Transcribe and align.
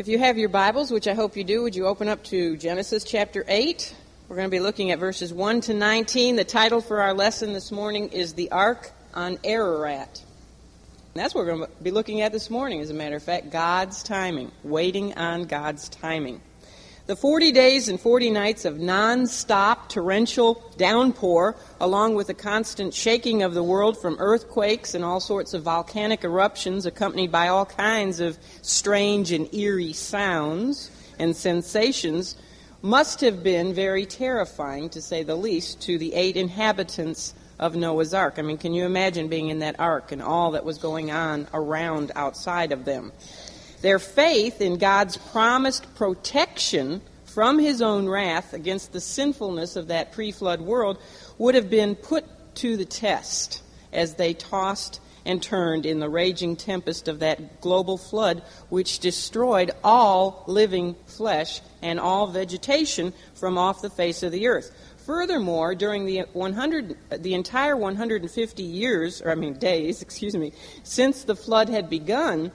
If 0.00 0.08
you 0.08 0.18
have 0.18 0.38
your 0.38 0.48
Bibles, 0.48 0.90
which 0.90 1.06
I 1.06 1.12
hope 1.12 1.36
you 1.36 1.44
do, 1.44 1.62
would 1.62 1.76
you 1.76 1.86
open 1.86 2.08
up 2.08 2.24
to 2.24 2.56
Genesis 2.56 3.04
chapter 3.04 3.44
8? 3.46 3.94
We're 4.28 4.36
going 4.36 4.48
to 4.48 4.50
be 4.50 4.58
looking 4.58 4.92
at 4.92 4.98
verses 4.98 5.30
1 5.30 5.60
to 5.60 5.74
19. 5.74 6.36
The 6.36 6.44
title 6.44 6.80
for 6.80 7.02
our 7.02 7.12
lesson 7.12 7.52
this 7.52 7.70
morning 7.70 8.08
is 8.08 8.32
The 8.32 8.50
Ark 8.50 8.92
on 9.12 9.38
Ararat. 9.44 10.24
And 11.14 11.22
that's 11.22 11.34
what 11.34 11.44
we're 11.44 11.54
going 11.54 11.66
to 11.66 11.82
be 11.82 11.90
looking 11.90 12.22
at 12.22 12.32
this 12.32 12.48
morning, 12.48 12.80
as 12.80 12.88
a 12.88 12.94
matter 12.94 13.16
of 13.16 13.22
fact 13.22 13.50
God's 13.50 14.02
timing, 14.02 14.50
waiting 14.64 15.18
on 15.18 15.44
God's 15.44 15.90
timing. 15.90 16.40
The 17.10 17.16
40 17.16 17.50
days 17.50 17.88
and 17.88 18.00
40 18.00 18.30
nights 18.30 18.64
of 18.64 18.78
non 18.78 19.26
stop 19.26 19.88
torrential 19.88 20.62
downpour, 20.76 21.56
along 21.80 22.14
with 22.14 22.28
the 22.28 22.34
constant 22.34 22.94
shaking 22.94 23.42
of 23.42 23.52
the 23.52 23.64
world 23.64 24.00
from 24.00 24.16
earthquakes 24.20 24.94
and 24.94 25.04
all 25.04 25.18
sorts 25.18 25.52
of 25.52 25.64
volcanic 25.64 26.22
eruptions, 26.22 26.86
accompanied 26.86 27.32
by 27.32 27.48
all 27.48 27.66
kinds 27.66 28.20
of 28.20 28.38
strange 28.62 29.32
and 29.32 29.52
eerie 29.52 29.92
sounds 29.92 30.92
and 31.18 31.34
sensations, 31.34 32.36
must 32.80 33.20
have 33.22 33.42
been 33.42 33.74
very 33.74 34.06
terrifying, 34.06 34.88
to 34.90 35.02
say 35.02 35.24
the 35.24 35.34
least, 35.34 35.80
to 35.80 35.98
the 35.98 36.14
eight 36.14 36.36
inhabitants 36.36 37.34
of 37.58 37.74
Noah's 37.74 38.14
Ark. 38.14 38.34
I 38.38 38.42
mean, 38.42 38.56
can 38.56 38.72
you 38.72 38.84
imagine 38.84 39.26
being 39.26 39.48
in 39.48 39.58
that 39.58 39.80
ark 39.80 40.12
and 40.12 40.22
all 40.22 40.52
that 40.52 40.64
was 40.64 40.78
going 40.78 41.10
on 41.10 41.48
around 41.52 42.12
outside 42.14 42.70
of 42.70 42.84
them? 42.84 43.10
Their 43.82 43.98
faith 43.98 44.60
in 44.60 44.76
God's 44.76 45.16
promised 45.16 45.94
protection 45.94 47.00
from 47.24 47.58
his 47.58 47.80
own 47.80 48.08
wrath 48.08 48.52
against 48.52 48.92
the 48.92 49.00
sinfulness 49.00 49.76
of 49.76 49.88
that 49.88 50.12
pre 50.12 50.32
flood 50.32 50.60
world 50.60 50.98
would 51.38 51.54
have 51.54 51.70
been 51.70 51.94
put 51.94 52.24
to 52.56 52.76
the 52.76 52.84
test 52.84 53.62
as 53.92 54.14
they 54.14 54.34
tossed 54.34 55.00
and 55.24 55.42
turned 55.42 55.86
in 55.86 56.00
the 56.00 56.08
raging 56.08 56.56
tempest 56.56 57.08
of 57.08 57.20
that 57.20 57.60
global 57.60 57.98
flood 57.98 58.42
which 58.68 58.98
destroyed 58.98 59.70
all 59.84 60.44
living 60.46 60.96
flesh 61.06 61.60
and 61.82 62.00
all 62.00 62.26
vegetation 62.26 63.12
from 63.34 63.58
off 63.58 63.82
the 63.82 63.90
face 63.90 64.22
of 64.22 64.32
the 64.32 64.48
earth. 64.48 64.74
Furthermore, 65.06 65.74
during 65.74 66.04
the 66.04 66.20
100, 66.32 66.96
the 67.18 67.34
entire 67.34 67.76
150 67.76 68.62
years, 68.62 69.22
or 69.22 69.30
I 69.30 69.34
mean 69.34 69.54
days, 69.54 70.02
excuse 70.02 70.36
me, 70.36 70.52
since 70.82 71.24
the 71.24 71.36
flood 71.36 71.68
had 71.68 71.90
begun, 71.90 72.52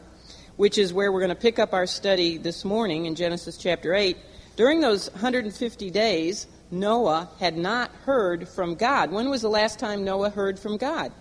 which 0.58 0.78
is 0.78 0.94
where 0.94 1.12
we're 1.12 1.20
going 1.20 1.30
to 1.30 1.36
pick 1.36 1.60
up 1.60 1.74
our 1.74 1.86
study 1.86 2.38
this 2.38 2.64
morning 2.64 3.06
in 3.06 3.16
Genesis 3.16 3.58
chapter 3.58 3.94
8. 3.94 4.18
During 4.56 4.80
those 4.80 5.12
150 5.12 5.92
days, 5.92 6.48
Noah 6.72 7.30
had 7.40 7.58
not 7.58 7.92
heard 8.06 8.48
from 8.48 8.76
God. 8.76 9.12
When 9.12 9.30
was 9.30 9.42
the 9.42 9.50
last 9.50 9.80
time 9.80 10.04
Noah 10.04 10.30
heard 10.30 10.58
from 10.58 10.78
God? 10.78 11.12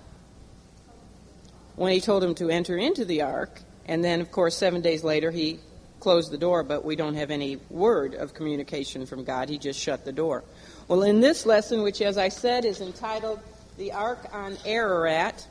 When 1.77 1.93
he 1.93 2.01
told 2.01 2.23
him 2.23 2.35
to 2.37 2.49
enter 2.49 2.77
into 2.77 3.05
the 3.05 3.23
ark, 3.23 3.61
and 3.87 4.05
then, 4.05 4.21
of 4.21 4.31
course, 4.31 4.57
seven 4.57 4.81
days 4.81 5.03
later, 5.03 5.31
he 5.31 5.59
closed 5.99 6.31
the 6.31 6.39
door, 6.39 6.63
but 6.63 6.85
we 6.85 6.97
don't 6.97 7.15
have 7.15 7.31
any 7.31 7.59
word 7.71 8.15
of 8.15 8.35
communication 8.35 9.07
from 9.07 9.25
God. 9.25 9.49
He 9.49 9.59
just 9.59 9.81
shut 9.81 10.05
the 10.05 10.13
door. 10.13 10.45
Well, 10.87 11.03
in 11.03 11.21
this 11.21 11.45
lesson, 11.45 11.83
which, 11.83 12.01
as 12.01 12.19
I 12.19 12.29
said, 12.29 12.65
is 12.65 12.81
entitled 12.81 13.41
The 13.79 13.93
Ark 13.93 14.19
on 14.33 14.57
Ararat, 14.65 15.47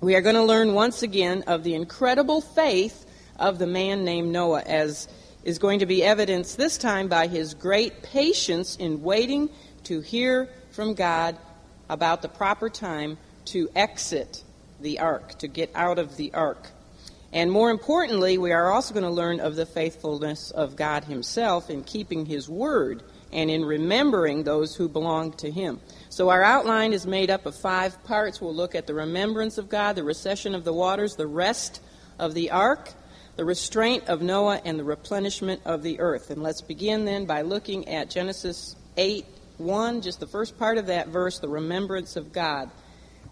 we 0.00 0.14
are 0.14 0.20
going 0.20 0.34
to 0.34 0.42
learn 0.42 0.74
once 0.74 1.02
again 1.02 1.44
of 1.46 1.64
the 1.64 1.74
incredible 1.74 2.40
faith 2.40 3.06
of 3.38 3.58
the 3.58 3.66
man 3.66 4.04
named 4.04 4.32
Noah, 4.32 4.62
as 4.62 5.08
is 5.44 5.58
going 5.58 5.80
to 5.80 5.86
be 5.86 6.02
evidenced 6.02 6.56
this 6.56 6.78
time 6.78 7.08
by 7.08 7.26
his 7.26 7.54
great 7.54 8.02
patience 8.02 8.76
in 8.76 9.02
waiting 9.02 9.50
to 9.84 10.00
hear 10.00 10.48
from 10.70 10.94
God 10.94 11.36
about 11.88 12.22
the 12.22 12.28
proper 12.28 12.68
time 12.68 13.18
to 13.46 13.68
exit 13.76 14.42
the 14.80 15.00
ark, 15.00 15.38
to 15.38 15.48
get 15.48 15.70
out 15.74 15.98
of 15.98 16.16
the 16.16 16.32
ark. 16.34 16.68
And 17.32 17.50
more 17.50 17.70
importantly, 17.70 18.38
we 18.38 18.52
are 18.52 18.72
also 18.72 18.94
going 18.94 19.04
to 19.04 19.10
learn 19.10 19.40
of 19.40 19.56
the 19.56 19.66
faithfulness 19.66 20.50
of 20.50 20.76
God 20.76 21.04
Himself 21.04 21.68
in 21.68 21.82
keeping 21.82 22.26
His 22.26 22.48
word 22.48 23.02
and 23.34 23.50
in 23.50 23.64
remembering 23.64 24.44
those 24.44 24.74
who 24.74 24.88
belong 24.88 25.32
to 25.34 25.50
Him. 25.50 25.80
So 26.08 26.30
our 26.30 26.42
outline 26.42 26.92
is 26.92 27.06
made 27.06 27.30
up 27.30 27.44
of 27.44 27.56
five 27.56 28.02
parts. 28.04 28.40
We'll 28.40 28.54
look 28.54 28.74
at 28.74 28.86
the 28.86 28.94
remembrance 28.94 29.58
of 29.58 29.68
God, 29.68 29.96
the 29.96 30.04
recession 30.04 30.54
of 30.54 30.64
the 30.64 30.72
waters, 30.72 31.16
the 31.16 31.26
rest 31.26 31.82
of 32.18 32.34
the 32.34 32.52
ark, 32.52 32.92
the 33.36 33.44
restraint 33.44 34.04
of 34.08 34.22
Noah, 34.22 34.60
and 34.64 34.78
the 34.78 34.84
replenishment 34.84 35.60
of 35.64 35.82
the 35.82 36.00
earth. 36.00 36.30
And 36.30 36.42
let's 36.42 36.62
begin 36.62 37.04
then 37.04 37.26
by 37.26 37.42
looking 37.42 37.88
at 37.88 38.08
Genesis 38.10 38.76
8 38.96 39.26
1, 39.58 40.02
just 40.02 40.20
the 40.20 40.26
first 40.26 40.58
part 40.58 40.78
of 40.78 40.86
that 40.86 41.08
verse, 41.08 41.38
the 41.38 41.48
remembrance 41.48 42.16
of 42.16 42.32
God, 42.32 42.70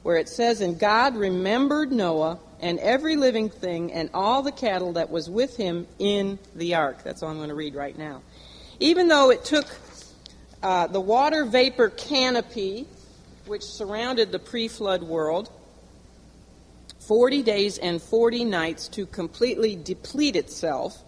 where 0.03 0.17
it 0.17 0.29
says, 0.29 0.61
And 0.61 0.79
God 0.79 1.17
remembered 1.17 1.91
Noah 1.91 2.39
and 2.61 2.79
every 2.79 3.17
living 3.17 3.51
thing 3.51 3.93
and 3.93 4.09
all 4.15 4.43
the 4.43 4.53
cattle 4.53 4.93
that 4.93 5.11
was 5.11 5.29
with 5.29 5.57
him 5.57 5.87
in 5.99 6.39
the 6.55 6.77
ark. 6.77 7.03
That's 7.03 7.23
all 7.23 7.31
I'm 7.31 7.37
going 7.37 7.49
to 7.49 7.55
read 7.55 7.75
right 7.75 7.97
now. 7.97 8.23
Even 8.79 9.09
though 9.09 9.31
it 9.31 9.45
took 9.45 9.67
uh, 10.63 10.87
the 10.87 11.01
water 11.01 11.45
vapor 11.45 11.91
canopy, 11.91 12.87
which 13.47 13.65
surrounded 13.65 14.31
the 14.33 14.39
pre 14.39 14.69
flood 14.69 15.03
world, 15.03 15.51
40 17.01 17.43
days 17.43 17.79
and 17.79 18.01
40 18.01 18.45
nights 18.45 18.89
to 18.89 19.07
completely 19.07 19.77
deplete 19.77 20.37
itself. 20.37 21.03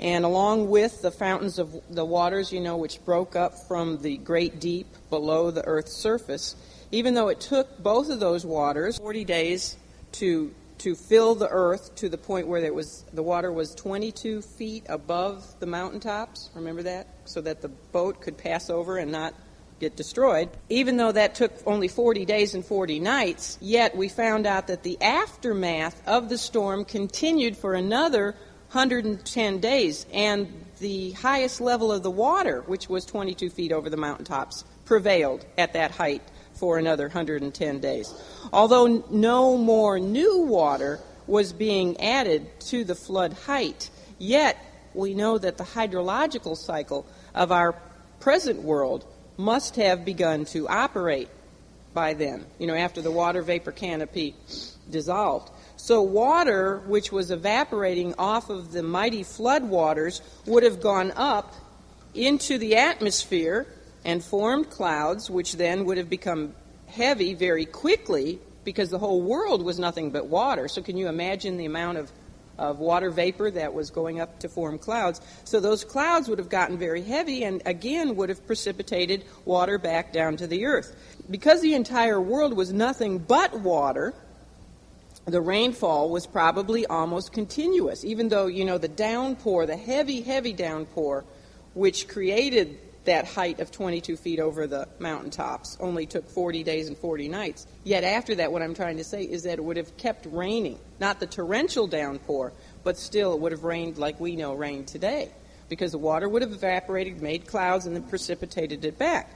And 0.00 0.24
along 0.24 0.70
with 0.70 1.02
the 1.02 1.10
fountains 1.10 1.58
of 1.58 1.74
the 1.90 2.04
waters, 2.04 2.52
you 2.52 2.60
know, 2.60 2.76
which 2.76 3.04
broke 3.04 3.34
up 3.34 3.54
from 3.66 4.00
the 4.02 4.16
great 4.18 4.60
deep 4.60 4.86
below 5.10 5.50
the 5.50 5.64
earth's 5.66 5.94
surface, 5.94 6.54
even 6.92 7.14
though 7.14 7.28
it 7.28 7.40
took 7.40 7.82
both 7.82 8.10
of 8.10 8.20
those 8.20 8.46
waters 8.46 8.98
40 8.98 9.24
days 9.24 9.76
to 10.12 10.54
to 10.78 10.94
fill 10.94 11.34
the 11.34 11.48
earth 11.48 11.94
to 11.96 12.08
the 12.08 12.18
point 12.18 12.48
where 12.48 12.62
it 12.62 12.74
was 12.74 13.04
the 13.12 13.22
water 13.22 13.52
was 13.52 13.74
22 13.74 14.42
feet 14.42 14.84
above 14.88 15.58
the 15.60 15.66
mountaintops. 15.66 16.50
Remember 16.54 16.82
that, 16.82 17.06
so 17.24 17.40
that 17.40 17.60
the 17.60 17.68
boat 17.68 18.20
could 18.20 18.38
pass 18.38 18.70
over 18.70 18.98
and 18.98 19.12
not 19.12 19.34
get 19.80 19.96
destroyed. 19.96 20.48
Even 20.68 20.96
though 20.96 21.12
that 21.12 21.34
took 21.34 21.52
only 21.66 21.88
40 21.88 22.24
days 22.24 22.54
and 22.54 22.64
40 22.64 23.00
nights, 23.00 23.58
yet 23.60 23.96
we 23.96 24.08
found 24.08 24.46
out 24.46 24.66
that 24.66 24.82
the 24.82 25.00
aftermath 25.00 26.02
of 26.06 26.28
the 26.28 26.38
storm 26.38 26.84
continued 26.84 27.56
for 27.56 27.74
another 27.74 28.34
110 28.72 29.60
days, 29.60 30.04
and 30.12 30.64
the 30.78 31.12
highest 31.12 31.60
level 31.60 31.90
of 31.90 32.02
the 32.02 32.10
water, 32.10 32.62
which 32.66 32.88
was 32.88 33.06
22 33.06 33.48
feet 33.48 33.72
over 33.72 33.88
the 33.88 33.96
mountaintops, 33.96 34.64
prevailed 34.84 35.46
at 35.56 35.72
that 35.72 35.90
height 35.90 36.22
for 36.58 36.78
another 36.78 37.04
110 37.04 37.80
days. 37.80 38.12
Although 38.52 39.04
no 39.10 39.56
more 39.56 39.98
new 39.98 40.40
water 40.40 41.00
was 41.26 41.52
being 41.52 42.00
added 42.00 42.46
to 42.60 42.84
the 42.84 42.94
flood 42.94 43.32
height, 43.32 43.90
yet 44.18 44.56
we 44.94 45.14
know 45.14 45.38
that 45.38 45.58
the 45.58 45.64
hydrological 45.64 46.56
cycle 46.56 47.06
of 47.34 47.52
our 47.52 47.74
present 48.20 48.62
world 48.62 49.04
must 49.36 49.76
have 49.76 50.04
begun 50.04 50.44
to 50.46 50.68
operate 50.68 51.28
by 51.94 52.14
then, 52.14 52.44
you 52.58 52.66
know, 52.66 52.74
after 52.74 53.00
the 53.00 53.10
water 53.10 53.42
vapor 53.42 53.72
canopy 53.72 54.34
dissolved. 54.90 55.50
So, 55.76 56.02
water 56.02 56.78
which 56.86 57.12
was 57.12 57.30
evaporating 57.30 58.14
off 58.18 58.50
of 58.50 58.72
the 58.72 58.82
mighty 58.82 59.22
flood 59.22 59.64
waters 59.64 60.20
would 60.46 60.64
have 60.64 60.80
gone 60.80 61.12
up 61.12 61.54
into 62.14 62.58
the 62.58 62.76
atmosphere 62.76 63.66
and 64.04 64.22
formed 64.22 64.70
clouds, 64.70 65.30
which 65.30 65.54
then 65.54 65.84
would 65.84 65.98
have 65.98 66.10
become 66.10 66.54
heavy 66.86 67.34
very 67.34 67.66
quickly 67.66 68.38
because 68.64 68.90
the 68.90 68.98
whole 68.98 69.22
world 69.22 69.62
was 69.62 69.78
nothing 69.78 70.10
but 70.10 70.26
water. 70.26 70.68
So, 70.68 70.82
can 70.82 70.96
you 70.96 71.08
imagine 71.08 71.56
the 71.56 71.64
amount 71.64 71.98
of, 71.98 72.12
of 72.58 72.78
water 72.78 73.10
vapor 73.10 73.50
that 73.50 73.72
was 73.72 73.90
going 73.90 74.20
up 74.20 74.40
to 74.40 74.48
form 74.48 74.78
clouds? 74.78 75.20
So, 75.44 75.60
those 75.60 75.84
clouds 75.84 76.28
would 76.28 76.38
have 76.38 76.48
gotten 76.48 76.78
very 76.78 77.02
heavy 77.02 77.44
and 77.44 77.62
again 77.66 78.16
would 78.16 78.28
have 78.28 78.46
precipitated 78.46 79.24
water 79.44 79.78
back 79.78 80.12
down 80.12 80.36
to 80.38 80.46
the 80.46 80.66
earth. 80.66 80.94
Because 81.30 81.60
the 81.60 81.74
entire 81.74 82.20
world 82.20 82.54
was 82.54 82.72
nothing 82.72 83.18
but 83.18 83.60
water, 83.60 84.14
the 85.24 85.40
rainfall 85.40 86.08
was 86.08 86.26
probably 86.26 86.86
almost 86.86 87.32
continuous, 87.32 88.04
even 88.04 88.28
though, 88.28 88.46
you 88.46 88.64
know, 88.64 88.78
the 88.78 88.88
downpour, 88.88 89.66
the 89.66 89.76
heavy, 89.76 90.22
heavy 90.22 90.54
downpour, 90.54 91.24
which 91.74 92.08
created 92.08 92.78
that 93.08 93.26
height 93.26 93.58
of 93.60 93.70
22 93.70 94.16
feet 94.16 94.38
over 94.38 94.66
the 94.66 94.86
mountaintops 94.98 95.78
only 95.80 96.04
took 96.04 96.28
40 96.28 96.62
days 96.62 96.88
and 96.88 96.96
40 96.96 97.28
nights. 97.28 97.66
Yet 97.82 98.04
after 98.04 98.34
that, 98.36 98.52
what 98.52 98.62
I'm 98.62 98.74
trying 98.74 98.98
to 98.98 99.04
say 99.04 99.22
is 99.22 99.44
that 99.44 99.58
it 99.58 99.64
would 99.64 99.78
have 99.78 99.96
kept 99.96 100.26
raining. 100.26 100.78
Not 101.00 101.18
the 101.18 101.26
torrential 101.26 101.86
downpour, 101.86 102.52
but 102.84 102.98
still 102.98 103.32
it 103.32 103.40
would 103.40 103.52
have 103.52 103.64
rained 103.64 103.96
like 103.96 104.20
we 104.20 104.36
know 104.36 104.52
rain 104.52 104.84
today. 104.84 105.30
Because 105.70 105.92
the 105.92 105.98
water 105.98 106.28
would 106.28 106.42
have 106.42 106.52
evaporated, 106.52 107.22
made 107.22 107.46
clouds, 107.46 107.86
and 107.86 107.96
then 107.96 108.02
precipitated 108.02 108.84
it 108.84 108.98
back. 108.98 109.30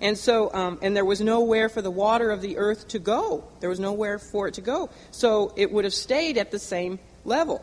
And 0.00 0.16
so, 0.16 0.52
um, 0.54 0.78
and 0.80 0.96
there 0.96 1.04
was 1.04 1.20
nowhere 1.20 1.68
for 1.68 1.82
the 1.82 1.90
water 1.90 2.30
of 2.30 2.40
the 2.40 2.56
earth 2.56 2.88
to 2.88 2.98
go. 2.98 3.44
There 3.60 3.68
was 3.68 3.80
nowhere 3.80 4.18
for 4.18 4.48
it 4.48 4.54
to 4.54 4.62
go. 4.62 4.88
So 5.10 5.52
it 5.56 5.70
would 5.70 5.84
have 5.84 5.94
stayed 5.94 6.38
at 6.38 6.50
the 6.50 6.58
same 6.58 6.98
level 7.26 7.62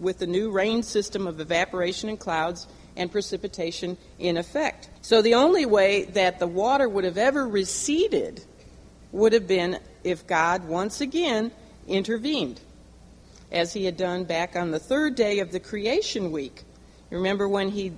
with 0.00 0.18
the 0.18 0.26
new 0.26 0.50
rain 0.50 0.82
system 0.82 1.26
of 1.26 1.40
evaporation 1.40 2.08
and 2.08 2.18
clouds 2.18 2.66
and 2.96 3.10
precipitation 3.10 3.96
in 4.18 4.36
effect. 4.36 4.88
So 5.02 5.22
the 5.22 5.34
only 5.34 5.66
way 5.66 6.04
that 6.04 6.38
the 6.38 6.46
water 6.46 6.88
would 6.88 7.04
have 7.04 7.18
ever 7.18 7.46
receded 7.46 8.44
would 9.12 9.32
have 9.32 9.46
been 9.46 9.78
if 10.02 10.26
God 10.26 10.68
once 10.68 11.00
again 11.00 11.50
intervened. 11.86 12.60
as 13.54 13.72
he 13.72 13.84
had 13.84 13.96
done 13.96 14.24
back 14.24 14.56
on 14.56 14.72
the 14.72 14.78
third 14.78 15.14
day 15.14 15.38
of 15.38 15.52
the 15.52 15.60
creation 15.60 16.32
week. 16.32 16.62
Remember 17.10 17.48
when 17.48 17.70
he, 17.70 17.92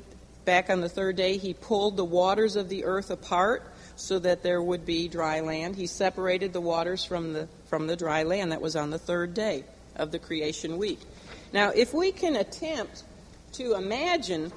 back 0.44 0.68
on 0.68 0.82
the 0.82 0.88
third 0.88 1.16
day, 1.16 1.38
he 1.38 1.54
pulled 1.54 1.96
the 1.96 2.04
waters 2.04 2.56
of 2.56 2.68
the 2.68 2.84
earth 2.84 3.10
apart 3.10 3.62
so 3.96 4.18
that 4.18 4.42
there 4.42 4.62
would 4.62 4.84
be 4.84 5.08
dry 5.08 5.40
land. 5.40 5.74
He 5.74 5.86
separated 5.86 6.52
the 6.52 6.60
waters 6.60 7.04
from 7.04 7.32
the, 7.32 7.48
from 7.66 7.86
the 7.86 7.96
dry 7.96 8.24
land. 8.24 8.52
That 8.52 8.60
was 8.60 8.76
on 8.76 8.90
the 8.90 8.98
third 8.98 9.32
day 9.32 9.64
of 9.96 10.12
the 10.12 10.18
creation 10.18 10.76
week. 10.76 11.00
Now, 11.52 11.70
if 11.70 11.94
we 11.94 12.12
can 12.12 12.36
attempt 12.36 13.04
to 13.52 13.74
imagine 13.74 14.52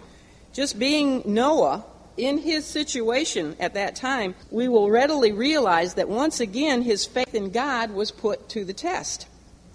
just 0.54 0.80
being 0.80 1.22
Noah 1.26 1.86
in 2.18 2.40
his 2.40 2.66
situation 2.66 3.56
at 3.60 3.76
that 3.76 3.96
time, 3.96 4.36
we 4.52 4.68
will 4.68 4.90
readily 4.90 5.32
realize 5.32 5.94
that 5.94 6.10
once 6.10 6.40
again 6.40 6.82
his 6.82 7.06
faith 7.06 7.34
in 7.34 7.52
God 7.52 7.92
was 7.92 8.12
put 8.12 8.50
to 8.50 8.66
the 8.66 8.74
test. 8.74 9.28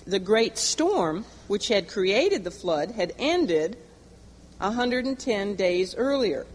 The 0.06 0.18
great 0.18 0.58
storm, 0.58 1.24
which 1.48 1.68
had 1.68 1.88
created 1.88 2.44
the 2.44 2.50
flood, 2.50 2.90
had 2.90 3.14
ended 3.18 3.78
110 4.58 5.54
days 5.54 5.94
earlier. 5.94 6.46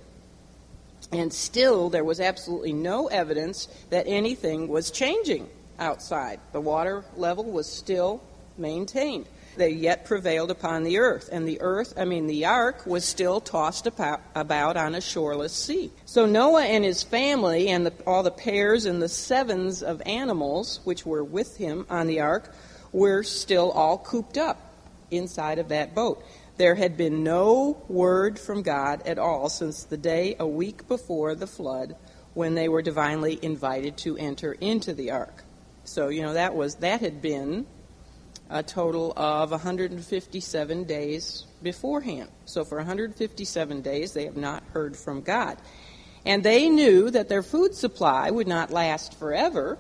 And 1.12 1.34
still, 1.34 1.90
there 1.90 2.04
was 2.04 2.20
absolutely 2.20 2.74
no 2.74 3.08
evidence 3.08 3.68
that 3.90 4.06
anything 4.08 4.68
was 4.68 4.92
changing 4.92 5.50
outside. 5.80 6.40
The 6.52 6.62
water 6.62 7.04
level 7.16 7.46
was 7.46 7.68
still 7.68 8.22
maintained 8.58 9.26
they 9.60 9.70
yet 9.70 10.06
prevailed 10.06 10.50
upon 10.50 10.84
the 10.84 10.98
earth. 10.98 11.30
And 11.32 11.48
the 11.48 11.62
earth, 11.62 11.94
I 11.98 12.06
mean, 12.06 12.26
the 12.26 12.46
ark 12.46 12.86
was 12.88 13.06
still 13.06 13.42
tossed 13.42 13.86
about 13.88 14.78
on 14.78 14.96
a 14.96 15.02
shoreless 15.02 15.54
sea. 15.54 15.92
So 16.06 16.26
Noah 16.26 16.64
and 16.64 16.84
his 16.84 17.04
family 17.04 17.68
and 17.68 17.86
the, 17.86 17.94
all 18.08 18.24
the 18.24 18.32
pairs 18.32 18.86
and 18.86 19.02
the 19.02 19.10
sevens 19.10 19.84
of 19.84 20.02
animals 20.06 20.80
which 20.86 21.06
were 21.06 21.24
with 21.24 21.58
him 21.58 21.86
on 21.90 22.08
the 22.08 22.22
ark 22.22 22.52
were 22.92 23.22
still 23.22 23.70
all 23.72 23.98
cooped 23.98 24.38
up 24.38 24.74
inside 25.12 25.60
of 25.60 25.70
that 25.70 25.94
boat. 25.94 26.24
There 26.58 26.76
had 26.76 26.98
been 26.98 27.24
no 27.24 27.84
word 27.88 28.40
from 28.40 28.64
God 28.64 29.06
at 29.06 29.20
all 29.20 29.50
since 29.50 29.84
the 29.84 29.98
day 29.98 30.36
a 30.40 30.48
week 30.48 30.88
before 30.88 31.36
the 31.36 31.48
flood 31.48 31.96
when 32.34 32.56
they 32.56 32.70
were 32.70 32.82
divinely 32.82 33.38
invited 33.42 33.98
to 33.98 34.18
enter 34.18 34.54
into 34.54 34.94
the 34.94 35.12
ark. 35.12 35.44
So, 35.84 36.10
you 36.10 36.22
know, 36.22 36.34
that 36.34 36.56
was 36.56 36.76
that 36.76 37.02
had 37.02 37.22
been 37.22 37.66
a 38.50 38.64
total 38.64 39.14
of 39.16 39.52
157 39.52 40.84
days 40.86 41.46
beforehand. 41.62 42.30
So 42.46 42.64
for 42.64 42.78
157 42.78 43.82
days, 43.82 44.14
they 44.14 44.26
have 44.26 44.38
not 44.38 44.64
heard 44.74 44.98
from 44.98 45.22
God. 45.22 45.58
And 46.26 46.44
they 46.44 46.70
knew 46.70 47.10
that 47.12 47.30
their 47.30 47.44
food 47.44 47.76
supply 47.76 48.30
would 48.30 48.48
not 48.48 48.72
last 48.72 49.14
forever, 49.18 49.78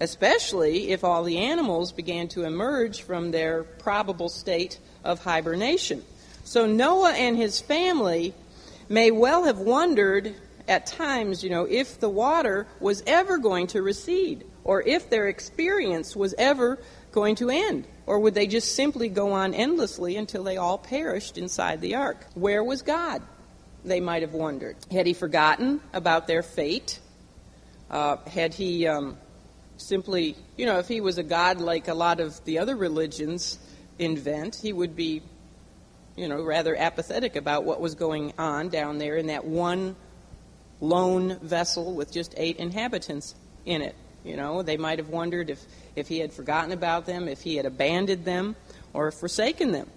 especially 0.00 0.90
if 0.90 1.04
all 1.04 1.24
the 1.24 1.38
animals 1.38 1.92
began 1.92 2.28
to 2.28 2.44
emerge 2.44 3.02
from 3.02 3.30
their 3.30 3.62
probable 3.62 4.28
state 4.28 4.78
of 5.04 5.24
hibernation. 5.24 6.04
So 6.44 6.66
Noah 6.66 7.12
and 7.12 7.36
his 7.36 7.60
family 7.60 8.34
may 8.88 9.10
well 9.10 9.44
have 9.44 9.58
wondered 9.58 10.34
at 10.68 10.86
times, 10.86 11.42
you 11.42 11.50
know, 11.50 11.64
if 11.64 11.98
the 11.98 12.08
water 12.08 12.66
was 12.80 13.02
ever 13.06 13.38
going 13.38 13.68
to 13.68 13.82
recede 13.82 14.44
or 14.64 14.82
if 14.82 15.10
their 15.10 15.28
experience 15.28 16.14
was 16.14 16.34
ever 16.38 16.78
going 17.12 17.36
to 17.36 17.50
end? 17.50 17.86
Or 18.06 18.18
would 18.18 18.34
they 18.34 18.46
just 18.46 18.74
simply 18.74 19.08
go 19.08 19.32
on 19.32 19.54
endlessly 19.54 20.16
until 20.16 20.42
they 20.42 20.56
all 20.56 20.78
perished 20.78 21.38
inside 21.38 21.80
the 21.80 21.94
ark? 21.94 22.26
Where 22.34 22.64
was 22.64 22.82
God? 22.82 23.22
They 23.84 24.00
might 24.00 24.22
have 24.22 24.32
wondered. 24.32 24.76
Had 24.90 25.06
he 25.06 25.12
forgotten 25.12 25.80
about 25.92 26.26
their 26.26 26.42
fate? 26.42 26.98
Uh, 27.90 28.16
had 28.26 28.54
he 28.54 28.86
um, 28.86 29.16
simply, 29.76 30.36
you 30.56 30.66
know, 30.66 30.78
if 30.78 30.88
he 30.88 31.00
was 31.00 31.18
a 31.18 31.22
God 31.22 31.60
like 31.60 31.88
a 31.88 31.94
lot 31.94 32.20
of 32.20 32.42
the 32.44 32.58
other 32.58 32.76
religions 32.76 33.58
invent, 33.98 34.56
he 34.56 34.72
would 34.72 34.96
be, 34.96 35.22
you 36.16 36.28
know, 36.28 36.42
rather 36.42 36.74
apathetic 36.76 37.36
about 37.36 37.64
what 37.64 37.80
was 37.80 37.94
going 37.94 38.32
on 38.38 38.68
down 38.68 38.98
there 38.98 39.16
in 39.16 39.26
that 39.26 39.44
one 39.44 39.96
lone 40.80 41.38
vessel 41.40 41.94
with 41.94 42.12
just 42.12 42.34
eight 42.36 42.56
inhabitants 42.56 43.34
in 43.64 43.82
it. 43.82 43.94
You 44.24 44.36
know, 44.36 44.62
they 44.62 44.76
might 44.76 44.98
have 44.98 45.08
wondered 45.08 45.50
if, 45.50 45.64
if 45.96 46.08
he 46.08 46.18
had 46.18 46.32
forgotten 46.32 46.72
about 46.72 47.06
them, 47.06 47.28
if 47.28 47.42
he 47.42 47.56
had 47.56 47.66
abandoned 47.66 48.24
them, 48.24 48.56
or 48.92 49.10
forsaken 49.10 49.72
them. 49.72 49.88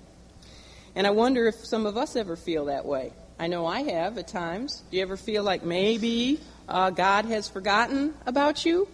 And 0.95 1.06
I 1.06 1.12
wonder 1.12 1.48
if 1.48 1.66
some 1.66 1.86
of 1.86 1.98
us 1.98 2.16
ever 2.16 2.36
feel 2.36 2.66
that 2.66 2.86
way. 2.86 3.13
I 3.38 3.48
know 3.48 3.66
I 3.66 3.81
have 3.81 4.18
at 4.18 4.27
times. 4.27 4.81
Do 4.89 4.98
you 4.98 5.04
ever 5.04 5.18
feel 5.18 5.44
like 5.44 5.63
maybe 5.63 6.39
uh, 6.69 6.89
God 6.89 7.25
has 7.25 7.50
forgotten 7.50 8.13
about 8.25 8.66
you? 8.66 8.88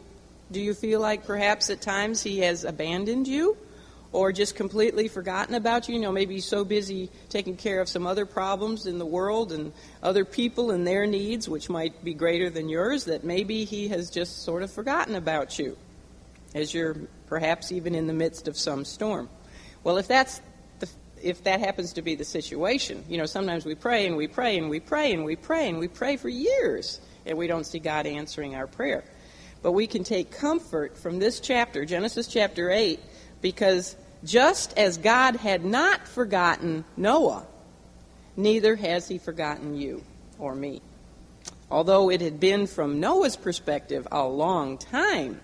Do 0.51 0.59
you 0.59 0.73
feel 0.73 0.99
like 0.99 1.25
perhaps 1.25 1.69
at 1.69 1.81
times 1.81 2.23
he 2.23 2.39
has 2.39 2.63
abandoned 2.65 3.27
you? 3.27 3.55
Or 4.13 4.31
just 4.31 4.55
completely 4.55 5.07
forgotten 5.07 5.55
about 5.55 5.87
you. 5.87 5.95
You 5.95 6.01
know, 6.01 6.11
maybe 6.11 6.39
so 6.39 6.65
busy 6.65 7.09
taking 7.29 7.55
care 7.55 7.81
of 7.81 7.89
some 7.89 8.05
other 8.05 8.25
problems 8.25 8.85
in 8.85 8.99
the 8.99 9.05
world 9.05 9.51
and 9.51 9.71
other 10.03 10.25
people 10.25 10.71
and 10.71 10.85
their 10.85 11.05
needs, 11.05 11.47
which 11.47 11.69
might 11.69 12.03
be 12.03 12.13
greater 12.13 12.49
than 12.49 12.69
yours, 12.69 13.05
that 13.05 13.23
maybe 13.23 13.63
he 13.63 13.87
has 13.89 14.09
just 14.09 14.43
sort 14.43 14.63
of 14.63 14.71
forgotten 14.71 15.15
about 15.15 15.57
you 15.57 15.77
as 16.53 16.73
you're 16.73 16.95
perhaps 17.27 17.71
even 17.71 17.95
in 17.95 18.07
the 18.07 18.13
midst 18.13 18.47
of 18.47 18.57
some 18.57 18.83
storm. 18.83 19.29
Well, 19.83 19.97
if 19.97 20.07
that's 20.07 20.41
if 21.23 21.43
that 21.43 21.59
happens 21.59 21.93
to 21.93 22.01
be 22.01 22.15
the 22.15 22.25
situation, 22.25 23.03
you 23.07 23.17
know, 23.17 23.25
sometimes 23.25 23.65
we 23.65 23.75
pray 23.75 24.07
and 24.07 24.17
we 24.17 24.27
pray 24.27 24.57
and 24.57 24.69
we 24.69 24.79
pray 24.79 25.13
and 25.13 25.23
we 25.23 25.35
pray 25.35 25.69
and 25.69 25.79
we 25.79 25.87
pray 25.87 26.17
for 26.17 26.29
years 26.29 26.99
and 27.25 27.37
we 27.37 27.47
don't 27.47 27.65
see 27.65 27.79
God 27.79 28.07
answering 28.07 28.55
our 28.55 28.67
prayer. 28.67 29.03
But 29.61 29.73
we 29.73 29.85
can 29.85 30.03
take 30.03 30.31
comfort 30.31 30.97
from 30.97 31.19
this 31.19 31.39
chapter, 31.39 31.85
Genesis 31.85 32.27
chapter 32.27 32.71
8, 32.71 32.99
because 33.41 33.95
just 34.23 34.77
as 34.77 34.97
God 34.97 35.35
had 35.35 35.65
not 35.65 36.07
forgotten 36.07 36.85
Noah, 36.95 37.45
neither 38.37 38.75
has 38.75 39.07
he 39.07 39.17
forgotten 39.17 39.75
you 39.75 40.03
or 40.39 40.55
me. 40.55 40.81
Although 41.69 42.09
it 42.11 42.21
had 42.21 42.39
been 42.39 42.67
from 42.67 42.99
Noah's 42.99 43.35
perspective 43.35 44.07
a 44.11 44.23
long 44.23 44.77
time, 44.77 45.39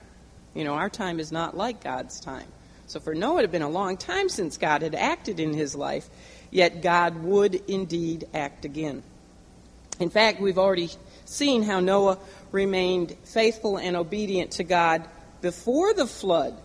you 0.54 0.64
know, 0.64 0.74
our 0.74 0.90
time 0.90 1.20
is 1.20 1.32
not 1.32 1.56
like 1.56 1.84
God's 1.84 2.20
time. 2.20 2.48
So 2.88 3.00
for 3.00 3.16
Noah, 3.16 3.40
it 3.40 3.42
had 3.42 3.52
been 3.52 3.62
a 3.62 3.70
long 3.70 3.98
time 3.98 4.30
since 4.30 4.58
God 4.58 4.82
had 4.82 4.96
acted 4.96 5.40
in 5.40 5.54
his 5.54 5.76
life, 5.76 6.10
yet 6.52 6.82
God 6.82 7.24
would 7.24 7.56
indeed 7.70 8.28
act 8.34 8.66
again. 8.66 9.04
In 10.00 10.10
fact, 10.10 10.40
we've 10.40 10.58
already 10.58 10.90
seen 11.26 11.64
how 11.64 11.80
Noah 11.80 12.20
remained 12.52 13.16
faithful 13.24 13.78
and 13.78 13.96
obedient 13.96 14.52
to 14.52 14.64
God 14.64 15.08
before 15.42 15.94
the 15.94 16.08
flood 16.08 16.56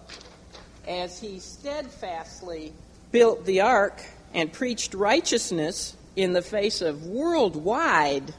as 0.87 1.21
he 1.21 1.39
steadfastly 1.39 2.73
built 3.11 3.45
the 3.45 3.61
ark 3.61 4.03
and 4.35 4.53
preached 4.53 4.95
righteousness 4.95 5.97
in 6.17 6.33
the 6.33 6.43
face 6.43 6.81
of 6.81 7.07
worldwide 7.07 8.35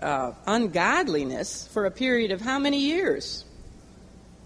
uh, 0.00 0.32
ungodliness 0.46 1.68
for 1.68 1.86
a 1.86 1.90
period 1.90 2.30
of 2.30 2.40
how 2.40 2.58
many 2.58 2.80
years? 2.80 3.44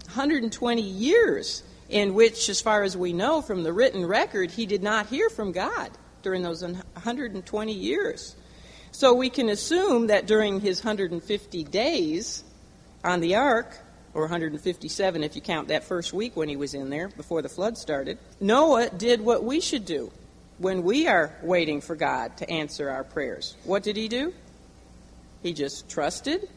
120 0.05 0.81
years, 0.81 1.63
in 1.89 2.13
which, 2.13 2.49
as 2.49 2.61
far 2.61 2.83
as 2.83 2.97
we 2.97 3.13
know 3.13 3.41
from 3.41 3.63
the 3.63 3.73
written 3.73 4.05
record, 4.05 4.51
he 4.51 4.65
did 4.65 4.81
not 4.81 5.07
hear 5.07 5.29
from 5.29 5.51
God 5.51 5.91
during 6.21 6.41
those 6.41 6.63
120 6.63 7.73
years. 7.73 8.35
So 8.91 9.13
we 9.13 9.29
can 9.29 9.49
assume 9.49 10.07
that 10.07 10.25
during 10.25 10.59
his 10.59 10.83
150 10.83 11.63
days 11.65 12.43
on 13.03 13.19
the 13.19 13.35
ark, 13.35 13.77
or 14.13 14.21
157 14.23 15.23
if 15.23 15.35
you 15.35 15.41
count 15.41 15.67
that 15.67 15.83
first 15.83 16.13
week 16.13 16.35
when 16.35 16.49
he 16.49 16.55
was 16.55 16.73
in 16.73 16.89
there 16.89 17.09
before 17.09 17.41
the 17.41 17.49
flood 17.49 17.77
started. 17.77 18.17
Noah 18.39 18.89
did 18.89 19.21
what 19.21 19.43
we 19.43 19.59
should 19.59 19.85
do 19.85 20.11
when 20.57 20.83
we 20.83 21.07
are 21.07 21.35
waiting 21.41 21.81
for 21.81 21.95
God 21.95 22.37
to 22.37 22.49
answer 22.49 22.89
our 22.89 23.03
prayers. 23.03 23.55
What 23.63 23.83
did 23.83 23.95
he 23.95 24.07
do? 24.07 24.33
He 25.41 25.53
just 25.53 25.89
trusted 25.89 26.49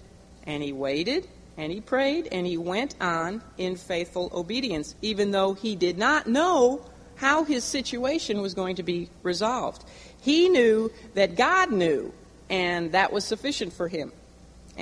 and 0.45 0.63
he 0.63 0.73
waited 0.73 1.29
and 1.57 1.73
he 1.73 1.81
prayed 1.81 2.29
and 2.33 2.47
he 2.47 2.57
went 2.57 2.97
on 3.01 3.43
in 3.59 3.77
faithful 3.77 4.31
obedience, 4.35 4.95
even 5.03 5.31
though 5.31 5.55
he 5.55 5.77
did 5.77 5.99
not 5.99 6.27
know 6.27 6.85
how 7.17 7.45
his 7.45 7.63
situation 7.63 8.41
was 8.41 8.55
going 8.55 8.77
to 8.77 8.83
be 8.83 9.09
resolved. 9.23 9.85
He 10.23 10.49
knew 10.49 10.91
that 11.15 11.37
God 11.37 11.71
knew, 11.71 12.13
and 12.49 12.93
that 12.93 13.13
was 13.13 13.25
sufficient 13.25 13.73
for 13.73 13.87
him. 13.87 14.13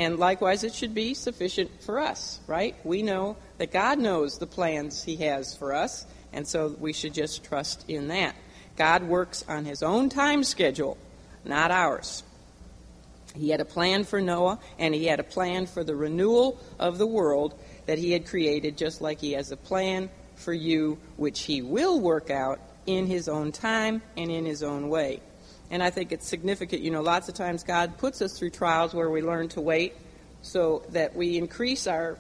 And 0.00 0.18
likewise, 0.18 0.64
it 0.64 0.72
should 0.72 0.94
be 0.94 1.12
sufficient 1.12 1.82
for 1.82 2.00
us, 2.00 2.40
right? 2.46 2.74
We 2.84 3.02
know 3.02 3.36
that 3.58 3.70
God 3.70 3.98
knows 3.98 4.38
the 4.38 4.46
plans 4.46 5.04
He 5.04 5.16
has 5.16 5.54
for 5.54 5.74
us, 5.74 6.06
and 6.32 6.48
so 6.48 6.74
we 6.80 6.94
should 6.94 7.12
just 7.12 7.44
trust 7.44 7.84
in 7.86 8.08
that. 8.08 8.34
God 8.78 9.02
works 9.02 9.44
on 9.46 9.66
His 9.66 9.82
own 9.82 10.08
time 10.08 10.42
schedule, 10.42 10.96
not 11.44 11.70
ours. 11.70 12.22
He 13.36 13.50
had 13.50 13.60
a 13.60 13.66
plan 13.66 14.04
for 14.04 14.22
Noah, 14.22 14.58
and 14.78 14.94
He 14.94 15.04
had 15.04 15.20
a 15.20 15.22
plan 15.22 15.66
for 15.66 15.84
the 15.84 15.94
renewal 15.94 16.58
of 16.78 16.96
the 16.96 17.06
world 17.06 17.52
that 17.84 17.98
He 17.98 18.12
had 18.12 18.26
created, 18.26 18.78
just 18.78 19.02
like 19.02 19.20
He 19.20 19.32
has 19.32 19.52
a 19.52 19.56
plan 19.58 20.08
for 20.34 20.54
you, 20.54 20.96
which 21.18 21.42
He 21.42 21.60
will 21.60 22.00
work 22.00 22.30
out 22.30 22.58
in 22.86 23.06
His 23.06 23.28
own 23.28 23.52
time 23.52 24.00
and 24.16 24.30
in 24.30 24.46
His 24.46 24.62
own 24.62 24.88
way. 24.88 25.20
And 25.70 25.82
I 25.82 25.90
think 25.90 26.12
it's 26.12 26.26
significant. 26.26 26.82
You 26.82 26.90
know, 26.90 27.02
lots 27.02 27.28
of 27.28 27.34
times 27.34 27.62
God 27.62 27.96
puts 27.98 28.20
us 28.22 28.38
through 28.38 28.50
trials 28.50 28.92
where 28.92 29.08
we 29.08 29.22
learn 29.22 29.48
to 29.50 29.60
wait 29.60 29.94
so 30.42 30.82
that 30.90 31.14
we 31.14 31.38
increase 31.38 31.86
our, 31.86 32.18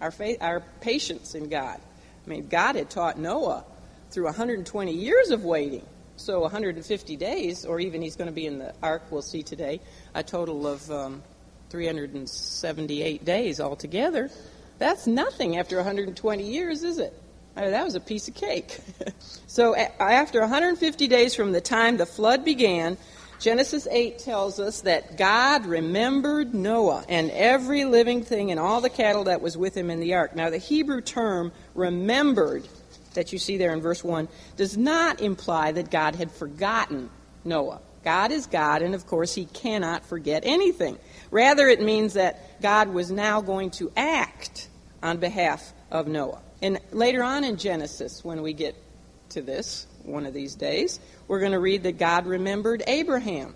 our, 0.00 0.10
faith, 0.10 0.38
our 0.40 0.60
patience 0.80 1.34
in 1.34 1.48
God. 1.48 1.80
I 2.26 2.30
mean, 2.30 2.48
God 2.48 2.76
had 2.76 2.90
taught 2.90 3.18
Noah 3.18 3.64
through 4.10 4.24
120 4.24 4.92
years 4.92 5.30
of 5.30 5.44
waiting. 5.44 5.84
So 6.16 6.40
150 6.40 7.16
days, 7.16 7.64
or 7.64 7.80
even 7.80 8.00
he's 8.00 8.14
going 8.16 8.28
to 8.28 8.34
be 8.34 8.46
in 8.46 8.58
the 8.58 8.72
ark, 8.82 9.02
we'll 9.10 9.22
see 9.22 9.42
today, 9.42 9.80
a 10.14 10.22
total 10.22 10.66
of 10.66 10.88
um, 10.90 11.22
378 11.70 13.24
days 13.24 13.60
altogether. 13.60 14.30
That's 14.78 15.06
nothing 15.06 15.56
after 15.56 15.76
120 15.76 16.44
years, 16.44 16.84
is 16.84 16.98
it? 16.98 17.20
I 17.56 17.62
mean, 17.62 17.70
that 17.70 17.84
was 17.84 17.94
a 17.94 18.00
piece 18.00 18.28
of 18.28 18.34
cake. 18.34 18.78
so 19.46 19.76
after 19.76 20.40
150 20.40 21.06
days 21.06 21.34
from 21.34 21.52
the 21.52 21.60
time 21.60 21.96
the 21.96 22.06
flood 22.06 22.44
began, 22.44 22.96
Genesis 23.38 23.86
8 23.90 24.18
tells 24.18 24.58
us 24.58 24.80
that 24.82 25.16
God 25.16 25.66
remembered 25.66 26.54
Noah 26.54 27.04
and 27.08 27.30
every 27.30 27.84
living 27.84 28.24
thing 28.24 28.50
and 28.50 28.58
all 28.58 28.80
the 28.80 28.90
cattle 28.90 29.24
that 29.24 29.40
was 29.40 29.56
with 29.56 29.76
him 29.76 29.90
in 29.90 30.00
the 30.00 30.14
ark. 30.14 30.34
Now, 30.34 30.50
the 30.50 30.58
Hebrew 30.58 31.00
term 31.00 31.52
remembered 31.74 32.66
that 33.14 33.32
you 33.32 33.38
see 33.38 33.56
there 33.56 33.72
in 33.72 33.80
verse 33.80 34.02
1 34.02 34.28
does 34.56 34.76
not 34.76 35.20
imply 35.20 35.72
that 35.72 35.90
God 35.90 36.16
had 36.16 36.30
forgotten 36.30 37.10
Noah. 37.44 37.80
God 38.02 38.32
is 38.32 38.46
God, 38.46 38.82
and 38.82 38.94
of 38.94 39.06
course, 39.06 39.34
he 39.34 39.46
cannot 39.46 40.04
forget 40.04 40.42
anything. 40.44 40.98
Rather, 41.30 41.68
it 41.68 41.80
means 41.80 42.14
that 42.14 42.60
God 42.60 42.88
was 42.88 43.10
now 43.10 43.40
going 43.40 43.70
to 43.72 43.90
act 43.96 44.68
on 45.04 45.18
behalf 45.18 45.72
of 45.90 46.08
Noah. 46.08 46.40
And 46.62 46.80
later 46.90 47.22
on 47.22 47.44
in 47.44 47.58
Genesis, 47.58 48.24
when 48.24 48.40
we 48.40 48.54
get 48.54 48.74
to 49.28 49.42
this 49.42 49.86
one 50.02 50.24
of 50.24 50.32
these 50.32 50.54
days, 50.54 50.98
we're 51.28 51.40
going 51.40 51.52
to 51.52 51.60
read 51.60 51.82
that 51.82 51.98
God 51.98 52.26
remembered 52.26 52.82
Abraham. 52.86 53.54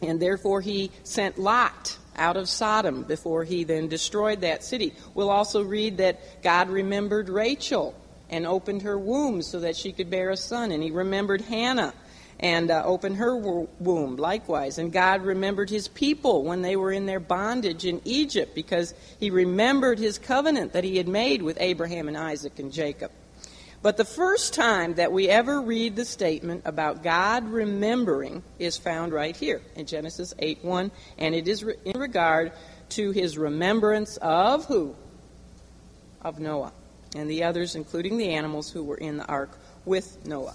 And 0.00 0.22
therefore, 0.22 0.60
he 0.60 0.92
sent 1.02 1.38
Lot 1.38 1.98
out 2.14 2.36
of 2.36 2.48
Sodom 2.48 3.02
before 3.02 3.42
he 3.42 3.64
then 3.64 3.88
destroyed 3.88 4.42
that 4.42 4.62
city. 4.62 4.94
We'll 5.12 5.30
also 5.30 5.64
read 5.64 5.96
that 5.96 6.42
God 6.42 6.70
remembered 6.70 7.28
Rachel 7.28 7.96
and 8.30 8.46
opened 8.46 8.82
her 8.82 8.96
womb 8.96 9.42
so 9.42 9.60
that 9.60 9.76
she 9.76 9.92
could 9.92 10.08
bear 10.08 10.30
a 10.30 10.36
son. 10.36 10.70
And 10.70 10.82
he 10.84 10.92
remembered 10.92 11.40
Hannah 11.40 11.94
and 12.40 12.70
uh, 12.70 12.82
opened 12.84 13.16
her 13.16 13.36
womb 13.36 14.16
likewise. 14.16 14.78
And 14.78 14.92
God 14.92 15.22
remembered 15.22 15.70
his 15.70 15.88
people 15.88 16.44
when 16.44 16.62
they 16.62 16.76
were 16.76 16.92
in 16.92 17.06
their 17.06 17.20
bondage 17.20 17.84
in 17.84 18.00
Egypt 18.04 18.54
because 18.54 18.94
he 19.18 19.30
remembered 19.30 19.98
his 19.98 20.18
covenant 20.18 20.72
that 20.72 20.84
he 20.84 20.96
had 20.96 21.08
made 21.08 21.42
with 21.42 21.56
Abraham 21.60 22.08
and 22.08 22.16
Isaac 22.16 22.58
and 22.58 22.72
Jacob. 22.72 23.10
But 23.80 23.96
the 23.96 24.04
first 24.04 24.54
time 24.54 24.94
that 24.94 25.12
we 25.12 25.28
ever 25.28 25.60
read 25.60 25.94
the 25.94 26.04
statement 26.04 26.62
about 26.64 27.02
God 27.02 27.48
remembering 27.48 28.42
is 28.58 28.76
found 28.76 29.12
right 29.12 29.36
here 29.36 29.62
in 29.76 29.86
Genesis 29.86 30.34
8 30.38 30.64
1, 30.64 30.90
and 31.18 31.34
it 31.34 31.46
is 31.46 31.62
in 31.62 31.98
regard 31.98 32.52
to 32.90 33.12
his 33.12 33.38
remembrance 33.38 34.16
of 34.16 34.64
who? 34.64 34.96
Of 36.22 36.40
Noah 36.40 36.72
and 37.14 37.30
the 37.30 37.44
others, 37.44 37.76
including 37.76 38.18
the 38.18 38.30
animals 38.30 38.70
who 38.70 38.82
were 38.82 38.96
in 38.96 39.16
the 39.16 39.26
ark 39.26 39.56
with 39.84 40.26
Noah. 40.26 40.54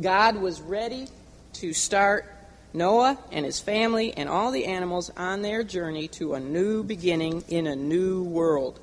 God 0.00 0.36
was 0.36 0.60
ready 0.60 1.06
to 1.54 1.72
start 1.72 2.26
Noah 2.72 3.16
and 3.30 3.44
his 3.44 3.60
family 3.60 4.12
and 4.16 4.28
all 4.28 4.50
the 4.50 4.64
animals 4.66 5.10
on 5.16 5.42
their 5.42 5.62
journey 5.62 6.08
to 6.08 6.34
a 6.34 6.40
new 6.40 6.82
beginning 6.82 7.44
in 7.48 7.68
a 7.68 7.76
new 7.76 8.24
world. 8.24 8.80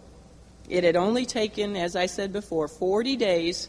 It 0.70 0.86
had 0.86 0.96
only 0.96 1.25
taken, 1.25 1.75
as 1.75 1.98
I 1.98 2.06
said 2.06 2.32
before, 2.32 2.70
40 2.70 3.18
days 3.18 3.68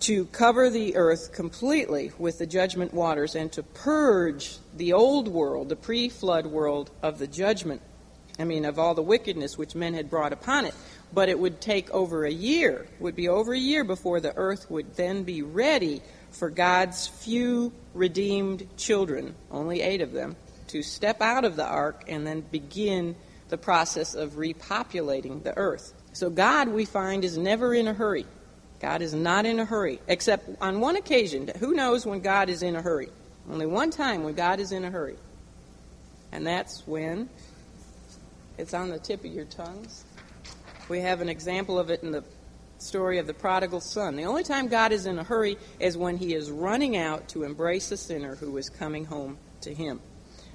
to 0.00 0.24
cover 0.26 0.68
the 0.68 0.96
earth 0.96 1.32
completely 1.32 2.10
with 2.18 2.38
the 2.38 2.46
judgment 2.46 2.92
waters 2.92 3.36
and 3.36 3.52
to 3.52 3.62
purge 3.62 4.58
the 4.76 4.94
old 4.94 5.28
world, 5.28 5.68
the 5.68 5.76
pre 5.76 6.08
flood 6.08 6.46
world, 6.46 6.90
of 7.04 7.20
the 7.20 7.28
judgment. 7.28 7.82
I 8.36 8.44
mean, 8.44 8.64
of 8.64 8.80
all 8.80 8.94
the 8.94 9.02
wickedness 9.02 9.56
which 9.56 9.76
men 9.76 9.94
had 9.94 10.10
brought 10.10 10.32
upon 10.32 10.64
it 10.64 10.74
but 11.12 11.28
it 11.28 11.38
would 11.38 11.60
take 11.60 11.90
over 11.90 12.24
a 12.24 12.30
year, 12.30 12.86
would 12.98 13.16
be 13.16 13.28
over 13.28 13.52
a 13.52 13.58
year 13.58 13.84
before 13.84 14.20
the 14.20 14.36
earth 14.36 14.70
would 14.70 14.96
then 14.96 15.22
be 15.22 15.42
ready 15.42 16.02
for 16.30 16.50
God's 16.50 17.06
few 17.06 17.72
redeemed 17.94 18.66
children, 18.76 19.34
only 19.50 19.80
eight 19.80 20.00
of 20.00 20.12
them, 20.12 20.36
to 20.68 20.82
step 20.82 21.22
out 21.22 21.44
of 21.44 21.56
the 21.56 21.64
ark 21.64 22.04
and 22.08 22.26
then 22.26 22.40
begin 22.40 23.16
the 23.48 23.58
process 23.58 24.14
of 24.14 24.32
repopulating 24.32 25.42
the 25.42 25.56
earth. 25.56 25.92
So 26.12 26.30
God, 26.30 26.68
we 26.68 26.84
find, 26.84 27.24
is 27.24 27.38
never 27.38 27.74
in 27.74 27.88
a 27.88 27.94
hurry. 27.94 28.26
God 28.80 29.02
is 29.02 29.14
not 29.14 29.46
in 29.46 29.60
a 29.60 29.64
hurry, 29.64 30.00
except 30.08 30.48
on 30.60 30.80
one 30.80 30.96
occasion. 30.96 31.50
Who 31.58 31.74
knows 31.74 32.04
when 32.04 32.20
God 32.20 32.48
is 32.48 32.62
in 32.62 32.76
a 32.76 32.82
hurry? 32.82 33.08
Only 33.50 33.66
one 33.66 33.90
time 33.90 34.24
when 34.24 34.34
God 34.34 34.60
is 34.60 34.72
in 34.72 34.84
a 34.84 34.90
hurry. 34.90 35.16
And 36.32 36.46
that's 36.46 36.86
when 36.86 37.28
it's 38.58 38.74
on 38.74 38.90
the 38.90 38.98
tip 38.98 39.24
of 39.24 39.32
your 39.32 39.44
tongues. 39.44 40.04
We 40.88 41.00
have 41.00 41.20
an 41.20 41.28
example 41.28 41.78
of 41.78 41.90
it 41.90 42.02
in 42.02 42.10
the 42.10 42.24
story 42.78 43.18
of 43.18 43.26
the 43.26 43.34
prodigal 43.34 43.80
son. 43.80 44.16
The 44.16 44.24
only 44.24 44.42
time 44.42 44.68
God 44.68 44.92
is 44.92 45.06
in 45.06 45.18
a 45.18 45.24
hurry 45.24 45.56
is 45.80 45.96
when 45.96 46.16
he 46.16 46.34
is 46.34 46.50
running 46.50 46.96
out 46.96 47.28
to 47.28 47.44
embrace 47.44 47.90
a 47.90 47.96
sinner 47.96 48.36
who 48.36 48.56
is 48.56 48.68
coming 48.68 49.04
home 49.04 49.38
to 49.62 49.74
him. 49.74 50.00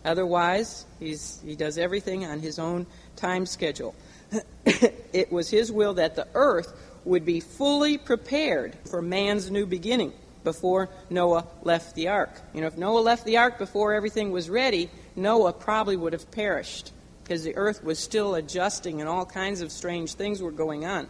Otherwise, 0.04 0.86
he 1.00 1.56
does 1.56 1.78
everything 1.78 2.26
on 2.26 2.40
his 2.40 2.58
own 2.58 2.88
time 3.16 3.46
schedule. 3.46 3.94
it 4.66 5.32
was 5.32 5.50
his 5.50 5.72
will 5.72 5.96
that 5.96 6.16
the 6.16 6.28
earth 6.34 6.74
would 7.06 7.26
be 7.26 7.40
fully 7.40 7.98
prepared 7.98 8.76
for 8.90 9.02
man's 9.02 9.52
new 9.52 9.66
beginning 9.66 10.14
before 10.44 10.90
Noah 11.10 11.46
left 11.64 11.96
the 11.96 12.08
ark. 12.08 12.42
You 12.54 12.62
know, 12.62 12.68
if 12.68 12.78
Noah 12.78 13.00
left 13.00 13.26
the 13.26 13.38
ark 13.38 13.60
before 13.60 13.94
everything 13.94 14.32
was 14.32 14.50
ready, 14.50 14.90
Noah 15.16 15.54
probably 15.54 15.98
would 15.98 16.14
have 16.14 16.32
perished 16.32 16.92
because 17.24 17.44
the 17.44 17.56
earth 17.56 17.84
was 17.84 18.00
still 18.00 18.36
adjusting 18.36 19.02
and 19.02 19.10
all 19.10 19.26
kinds 19.26 19.62
of 19.62 19.72
strange 19.72 20.16
things 20.16 20.42
were 20.42 20.52
going 20.52 20.86
on. 20.86 21.08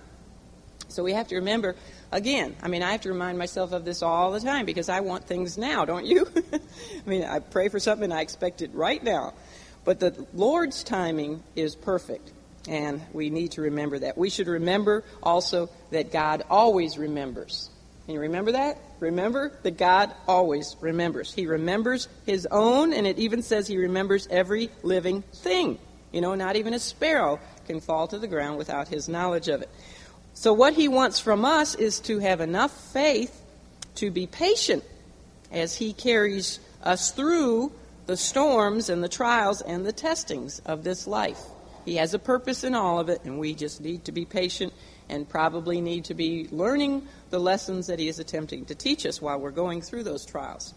So 0.92 1.04
we 1.04 1.14
have 1.14 1.28
to 1.30 1.36
remember, 1.36 1.76
again, 2.12 2.56
I 2.62 2.68
mean, 2.68 2.84
I 2.84 2.92
have 2.92 3.02
to 3.02 3.10
remind 3.10 3.38
myself 3.38 3.72
of 3.72 3.86
this 3.86 4.02
all 4.02 4.32
the 4.32 4.40
time 4.40 4.66
because 4.66 4.90
I 4.90 5.00
want 5.00 5.26
things 5.26 5.58
now, 5.58 5.86
don't 5.86 6.06
you? 6.06 6.28
I 6.54 7.10
mean, 7.10 7.24
I 7.24 7.40
pray 7.40 7.70
for 7.70 7.80
something 7.80 8.06
and 8.06 8.14
I 8.14 8.22
expect 8.22 8.62
it 8.62 8.72
right 8.74 9.04
now. 9.04 9.34
But 9.84 10.00
the 10.00 10.28
Lord's 10.34 10.84
timing 10.84 11.44
is 11.56 11.76
perfect, 11.76 12.32
and 12.68 13.02
we 13.14 13.30
need 13.30 13.54
to 13.54 13.62
remember 13.62 14.00
that. 14.00 14.18
We 14.18 14.30
should 14.30 14.48
remember 14.48 15.04
also 15.24 15.70
that 15.90 16.12
God 16.12 16.44
always 16.50 16.98
remembers. 16.98 17.70
Can 18.06 18.16
you 18.16 18.22
remember 18.22 18.52
that? 18.52 18.78
Remember 19.00 19.52
that 19.64 19.78
God 19.78 20.14
always 20.28 20.76
remembers. 20.82 21.34
He 21.34 21.48
remembers 21.48 22.08
His 22.26 22.48
own, 22.52 22.94
and 22.94 23.08
it 23.08 23.18
even 23.18 23.42
says 23.42 23.68
He 23.68 23.78
remembers 23.78 24.28
every 24.30 24.70
living 24.84 25.24
thing. 25.34 25.80
You 26.12 26.20
know, 26.22 26.36
not 26.36 26.58
even 26.58 26.74
a 26.74 26.80
sparrow 26.80 27.40
can 27.68 27.80
fall 27.80 28.08
to 28.10 28.20
the 28.20 28.28
ground 28.28 28.58
without 28.58 28.88
his 28.88 29.08
knowledge 29.08 29.48
of 29.48 29.62
it. 29.62 29.70
So, 30.34 30.54
what 30.54 30.74
he 30.74 30.88
wants 30.88 31.20
from 31.20 31.46
us 31.46 31.76
is 31.76 32.00
to 32.02 32.20
have 32.20 32.42
enough 32.42 32.72
faith 32.94 33.44
to 33.96 34.12
be 34.12 34.28
patient 34.28 34.84
as 35.52 35.76
he 35.76 35.94
carries 35.94 36.60
us 36.84 37.12
through 37.12 37.72
the 38.06 38.18
storms 38.18 38.90
and 38.90 39.04
the 39.04 39.10
trials 39.10 39.62
and 39.62 39.86
the 39.86 39.92
testings 39.92 40.60
of 40.66 40.84
this 40.84 41.06
life. 41.06 41.40
He 41.86 41.96
has 41.96 42.14
a 42.14 42.20
purpose 42.20 42.64
in 42.64 42.76
all 42.76 43.00
of 43.00 43.10
it, 43.10 43.22
and 43.24 43.40
we 43.40 43.54
just 43.54 43.82
need 43.82 44.06
to 44.06 44.12
be 44.12 44.26
patient 44.26 44.74
and 45.10 45.28
probably 45.28 45.82
need 45.82 46.06
to 46.06 46.14
be 46.14 46.48
learning 46.52 47.08
the 47.30 47.40
lessons 47.40 47.88
that 47.88 48.00
he 48.00 48.08
is 48.08 48.20
attempting 48.20 48.66
to 48.66 48.76
teach 48.76 49.06
us 49.06 49.22
while 49.22 49.40
we're 49.40 49.52
going 49.52 49.82
through 49.82 50.04
those 50.04 50.26
trials. 50.26 50.74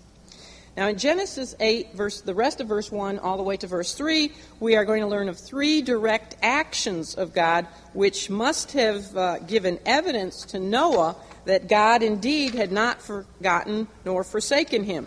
Now, 0.76 0.88
in 0.88 0.98
Genesis 0.98 1.54
8, 1.60 1.94
verse, 1.94 2.20
the 2.20 2.34
rest 2.34 2.60
of 2.60 2.66
verse 2.66 2.90
1 2.90 3.20
all 3.20 3.36
the 3.36 3.44
way 3.44 3.56
to 3.58 3.66
verse 3.68 3.94
3, 3.94 4.32
we 4.58 4.74
are 4.74 4.84
going 4.84 5.02
to 5.02 5.06
learn 5.06 5.28
of 5.28 5.38
three 5.38 5.82
direct 5.82 6.36
actions 6.42 7.14
of 7.14 7.32
God 7.32 7.68
which 7.92 8.28
must 8.28 8.72
have 8.72 9.16
uh, 9.16 9.38
given 9.38 9.78
evidence 9.86 10.44
to 10.46 10.58
Noah 10.58 11.14
that 11.44 11.68
God 11.68 12.02
indeed 12.02 12.54
had 12.54 12.72
not 12.72 13.00
forgotten 13.00 13.86
nor 14.04 14.24
forsaken 14.24 14.82
him 14.82 15.06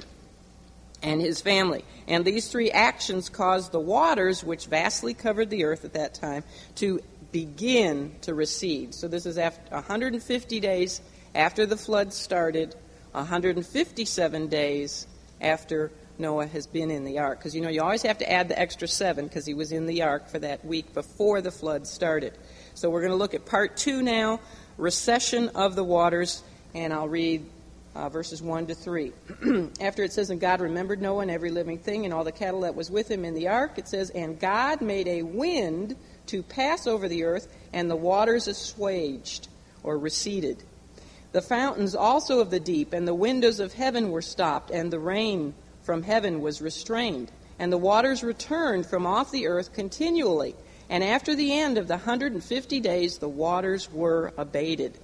and 1.03 1.19
his 1.19 1.41
family. 1.41 1.83
And 2.07 2.24
these 2.24 2.47
three 2.47 2.71
actions 2.71 3.27
caused 3.27 3.74
the 3.74 3.79
waters, 3.79 4.45
which 4.45 4.67
vastly 4.67 5.13
covered 5.13 5.50
the 5.50 5.65
earth 5.65 5.83
at 5.83 5.93
that 5.93 6.13
time, 6.13 6.45
to 6.75 7.01
begin 7.33 8.15
to 8.21 8.33
recede. 8.33 8.95
So 8.95 9.09
this 9.09 9.25
is 9.25 9.38
after 9.38 9.75
150 9.75 10.59
days 10.62 11.01
after 11.36 11.65
the 11.65 11.75
flood 11.75 12.13
started, 12.13 12.74
157 13.12 14.47
days 14.47 15.07
after 15.41 15.91
Noah 16.20 16.48
has 16.48 16.67
been 16.67 16.89
in 16.89 17.03
the 17.03 17.20
ark. 17.20 17.39
Because, 17.39 17.56
you 17.56 17.62
know, 17.62 17.70
you 17.70 17.82
always 17.82 18.01
have 18.03 18.17
to 18.20 18.32
add 18.32 18.50
the 18.50 18.60
extra 18.60 18.88
seven 18.88 19.27
because 19.27 19.46
he 19.46 19.53
was 19.53 19.72
in 19.72 19.86
the 19.86 20.01
ark 20.01 20.29
for 20.29 20.39
that 20.39 20.65
week 20.65 20.94
before 20.94 21.41
the 21.41 21.51
flood 21.51 21.88
started. 21.88 22.34
So 22.74 22.89
we're 22.89 23.01
going 23.01 23.12
to 23.12 23.17
look 23.17 23.34
at 23.34 23.46
part 23.46 23.77
two 23.77 24.01
now 24.01 24.39
recession 24.77 25.50
of 25.50 25.75
the 25.75 25.84
waters, 25.84 26.44
and 26.74 26.94
I'll 26.94 27.10
read 27.10 27.46
uh, 27.96 28.10
verses 28.10 28.44
1 28.44 28.67
to 28.67 28.75
3. 28.75 29.12
After 29.82 30.03
it 30.03 30.13
says, 30.13 30.29
And 30.29 30.39
God 30.39 30.62
remembered 30.62 31.01
Noah 31.01 31.24
and 31.24 31.32
every 31.32 31.50
living 31.50 31.79
thing 31.79 32.06
and 32.06 32.13
all 32.13 32.24
the 32.24 32.32
cattle 32.32 32.62
that 32.62 32.75
was 32.75 32.91
with 32.91 33.10
him 33.10 33.25
in 33.25 33.34
the 33.34 33.48
ark, 33.48 33.74
it 33.77 33.88
says, 33.88 34.12
And 34.12 34.39
God 34.39 34.82
made 34.82 35.08
a 35.08 35.24
wind 35.24 35.96
to 36.27 36.44
pass 36.44 36.86
over 36.86 37.08
the 37.08 37.24
earth, 37.24 37.48
and 37.74 37.89
the 37.89 37.96
waters 37.96 38.48
assuaged 38.48 39.48
or 39.82 39.98
receded. 39.98 40.63
The 41.31 41.41
fountains 41.41 41.96
also 41.96 42.39
of 42.39 42.50
the 42.50 42.60
deep 42.60 42.93
and 42.93 43.07
the 43.07 43.13
windows 43.13 43.60
of 43.60 43.74
heaven 43.74 44.12
were 44.12 44.22
stopped, 44.22 44.72
and 44.72 44.91
the 44.91 45.00
rain 45.00 45.53
from 45.84 46.03
heaven 46.03 46.41
was 46.41 46.62
restrained. 46.62 47.31
And 47.60 47.72
the 47.72 47.77
waters 47.77 48.24
returned 48.24 48.86
from 48.86 49.05
off 49.05 49.31
the 49.31 49.48
earth 49.48 49.74
continually. 49.74 50.55
And 50.89 51.03
after 51.03 51.36
the 51.36 51.53
end 51.53 51.77
of 51.77 51.88
the 51.88 51.96
150 51.96 52.79
days, 52.79 53.17
the 53.17 53.27
waters 53.27 53.91
were 53.91 54.34
abated. 54.38 54.98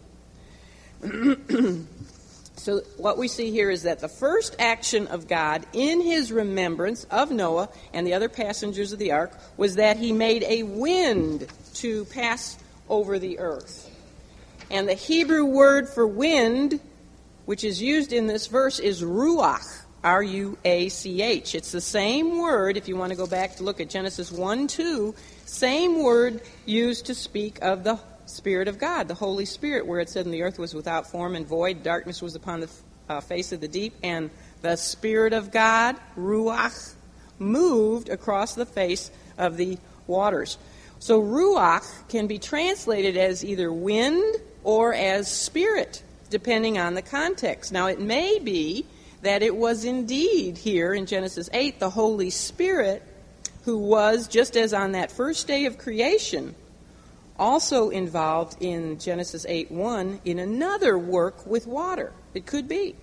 so, 2.55 2.79
what 2.97 3.17
we 3.17 3.27
see 3.27 3.51
here 3.51 3.69
is 3.69 3.83
that 3.83 3.99
the 3.99 4.07
first 4.07 4.55
action 4.59 5.07
of 5.07 5.27
God 5.27 5.65
in 5.73 5.99
his 5.99 6.31
remembrance 6.31 7.03
of 7.05 7.31
Noah 7.31 7.67
and 7.91 8.07
the 8.07 8.13
other 8.13 8.29
passengers 8.29 8.93
of 8.93 8.99
the 8.99 9.11
ark 9.11 9.37
was 9.57 9.75
that 9.75 9.97
he 9.97 10.13
made 10.13 10.43
a 10.43 10.63
wind 10.63 11.47
to 11.75 12.05
pass 12.05 12.57
over 12.87 13.19
the 13.19 13.39
earth. 13.39 13.89
And 14.73 14.89
the 14.89 14.95
Hebrew 14.95 15.45
word 15.45 15.87
for 15.87 16.07
wind, 16.07 16.79
which 17.45 17.63
is 17.63 17.79
used 17.79 18.11
in 18.11 18.25
this 18.25 18.47
verse, 18.47 18.79
is 18.79 19.03
ruach. 19.03 19.83
R 20.03 20.23
U 20.23 20.57
A 20.65 20.89
C 20.89 21.21
H. 21.21 21.53
It's 21.53 21.71
the 21.71 21.79
same 21.79 22.39
word, 22.39 22.75
if 22.75 22.87
you 22.87 22.97
want 22.97 23.11
to 23.11 23.15
go 23.15 23.27
back 23.27 23.55
to 23.57 23.63
look 23.63 23.79
at 23.79 23.89
Genesis 23.89 24.31
1 24.31 24.67
2, 24.67 25.15
same 25.45 26.01
word 26.01 26.41
used 26.65 27.05
to 27.05 27.15
speak 27.15 27.59
of 27.61 27.83
the 27.83 27.99
Spirit 28.25 28.67
of 28.67 28.79
God, 28.79 29.07
the 29.07 29.13
Holy 29.13 29.45
Spirit, 29.45 29.85
where 29.85 29.99
it 29.99 30.09
said, 30.09 30.25
And 30.25 30.33
the 30.33 30.41
earth 30.41 30.57
was 30.57 30.73
without 30.73 31.09
form 31.09 31.35
and 31.35 31.47
void, 31.47 31.83
darkness 31.83 32.21
was 32.21 32.35
upon 32.35 32.61
the 32.61 32.69
uh, 33.07 33.21
face 33.21 33.51
of 33.51 33.61
the 33.61 33.67
deep, 33.67 33.93
and 34.01 34.31
the 34.61 34.75
Spirit 34.75 35.33
of 35.33 35.51
God, 35.51 35.95
Ruach, 36.17 36.95
moved 37.37 38.09
across 38.09 38.55
the 38.55 38.65
face 38.65 39.11
of 39.37 39.55
the 39.55 39.77
waters. 40.07 40.57
So 40.99 41.21
Ruach 41.21 42.09
can 42.09 42.27
be 42.27 42.39
translated 42.39 43.15
as 43.15 43.45
either 43.45 43.71
wind 43.71 44.35
or 44.63 44.93
as 44.93 45.29
spirit, 45.29 46.03
depending 46.29 46.77
on 46.77 46.93
the 46.93 47.01
context. 47.01 47.71
Now, 47.71 47.87
it 47.87 47.99
may 47.99 48.39
be 48.39 48.85
that 49.21 49.41
it 49.41 49.55
was 49.55 49.85
indeed 49.85 50.57
here 50.57 50.93
in 50.93 51.05
Genesis 51.05 51.49
8 51.53 51.79
the 51.79 51.89
Holy 51.89 52.29
Spirit 52.29 53.03
who 53.63 53.77
was, 53.77 54.27
just 54.27 54.57
as 54.57 54.73
on 54.73 54.91
that 54.91 55.11
first 55.11 55.47
day 55.47 55.65
of 55.65 55.77
creation, 55.77 56.53
also 57.39 57.89
involved 57.89 58.57
in 58.61 58.99
Genesis 58.99 59.45
8 59.47 59.71
1 59.71 60.21
in 60.25 60.39
another 60.39 60.97
work 60.97 61.45
with 61.47 61.65
water. 61.65 62.13
It 62.33 62.45
could 62.45 62.67
be 62.67 62.95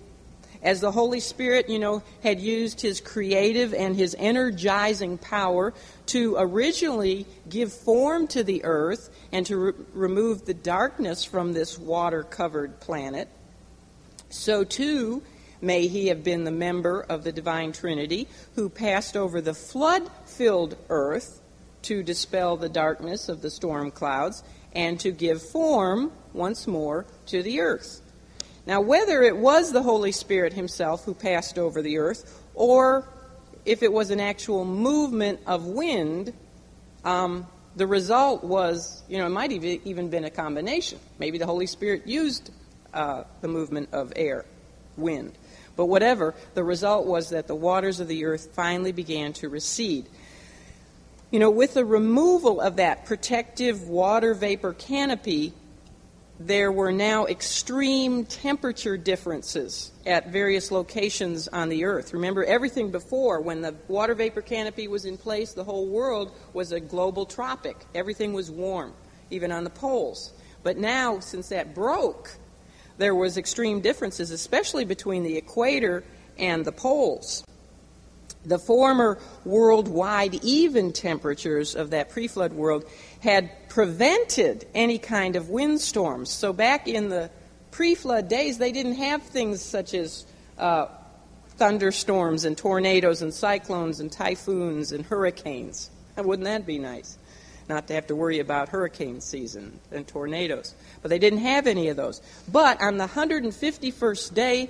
as 0.63 0.81
the 0.81 0.91
Holy 0.91 1.19
Spirit, 1.19 1.69
you 1.69 1.79
know, 1.79 2.03
had 2.23 2.39
used 2.39 2.81
his 2.81 3.01
creative 3.01 3.73
and 3.73 3.95
his 3.95 4.15
energizing 4.19 5.17
power 5.17 5.73
to 6.07 6.35
originally 6.37 7.25
give 7.49 7.73
form 7.73 8.27
to 8.27 8.43
the 8.43 8.63
earth 8.63 9.09
and 9.31 9.45
to 9.45 9.57
re- 9.57 9.73
remove 9.93 10.45
the 10.45 10.53
darkness 10.53 11.23
from 11.23 11.53
this 11.53 11.79
water 11.79 12.23
covered 12.23 12.79
planet, 12.79 13.27
so 14.29 14.63
too 14.63 15.23
may 15.61 15.87
he 15.87 16.07
have 16.07 16.23
been 16.23 16.43
the 16.43 16.51
member 16.51 17.01
of 17.01 17.23
the 17.23 17.31
divine 17.31 17.71
Trinity 17.71 18.27
who 18.55 18.69
passed 18.69 19.15
over 19.15 19.41
the 19.41 19.53
flood 19.53 20.09
filled 20.25 20.75
earth 20.89 21.41
to 21.83 22.03
dispel 22.03 22.57
the 22.57 22.69
darkness 22.69 23.29
of 23.29 23.41
the 23.41 23.49
storm 23.49 23.91
clouds 23.91 24.43
and 24.73 24.99
to 24.99 25.11
give 25.11 25.41
form 25.41 26.11
once 26.33 26.67
more 26.67 27.05
to 27.27 27.43
the 27.43 27.59
earth. 27.59 28.00
Now, 28.71 28.79
whether 28.79 29.21
it 29.21 29.35
was 29.35 29.73
the 29.73 29.83
Holy 29.83 30.13
Spirit 30.13 30.53
himself 30.53 31.03
who 31.03 31.13
passed 31.13 31.59
over 31.59 31.81
the 31.81 31.97
earth, 31.97 32.41
or 32.55 33.05
if 33.65 33.83
it 33.83 33.91
was 33.91 34.11
an 34.11 34.21
actual 34.21 34.63
movement 34.63 35.41
of 35.45 35.65
wind, 35.65 36.31
um, 37.03 37.47
the 37.75 37.85
result 37.85 38.45
was, 38.45 39.03
you 39.09 39.17
know, 39.17 39.25
it 39.25 39.31
might 39.31 39.51
have 39.51 39.65
even 39.65 40.09
been 40.09 40.23
a 40.23 40.29
combination. 40.29 40.99
Maybe 41.19 41.37
the 41.37 41.45
Holy 41.45 41.67
Spirit 41.67 42.07
used 42.07 42.49
uh, 42.93 43.25
the 43.41 43.49
movement 43.49 43.89
of 43.91 44.13
air, 44.15 44.45
wind. 44.95 45.33
But 45.75 45.87
whatever, 45.87 46.33
the 46.53 46.63
result 46.63 47.05
was 47.05 47.31
that 47.31 47.47
the 47.47 47.55
waters 47.55 47.99
of 47.99 48.07
the 48.07 48.23
earth 48.23 48.51
finally 48.53 48.93
began 48.93 49.33
to 49.33 49.49
recede. 49.49 50.05
You 51.29 51.39
know, 51.39 51.51
with 51.51 51.73
the 51.73 51.83
removal 51.83 52.61
of 52.61 52.77
that 52.77 53.05
protective 53.05 53.89
water 53.89 54.33
vapor 54.33 54.71
canopy, 54.71 55.51
there 56.47 56.71
were 56.71 56.91
now 56.91 57.25
extreme 57.27 58.25
temperature 58.25 58.97
differences 58.97 59.91
at 60.05 60.29
various 60.29 60.71
locations 60.71 61.47
on 61.47 61.69
the 61.69 61.85
earth. 61.85 62.13
Remember, 62.13 62.43
everything 62.43 62.89
before, 62.89 63.41
when 63.41 63.61
the 63.61 63.75
water 63.87 64.15
vapor 64.15 64.41
canopy 64.41 64.87
was 64.87 65.05
in 65.05 65.17
place, 65.17 65.53
the 65.53 65.63
whole 65.63 65.87
world 65.87 66.31
was 66.53 66.71
a 66.71 66.79
global 66.79 67.25
tropic. 67.25 67.77
Everything 67.93 68.33
was 68.33 68.49
warm, 68.49 68.93
even 69.29 69.51
on 69.51 69.63
the 69.63 69.69
poles. 69.69 70.33
But 70.63 70.77
now, 70.77 71.19
since 71.19 71.49
that 71.49 71.75
broke, 71.75 72.31
there 72.97 73.15
was 73.15 73.37
extreme 73.37 73.81
differences, 73.81 74.31
especially 74.31 74.85
between 74.85 75.23
the 75.23 75.37
equator 75.37 76.03
and 76.37 76.65
the 76.65 76.71
poles. 76.71 77.43
The 78.45 78.57
former 78.57 79.19
worldwide 79.45 80.43
even 80.43 80.93
temperatures 80.93 81.75
of 81.75 81.91
that 81.91 82.09
pre 82.09 82.27
flood 82.27 82.53
world 82.53 82.85
had 83.19 83.51
prevented 83.71 84.67
any 84.75 84.97
kind 84.97 85.37
of 85.37 85.49
windstorms. 85.49 86.29
So 86.29 86.51
back 86.51 86.89
in 86.89 87.07
the 87.07 87.29
pre 87.71 87.95
flood 87.95 88.27
days, 88.27 88.57
they 88.57 88.73
didn't 88.73 88.95
have 88.95 89.23
things 89.23 89.61
such 89.61 89.93
as 89.93 90.25
uh, 90.57 90.87
thunderstorms 91.55 92.43
and 92.43 92.57
tornadoes 92.57 93.21
and 93.21 93.33
cyclones 93.33 94.01
and 94.01 94.11
typhoons 94.11 94.91
and 94.91 95.05
hurricanes. 95.05 95.89
wouldn't 96.17 96.47
that 96.47 96.65
be 96.65 96.79
nice? 96.79 97.17
Not 97.69 97.87
to 97.87 97.93
have 97.93 98.07
to 98.07 98.15
worry 98.15 98.39
about 98.39 98.67
hurricane 98.67 99.21
season 99.21 99.79
and 99.89 100.05
tornadoes. 100.05 100.75
But 101.01 101.07
they 101.07 101.19
didn't 101.19 101.39
have 101.39 101.65
any 101.65 101.87
of 101.87 101.95
those. 101.95 102.21
But 102.51 102.81
on 102.81 102.97
the 102.97 103.07
151st 103.07 104.33
day 104.33 104.69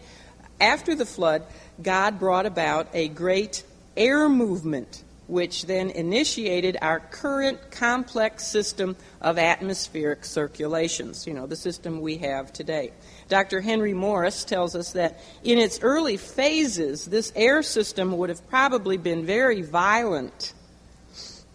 after 0.59 0.93
the 0.93 1.07
flood, 1.07 1.41
God 1.81 2.19
brought 2.19 2.45
about 2.45 2.87
a 2.93 3.07
great 3.07 3.63
air 3.97 4.29
movement, 4.29 5.03
which 5.31 5.65
then 5.65 5.89
initiated 5.91 6.75
our 6.81 6.99
current 6.99 7.71
complex 7.71 8.45
system 8.45 8.97
of 9.21 9.37
atmospheric 9.37 10.25
circulations, 10.25 11.25
you 11.25 11.33
know, 11.33 11.47
the 11.47 11.55
system 11.55 12.01
we 12.01 12.17
have 12.17 12.51
today. 12.51 12.91
Dr. 13.29 13.61
Henry 13.61 13.93
Morris 13.93 14.43
tells 14.43 14.75
us 14.75 14.91
that 14.91 15.21
in 15.41 15.57
its 15.57 15.79
early 15.81 16.17
phases, 16.17 17.05
this 17.05 17.31
air 17.33 17.63
system 17.63 18.17
would 18.17 18.27
have 18.27 18.45
probably 18.49 18.97
been 18.97 19.25
very 19.25 19.61
violent, 19.61 20.51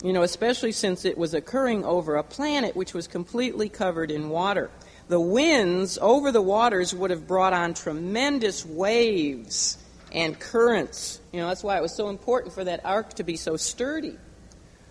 you 0.02 0.14
know, 0.14 0.22
especially 0.22 0.72
since 0.72 1.04
it 1.04 1.18
was 1.18 1.34
occurring 1.34 1.84
over 1.84 2.16
a 2.16 2.22
planet 2.22 2.76
which 2.76 2.94
was 2.94 3.06
completely 3.06 3.68
covered 3.68 4.10
in 4.10 4.30
water 4.30 4.70
the 5.08 5.20
winds 5.20 5.98
over 6.02 6.32
the 6.32 6.42
waters 6.42 6.92
would 6.92 7.10
have 7.10 7.28
brought 7.28 7.52
on 7.52 7.74
tremendous 7.74 8.66
waves 8.66 9.78
and 10.12 10.38
currents. 10.38 11.20
You 11.32 11.40
know, 11.40 11.48
that's 11.48 11.62
why 11.62 11.76
it 11.76 11.82
was 11.82 11.94
so 11.94 12.08
important 12.08 12.54
for 12.54 12.64
that 12.64 12.84
ark 12.84 13.14
to 13.14 13.24
be 13.24 13.36
so 13.36 13.56
sturdy. 13.56 14.16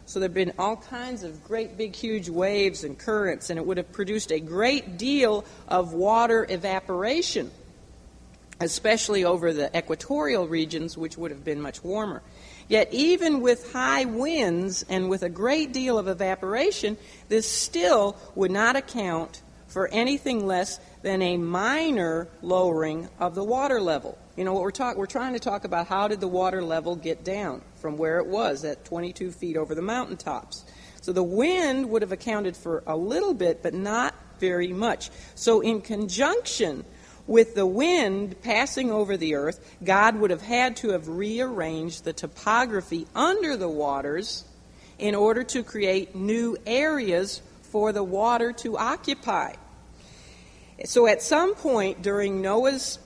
So 0.08 0.20
there 0.20 0.30
have 0.30 0.36
been 0.36 0.54
all 0.60 0.76
kinds 0.76 1.24
of 1.24 1.44
great 1.44 1.78
big 1.78 1.96
huge 1.96 2.30
waves 2.30 2.84
and 2.84 2.98
currents, 2.98 3.50
and 3.50 3.58
it 3.58 3.66
would 3.66 3.78
have 3.78 3.92
produced 3.92 4.32
a 4.32 4.40
great 4.40 4.98
deal 4.98 5.46
of 5.68 5.94
water 5.94 6.46
evaporation, 6.48 7.50
especially 8.60 9.26
over 9.26 9.52
the 9.52 9.76
equatorial 9.76 10.48
regions, 10.48 10.96
which 10.96 11.18
would 11.18 11.32
have 11.32 11.44
been 11.44 11.60
much 11.60 11.84
warmer. 11.84 12.22
Yet, 12.68 12.90
even 12.92 13.42
with 13.42 13.74
high 13.74 14.06
winds 14.06 14.86
and 14.90 15.10
with 15.10 15.24
a 15.24 15.30
great 15.30 15.72
deal 15.72 15.98
of 15.98 16.08
evaporation, 16.08 16.98
this 17.28 17.50
still 17.50 18.16
would 18.36 18.52
not 18.52 18.76
account 18.76 19.42
for 19.68 19.88
anything 19.88 20.46
less 20.46 20.80
than 21.02 21.22
a 21.22 21.38
minor 21.38 22.28
lowering 22.42 23.10
of 23.20 23.34
the 23.34 23.44
water 23.44 23.82
level. 23.82 24.18
You 24.36 24.44
know 24.44 24.52
what 24.52 24.64
we're 24.64 24.72
talking 24.72 25.00
we're 25.00 25.06
trying 25.06 25.34
to 25.34 25.40
talk 25.40 25.64
about 25.64 25.88
how 25.88 26.10
did 26.10 26.20
the 26.20 26.28
water 26.28 26.62
level 26.62 26.98
get 26.98 27.24
down 27.24 27.62
from 27.76 27.98
where 27.98 28.20
it 28.20 28.28
was 28.28 28.66
at 28.66 28.84
22 28.84 29.32
feet 29.32 29.56
over 29.56 29.74
the 29.74 29.82
mountaintops. 29.82 30.66
So 31.02 31.14
the 31.14 31.24
wind 31.24 31.90
would 31.90 32.02
have 32.02 32.12
accounted 32.12 32.58
for 32.58 32.84
a 32.86 32.98
little 32.98 33.34
bit 33.34 33.64
but 33.64 33.74
not 33.74 34.14
very 34.40 34.74
much. 34.74 35.10
So 35.36 35.62
in 35.62 35.80
conjunction 35.80 36.84
with 37.28 37.56
the 37.56 37.66
wind 37.66 38.42
passing 38.42 38.92
over 38.92 39.16
the 39.16 39.36
earth, 39.36 39.78
God 39.84 40.18
would 40.18 40.32
have 40.32 40.42
had 40.42 40.76
to 40.78 40.90
have 40.90 41.08
rearranged 41.08 42.04
the 42.04 42.14
topography 42.14 43.08
under 43.16 43.56
the 43.56 43.70
waters 43.70 44.44
in 45.00 45.16
order 45.16 45.44
to 45.46 45.64
create 45.64 46.14
new 46.14 46.58
areas 46.66 47.42
for 47.62 47.94
the 47.94 48.04
water 48.04 48.52
to 48.52 48.78
occupy. 48.78 49.54
So 50.84 51.08
at 51.08 51.22
some 51.22 51.56
point 51.56 52.02
during 52.02 52.42
Noah's 52.42 53.00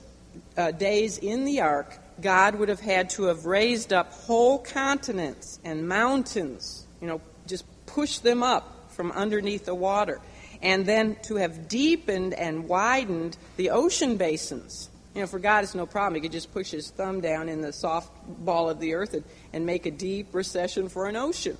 uh, 0.56 0.70
days 0.72 1.18
in 1.18 1.44
the 1.44 1.60
ark, 1.60 1.98
God 2.20 2.56
would 2.56 2.68
have 2.68 2.80
had 2.80 3.10
to 3.10 3.24
have 3.24 3.46
raised 3.46 3.92
up 3.92 4.12
whole 4.12 4.58
continents 4.58 5.58
and 5.64 5.88
mountains, 5.88 6.86
you 7.00 7.06
know, 7.06 7.20
just 7.46 7.64
push 7.86 8.18
them 8.18 8.42
up 8.42 8.92
from 8.92 9.10
underneath 9.12 9.64
the 9.64 9.74
water, 9.74 10.20
and 10.62 10.84
then 10.84 11.16
to 11.22 11.36
have 11.36 11.68
deepened 11.68 12.34
and 12.34 12.68
widened 12.68 13.36
the 13.56 13.70
ocean 13.70 14.16
basins. 14.16 14.90
You 15.14 15.22
know, 15.22 15.26
for 15.26 15.38
God, 15.38 15.64
it's 15.64 15.74
no 15.74 15.86
problem. 15.86 16.14
He 16.14 16.20
could 16.20 16.32
just 16.32 16.52
push 16.52 16.70
his 16.70 16.90
thumb 16.90 17.20
down 17.20 17.48
in 17.48 17.62
the 17.62 17.72
soft 17.72 18.12
ball 18.44 18.70
of 18.70 18.78
the 18.78 18.94
earth 18.94 19.14
and, 19.14 19.24
and 19.52 19.66
make 19.66 19.86
a 19.86 19.90
deep 19.90 20.32
recession 20.32 20.88
for 20.88 21.06
an 21.06 21.16
ocean. 21.16 21.56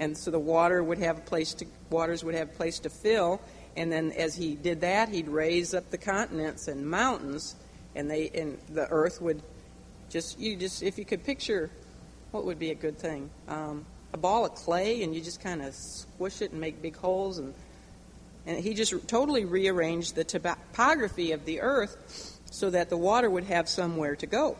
And 0.00 0.16
so 0.16 0.30
the 0.30 0.40
water 0.40 0.82
would 0.82 0.98
have 0.98 1.18
a 1.18 1.20
place 1.20 1.54
to, 1.54 1.66
waters 1.90 2.24
would 2.24 2.34
have 2.34 2.48
a 2.48 2.52
place 2.52 2.78
to 2.80 2.90
fill, 2.90 3.40
and 3.76 3.92
then 3.92 4.12
as 4.12 4.34
he 4.34 4.54
did 4.54 4.80
that, 4.80 5.10
he'd 5.10 5.28
raise 5.28 5.74
up 5.74 5.90
the 5.90 5.98
continents 5.98 6.66
and 6.66 6.90
mountains, 6.90 7.54
and 7.94 8.10
they 8.10 8.30
and 8.30 8.58
the 8.70 8.88
earth 8.90 9.20
would 9.20 9.42
just 10.08 10.38
you 10.38 10.56
just 10.56 10.82
if 10.82 10.98
you 10.98 11.04
could 11.04 11.24
picture 11.24 11.70
what 12.30 12.44
would 12.44 12.58
be 12.58 12.70
a 12.70 12.74
good 12.74 12.98
thing 12.98 13.30
um, 13.48 13.84
a 14.12 14.16
ball 14.16 14.44
of 14.44 14.54
clay 14.54 15.02
and 15.02 15.14
you 15.14 15.20
just 15.20 15.42
kind 15.42 15.62
of 15.62 15.74
squish 15.74 16.42
it 16.42 16.52
and 16.52 16.60
make 16.60 16.80
big 16.82 16.96
holes 16.96 17.38
and 17.38 17.54
And 18.46 18.58
he 18.58 18.74
just 18.74 19.06
totally 19.06 19.44
rearranged 19.44 20.14
the 20.14 20.24
topography 20.24 21.32
of 21.32 21.44
the 21.44 21.60
earth 21.60 22.40
so 22.50 22.70
that 22.70 22.88
the 22.88 22.96
water 22.96 23.28
would 23.28 23.44
have 23.44 23.68
somewhere 23.68 24.16
to 24.16 24.26
go. 24.26 24.56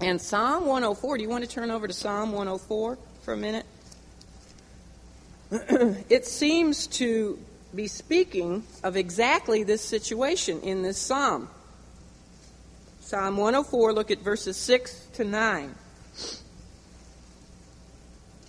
And 0.00 0.20
Psalm 0.20 0.66
104, 0.66 1.16
do 1.16 1.22
you 1.22 1.28
want 1.28 1.44
to 1.44 1.50
turn 1.50 1.70
over 1.70 1.86
to 1.86 1.92
Psalm 1.92 2.32
104 2.32 2.98
for 3.22 3.34
a 3.34 3.36
minute? 3.36 3.66
it 6.08 6.26
seems 6.26 6.86
to 6.88 7.38
be 7.74 7.88
speaking 7.88 8.62
of 8.84 8.96
exactly 8.96 9.64
this 9.64 9.82
situation 9.82 10.60
in 10.60 10.82
this 10.82 10.98
psalm. 10.98 11.48
Psalm 13.12 13.36
104, 13.36 13.92
look 13.92 14.10
at 14.10 14.20
verses 14.20 14.56
6 14.56 15.08
to 15.12 15.24
9. 15.24 15.74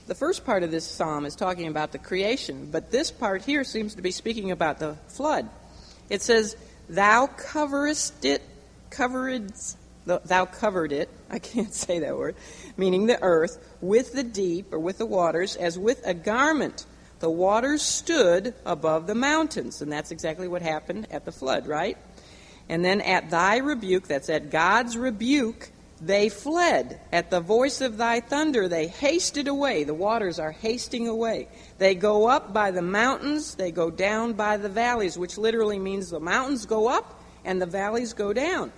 The 0.07 0.15
first 0.15 0.45
part 0.45 0.63
of 0.63 0.71
this 0.71 0.85
psalm 0.85 1.25
is 1.25 1.35
talking 1.35 1.67
about 1.67 1.91
the 1.91 1.97
creation, 1.97 2.69
but 2.71 2.89
this 2.89 3.11
part 3.11 3.41
here 3.43 3.65
seems 3.65 3.95
to 3.95 4.01
be 4.01 4.11
speaking 4.11 4.51
about 4.51 4.79
the 4.79 4.95
flood. 5.09 5.49
It 6.09 6.21
says, 6.21 6.55
Thou 6.87 7.27
coverest 7.27 8.23
it, 8.23 8.41
covered, 8.89 9.51
thou 10.05 10.45
covered 10.45 10.93
it, 10.93 11.09
I 11.29 11.39
can't 11.39 11.73
say 11.73 11.99
that 11.99 12.17
word, 12.17 12.37
meaning 12.77 13.07
the 13.07 13.21
earth, 13.21 13.57
with 13.81 14.13
the 14.13 14.23
deep 14.23 14.71
or 14.71 14.79
with 14.79 14.97
the 14.97 15.05
waters, 15.05 15.57
as 15.57 15.77
with 15.77 16.07
a 16.07 16.13
garment. 16.13 16.85
The 17.19 17.29
waters 17.29 17.81
stood 17.81 18.53
above 18.65 19.07
the 19.07 19.15
mountains, 19.15 19.81
and 19.81 19.91
that's 19.91 20.11
exactly 20.11 20.47
what 20.47 20.61
happened 20.61 21.09
at 21.11 21.25
the 21.25 21.33
flood, 21.33 21.67
right? 21.67 21.97
And 22.69 22.83
then 22.83 23.01
at 23.01 23.29
thy 23.29 23.57
rebuke, 23.57 24.07
that's 24.07 24.29
at 24.29 24.49
God's 24.49 24.97
rebuke, 24.97 25.71
they 26.01 26.29
fled. 26.29 26.99
At 27.11 27.29
the 27.29 27.39
voice 27.39 27.81
of 27.81 27.97
thy 27.97 28.19
thunder, 28.19 28.67
they 28.67 28.87
hasted 28.87 29.47
away. 29.47 29.83
The 29.83 29.93
waters 29.93 30.39
are 30.39 30.51
hasting 30.51 31.07
away. 31.07 31.47
They 31.77 31.95
go 31.95 32.27
up 32.27 32.53
by 32.53 32.71
the 32.71 32.81
mountains, 32.81 33.55
they 33.55 33.71
go 33.71 33.89
down 33.89 34.33
by 34.33 34.57
the 34.57 34.69
valleys, 34.69 35.17
which 35.17 35.37
literally 35.37 35.79
means 35.79 36.09
the 36.09 36.19
mountains 36.19 36.65
go 36.65 36.87
up 36.87 37.21
and 37.45 37.61
the 37.61 37.65
valleys 37.65 38.13
go 38.13 38.33
down, 38.33 38.71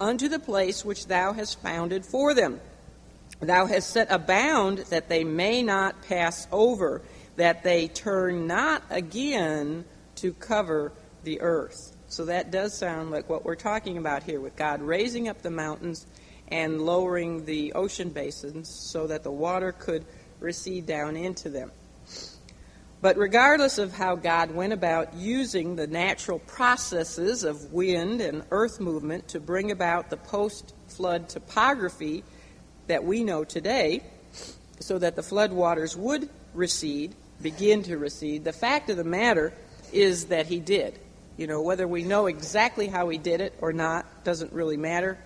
unto 0.00 0.28
the 0.28 0.38
place 0.38 0.84
which 0.84 1.06
thou 1.06 1.32
hast 1.32 1.60
founded 1.60 2.04
for 2.04 2.34
them. 2.34 2.60
Thou 3.40 3.66
hast 3.66 3.90
set 3.90 4.08
a 4.10 4.18
bound 4.18 4.78
that 4.90 5.08
they 5.08 5.22
may 5.22 5.62
not 5.62 6.02
pass 6.02 6.48
over, 6.50 7.02
that 7.36 7.62
they 7.62 7.86
turn 7.86 8.46
not 8.48 8.82
again 8.90 9.84
to 10.16 10.32
cover 10.32 10.92
the 11.22 11.40
earth. 11.40 11.96
So 12.08 12.24
that 12.24 12.50
does 12.50 12.76
sound 12.76 13.10
like 13.10 13.28
what 13.28 13.44
we're 13.44 13.54
talking 13.54 13.98
about 13.98 14.22
here 14.22 14.40
with 14.40 14.56
God 14.56 14.80
raising 14.80 15.28
up 15.28 15.42
the 15.42 15.50
mountains 15.50 16.06
and 16.48 16.80
lowering 16.80 17.44
the 17.44 17.74
ocean 17.74 18.08
basins 18.08 18.68
so 18.68 19.06
that 19.08 19.22
the 19.22 19.30
water 19.30 19.72
could 19.72 20.06
recede 20.40 20.86
down 20.86 21.16
into 21.16 21.50
them. 21.50 21.70
But 23.00 23.16
regardless 23.16 23.78
of 23.78 23.92
how 23.92 24.16
God 24.16 24.50
went 24.50 24.72
about 24.72 25.14
using 25.14 25.76
the 25.76 25.86
natural 25.86 26.38
processes 26.40 27.44
of 27.44 27.72
wind 27.72 28.20
and 28.20 28.42
earth 28.50 28.80
movement 28.80 29.28
to 29.28 29.40
bring 29.40 29.70
about 29.70 30.10
the 30.10 30.16
post 30.16 30.74
flood 30.88 31.28
topography 31.28 32.24
that 32.86 33.04
we 33.04 33.22
know 33.22 33.44
today, 33.44 34.02
so 34.80 34.98
that 34.98 35.14
the 35.14 35.22
flood 35.22 35.52
waters 35.52 35.96
would 35.96 36.30
recede, 36.54 37.14
begin 37.42 37.82
to 37.82 37.98
recede, 37.98 38.44
the 38.44 38.52
fact 38.52 38.88
of 38.88 38.96
the 38.96 39.04
matter 39.04 39.52
is 39.92 40.26
that 40.26 40.46
He 40.46 40.58
did. 40.58 40.98
You 41.38 41.46
know, 41.46 41.62
whether 41.62 41.88
we 41.88 42.02
know 42.02 42.26
exactly 42.26 42.88
how 42.88 43.08
He 43.08 43.16
did 43.16 43.40
it 43.40 43.54
or 43.62 43.72
not 43.72 44.24
doesn't 44.24 44.52
really 44.52 44.76
matter 44.76 45.16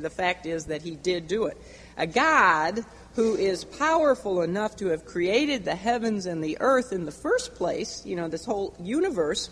the 0.00 0.10
fact 0.10 0.46
is 0.46 0.66
that 0.66 0.82
he 0.82 0.92
did 0.94 1.28
do 1.28 1.46
it. 1.46 1.56
A 1.96 2.06
God 2.06 2.84
who 3.14 3.36
is 3.36 3.64
powerful 3.64 4.42
enough 4.42 4.76
to 4.76 4.88
have 4.88 5.04
created 5.04 5.64
the 5.64 5.74
heavens 5.74 6.26
and 6.26 6.42
the 6.42 6.56
earth 6.60 6.92
in 6.92 7.04
the 7.04 7.12
first 7.12 7.54
place, 7.54 8.04
you 8.06 8.16
know, 8.16 8.28
this 8.28 8.44
whole 8.44 8.74
universe, 8.80 9.50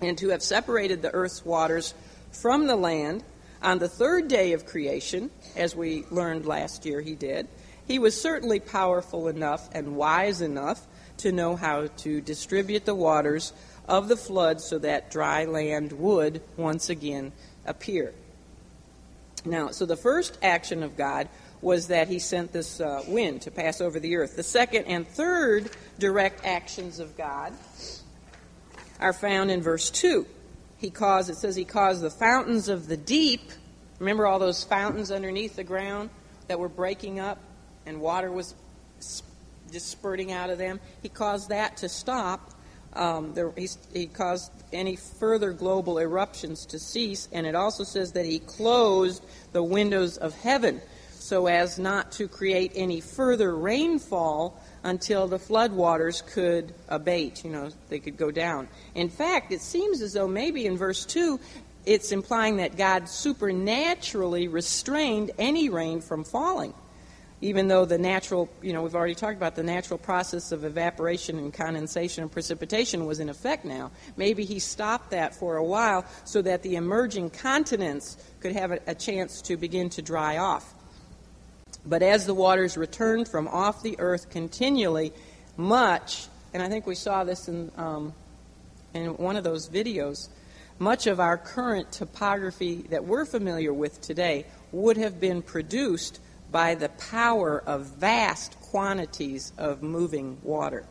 and 0.00 0.18
to 0.18 0.30
have 0.30 0.42
separated 0.42 1.00
the 1.02 1.12
earth's 1.14 1.44
waters 1.44 1.94
from 2.32 2.66
the 2.66 2.76
land 2.76 3.22
on 3.62 3.78
the 3.78 3.88
third 3.88 4.28
day 4.28 4.52
of 4.52 4.66
creation, 4.66 5.30
as 5.56 5.74
we 5.74 6.04
learned 6.10 6.44
last 6.44 6.84
year 6.84 7.00
he 7.00 7.14
did, 7.14 7.46
he 7.86 7.98
was 7.98 8.20
certainly 8.20 8.60
powerful 8.60 9.28
enough 9.28 9.68
and 9.72 9.96
wise 9.96 10.40
enough 10.40 10.84
to 11.18 11.32
know 11.32 11.56
how 11.56 11.86
to 11.86 12.20
distribute 12.20 12.84
the 12.84 12.94
waters 12.94 13.52
of 13.88 14.08
the 14.08 14.16
flood 14.16 14.60
so 14.60 14.78
that 14.78 15.10
dry 15.10 15.44
land 15.44 15.92
would 15.92 16.42
once 16.56 16.90
again 16.90 17.32
appear. 17.64 18.12
Now, 19.44 19.70
so 19.70 19.86
the 19.86 19.96
first 19.96 20.38
action 20.42 20.82
of 20.82 20.96
God 20.96 21.28
was 21.62 21.88
that 21.88 22.08
he 22.08 22.18
sent 22.18 22.52
this 22.52 22.80
uh, 22.80 23.02
wind 23.06 23.42
to 23.42 23.50
pass 23.50 23.80
over 23.80 23.98
the 23.98 24.16
earth. 24.16 24.36
The 24.36 24.42
second 24.42 24.84
and 24.84 25.06
third 25.06 25.70
direct 25.98 26.44
actions 26.44 26.98
of 26.98 27.16
God 27.16 27.52
are 29.00 29.12
found 29.12 29.50
in 29.50 29.62
verse 29.62 29.90
2. 29.90 30.26
He 30.78 30.90
caused, 30.90 31.30
it 31.30 31.36
says, 31.36 31.56
he 31.56 31.64
caused 31.64 32.02
the 32.02 32.10
fountains 32.10 32.68
of 32.68 32.88
the 32.88 32.96
deep. 32.96 33.50
Remember 33.98 34.26
all 34.26 34.38
those 34.38 34.62
fountains 34.62 35.10
underneath 35.10 35.56
the 35.56 35.64
ground 35.64 36.10
that 36.48 36.58
were 36.58 36.68
breaking 36.68 37.18
up 37.18 37.38
and 37.86 38.00
water 38.00 38.30
was 38.30 38.54
just 39.72 39.88
spurting 39.88 40.32
out 40.32 40.50
of 40.50 40.58
them? 40.58 40.80
He 41.02 41.08
caused 41.08 41.48
that 41.48 41.78
to 41.78 41.88
stop 41.88 42.50
um, 42.96 43.34
there, 43.34 43.52
he 43.92 44.06
caused 44.06 44.50
any 44.72 44.96
further 44.96 45.52
global 45.52 45.98
eruptions 45.98 46.66
to 46.66 46.78
cease, 46.78 47.28
and 47.32 47.46
it 47.46 47.54
also 47.54 47.84
says 47.84 48.12
that 48.12 48.26
he 48.26 48.38
closed 48.40 49.24
the 49.52 49.62
windows 49.62 50.16
of 50.16 50.34
heaven 50.40 50.80
so 51.26 51.46
as 51.46 51.78
not 51.78 52.12
to 52.12 52.28
create 52.28 52.70
any 52.76 53.00
further 53.00 53.54
rainfall 53.56 54.62
until 54.84 55.26
the 55.26 55.38
floodwaters 55.38 56.24
could 56.24 56.72
abate, 56.88 57.44
you 57.44 57.50
know, 57.50 57.68
they 57.88 57.98
could 57.98 58.16
go 58.16 58.30
down. 58.30 58.68
In 58.94 59.08
fact, 59.08 59.50
it 59.50 59.60
seems 59.60 60.00
as 60.02 60.12
though 60.12 60.28
maybe 60.28 60.66
in 60.66 60.76
verse 60.76 61.04
2, 61.04 61.40
it's 61.84 62.12
implying 62.12 62.58
that 62.58 62.76
God 62.76 63.08
supernaturally 63.08 64.46
restrained 64.46 65.32
any 65.38 65.68
rain 65.68 66.00
from 66.00 66.22
falling 66.22 66.74
even 67.46 67.68
though 67.68 67.84
the 67.84 67.96
natural, 67.96 68.48
you 68.60 68.72
know, 68.72 68.82
we've 68.82 68.96
already 68.96 69.14
talked 69.14 69.36
about 69.36 69.54
the 69.54 69.62
natural 69.62 69.98
process 69.98 70.50
of 70.50 70.64
evaporation 70.64 71.38
and 71.38 71.54
condensation 71.54 72.22
and 72.22 72.32
precipitation 72.32 73.06
was 73.06 73.20
in 73.20 73.28
effect 73.28 73.64
now. 73.64 73.92
Maybe 74.16 74.44
he 74.44 74.58
stopped 74.58 75.12
that 75.12 75.32
for 75.32 75.56
a 75.56 75.62
while 75.62 76.04
so 76.24 76.42
that 76.42 76.64
the 76.64 76.74
emerging 76.74 77.30
continents 77.30 78.16
could 78.40 78.50
have 78.50 78.72
a, 78.72 78.80
a 78.88 78.96
chance 78.96 79.40
to 79.42 79.56
begin 79.56 79.90
to 79.90 80.02
dry 80.02 80.38
off. 80.38 80.74
But 81.84 82.02
as 82.02 82.26
the 82.26 82.34
waters 82.34 82.76
returned 82.76 83.28
from 83.28 83.46
off 83.46 83.80
the 83.80 83.94
earth 84.00 84.28
continually, 84.28 85.12
much, 85.56 86.26
and 86.52 86.60
I 86.64 86.68
think 86.68 86.84
we 86.84 86.96
saw 86.96 87.22
this 87.22 87.46
in, 87.46 87.70
um, 87.76 88.12
in 88.92 89.16
one 89.18 89.36
of 89.36 89.44
those 89.44 89.68
videos, 89.68 90.30
much 90.80 91.06
of 91.06 91.20
our 91.20 91.38
current 91.38 91.92
topography 91.92 92.86
that 92.90 93.04
we're 93.04 93.24
familiar 93.24 93.72
with 93.72 94.00
today 94.00 94.46
would 94.72 94.96
have 94.96 95.20
been 95.20 95.42
produced 95.42 96.18
by 96.50 96.74
the 96.74 96.88
power 96.88 97.62
of 97.66 97.86
vast 97.86 98.60
quantities 98.60 99.52
of 99.58 99.82
moving 99.82 100.38
water. 100.42 100.86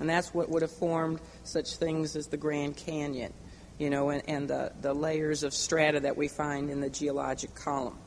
And 0.00 0.08
that's 0.08 0.34
what 0.34 0.48
would 0.48 0.62
have 0.62 0.70
formed 0.70 1.20
such 1.44 1.76
things 1.76 2.16
as 2.16 2.26
the 2.26 2.36
Grand 2.36 2.76
Canyon, 2.76 3.32
you 3.78 3.90
know, 3.90 4.10
and, 4.10 4.22
and 4.28 4.48
the, 4.48 4.72
the 4.80 4.92
layers 4.92 5.42
of 5.42 5.54
strata 5.54 6.00
that 6.00 6.16
we 6.16 6.28
find 6.28 6.70
in 6.70 6.80
the 6.80 6.90
geologic 6.90 7.54
column. 7.54 7.98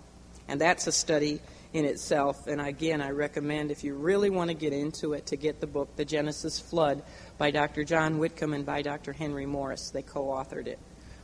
And 0.48 0.60
that's 0.62 0.88
a 0.88 0.92
study 0.92 1.42
in 1.74 1.86
itself. 1.86 2.48
And 2.48 2.62
again, 2.62 3.02
I 3.02 3.12
recommend 3.12 3.72
if 3.72 3.84
you 3.84 3.94
really 3.96 4.30
want 4.30 4.50
to 4.50 4.54
get 4.54 4.74
into 4.74 5.14
it, 5.14 5.28
to 5.28 5.36
get 5.36 5.60
the 5.60 5.68
book, 5.68 5.96
The 5.96 6.06
Genesis 6.06 6.60
Flood, 6.60 7.04
by 7.38 7.52
Dr. 7.52 7.84
John 7.84 8.18
Whitcomb 8.18 8.54
and 8.54 8.66
by 8.66 8.82
Dr. 8.82 9.14
Henry 9.14 9.46
Morris. 9.46 9.92
They 9.92 10.02
co 10.02 10.26
authored 10.26 10.68
it. 10.68 10.80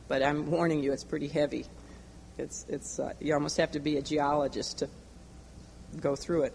But 0.08 0.22
I'm 0.22 0.50
warning 0.50 0.82
you, 0.82 0.92
it's 0.92 1.04
pretty 1.04 1.28
heavy. 1.28 1.66
It's, 2.36 2.66
it's, 2.68 2.98
uh, 2.98 3.12
you 3.20 3.32
almost 3.32 3.56
have 3.56 3.72
to 3.72 3.80
be 3.80 3.96
a 3.96 4.02
geologist 4.02 4.78
to 4.78 4.88
go 6.00 6.16
through 6.16 6.44
it. 6.44 6.54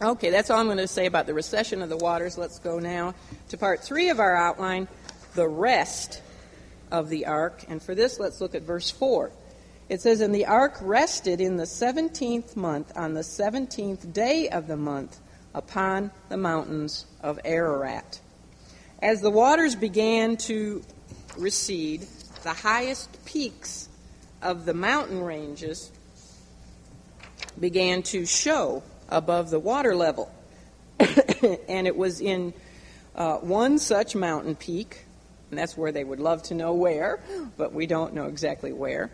Okay, 0.00 0.30
that's 0.30 0.50
all 0.50 0.60
I'm 0.60 0.66
going 0.66 0.78
to 0.78 0.86
say 0.86 1.06
about 1.06 1.26
the 1.26 1.34
recession 1.34 1.82
of 1.82 1.88
the 1.88 1.96
waters. 1.96 2.38
Let's 2.38 2.58
go 2.58 2.78
now 2.78 3.14
to 3.48 3.58
part 3.58 3.82
three 3.82 4.10
of 4.10 4.20
our 4.20 4.36
outline, 4.36 4.86
the 5.34 5.48
rest 5.48 6.22
of 6.92 7.08
the 7.08 7.26
ark. 7.26 7.64
And 7.68 7.82
for 7.82 7.94
this, 7.94 8.20
let's 8.20 8.40
look 8.40 8.54
at 8.54 8.62
verse 8.62 8.90
4. 8.90 9.32
It 9.88 10.00
says, 10.00 10.20
And 10.20 10.34
the 10.34 10.46
ark 10.46 10.76
rested 10.80 11.40
in 11.40 11.56
the 11.56 11.66
seventeenth 11.66 12.56
month, 12.56 12.92
on 12.96 13.14
the 13.14 13.22
seventeenth 13.22 14.12
day 14.12 14.48
of 14.48 14.66
the 14.66 14.76
month, 14.76 15.18
upon 15.54 16.10
the 16.28 16.36
mountains 16.36 17.06
of 17.20 17.40
Ararat. 17.44 18.20
As 19.00 19.20
the 19.20 19.30
waters 19.30 19.74
began 19.74 20.36
to 20.38 20.84
recede, 21.38 22.06
the 22.42 22.52
highest 22.52 23.24
peaks 23.24 23.88
of 24.42 24.64
the 24.64 24.74
mountain 24.74 25.22
ranges 25.22 25.90
began 27.58 28.02
to 28.04 28.26
show 28.26 28.82
above 29.08 29.50
the 29.50 29.58
water 29.58 29.94
level. 29.94 30.32
and 30.98 31.86
it 31.86 31.96
was 31.96 32.20
in 32.20 32.52
uh, 33.14 33.36
one 33.36 33.78
such 33.78 34.14
mountain 34.14 34.54
peak, 34.54 35.04
and 35.50 35.58
that's 35.58 35.76
where 35.76 35.92
they 35.92 36.04
would 36.04 36.20
love 36.20 36.42
to 36.44 36.54
know 36.54 36.74
where, 36.74 37.20
but 37.56 37.72
we 37.72 37.86
don't 37.86 38.14
know 38.14 38.26
exactly 38.26 38.72
where. 38.72 39.10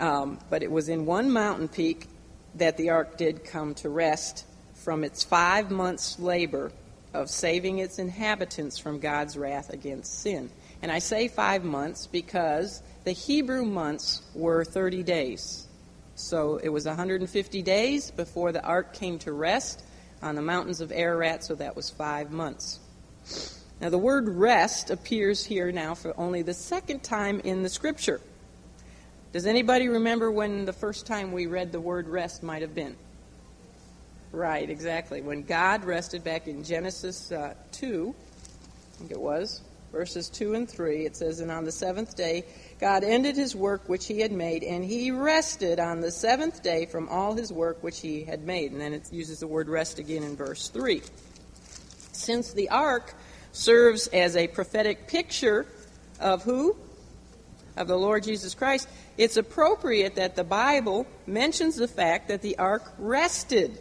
Um, 0.00 0.38
but 0.50 0.62
it 0.62 0.70
was 0.70 0.88
in 0.88 1.06
one 1.06 1.30
mountain 1.30 1.68
peak 1.68 2.06
that 2.54 2.76
the 2.76 2.90
ark 2.90 3.16
did 3.16 3.44
come 3.44 3.74
to 3.76 3.88
rest 3.88 4.44
from 4.74 5.04
its 5.04 5.22
five 5.22 5.70
months' 5.70 6.18
labor 6.18 6.72
of 7.14 7.30
saving 7.30 7.78
its 7.78 7.98
inhabitants 7.98 8.78
from 8.78 9.00
God's 9.00 9.36
wrath 9.36 9.70
against 9.70 10.20
sin. 10.20 10.50
And 10.82 10.92
I 10.92 10.98
say 10.98 11.28
five 11.28 11.64
months 11.64 12.06
because 12.06 12.82
the 13.04 13.12
Hebrew 13.12 13.64
months 13.64 14.22
were 14.34 14.64
30 14.64 15.02
days. 15.02 15.67
So 16.18 16.56
it 16.56 16.68
was 16.68 16.84
150 16.84 17.62
days 17.62 18.10
before 18.10 18.50
the 18.50 18.62
ark 18.62 18.92
came 18.92 19.20
to 19.20 19.32
rest 19.32 19.84
on 20.20 20.34
the 20.34 20.42
mountains 20.42 20.80
of 20.80 20.90
Ararat, 20.90 21.44
so 21.44 21.54
that 21.54 21.76
was 21.76 21.90
five 21.90 22.32
months. 22.32 22.80
Now, 23.80 23.90
the 23.90 23.98
word 23.98 24.28
rest 24.28 24.90
appears 24.90 25.44
here 25.44 25.70
now 25.70 25.94
for 25.94 26.18
only 26.18 26.42
the 26.42 26.54
second 26.54 27.04
time 27.04 27.38
in 27.40 27.62
the 27.62 27.68
scripture. 27.68 28.20
Does 29.32 29.46
anybody 29.46 29.86
remember 29.86 30.32
when 30.32 30.64
the 30.64 30.72
first 30.72 31.06
time 31.06 31.30
we 31.30 31.46
read 31.46 31.70
the 31.70 31.80
word 31.80 32.08
rest 32.08 32.42
might 32.42 32.62
have 32.62 32.74
been? 32.74 32.96
Right, 34.32 34.68
exactly. 34.68 35.22
When 35.22 35.44
God 35.44 35.84
rested 35.84 36.24
back 36.24 36.48
in 36.48 36.64
Genesis 36.64 37.30
uh, 37.30 37.54
2, 37.70 38.12
I 38.14 38.98
think 38.98 39.12
it 39.12 39.20
was, 39.20 39.60
verses 39.92 40.28
2 40.28 40.54
and 40.54 40.68
3, 40.68 41.06
it 41.06 41.16
says, 41.16 41.38
And 41.38 41.52
on 41.52 41.64
the 41.64 41.72
seventh 41.72 42.16
day, 42.16 42.44
God 42.78 43.02
ended 43.02 43.36
his 43.36 43.56
work 43.56 43.88
which 43.88 44.06
he 44.06 44.20
had 44.20 44.30
made, 44.30 44.62
and 44.62 44.84
he 44.84 45.10
rested 45.10 45.80
on 45.80 46.00
the 46.00 46.12
seventh 46.12 46.62
day 46.62 46.86
from 46.86 47.08
all 47.08 47.34
his 47.34 47.52
work 47.52 47.82
which 47.82 48.00
he 48.00 48.22
had 48.22 48.44
made. 48.44 48.70
And 48.72 48.80
then 48.80 48.92
it 48.92 49.12
uses 49.12 49.40
the 49.40 49.48
word 49.48 49.68
rest 49.68 49.98
again 49.98 50.22
in 50.22 50.36
verse 50.36 50.68
3. 50.68 51.02
Since 52.12 52.52
the 52.52 52.68
ark 52.68 53.14
serves 53.52 54.06
as 54.08 54.36
a 54.36 54.46
prophetic 54.46 55.08
picture 55.08 55.66
of 56.20 56.44
who? 56.44 56.76
Of 57.76 57.88
the 57.88 57.96
Lord 57.96 58.24
Jesus 58.24 58.54
Christ, 58.54 58.88
it's 59.16 59.36
appropriate 59.36 60.16
that 60.16 60.36
the 60.36 60.44
Bible 60.44 61.06
mentions 61.26 61.76
the 61.76 61.88
fact 61.88 62.28
that 62.28 62.42
the 62.42 62.58
ark 62.58 62.92
rested 62.98 63.80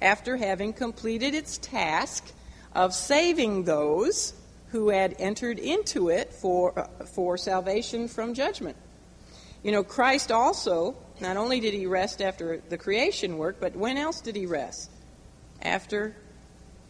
after 0.00 0.36
having 0.36 0.72
completed 0.72 1.34
its 1.34 1.58
task 1.58 2.32
of 2.74 2.92
saving 2.94 3.64
those 3.64 4.34
who 4.68 4.88
had 4.88 5.14
entered 5.18 5.58
into 5.58 6.08
it 6.08 6.32
for, 6.32 6.78
uh, 6.78 7.04
for 7.06 7.36
salvation 7.36 8.08
from 8.08 8.34
judgment. 8.34 8.76
You 9.62 9.72
know, 9.72 9.82
Christ 9.82 10.30
also, 10.30 10.96
not 11.20 11.36
only 11.36 11.60
did 11.60 11.74
he 11.74 11.86
rest 11.86 12.20
after 12.20 12.62
the 12.68 12.78
creation 12.78 13.38
work, 13.38 13.56
but 13.60 13.74
when 13.74 13.96
else 13.96 14.20
did 14.20 14.36
he 14.36 14.46
rest? 14.46 14.90
After 15.62 16.14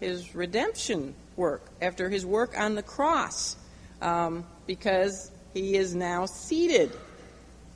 his 0.01 0.35
redemption 0.35 1.15
work, 1.37 1.63
after 1.81 2.09
his 2.09 2.27
work 2.27 2.59
on 2.59 2.75
the 2.75 2.83
cross, 2.83 3.57
um, 4.03 4.45
because 4.67 5.31
he 5.55 5.77
is 5.77 5.95
now 5.95 6.27
seated. 6.27 6.93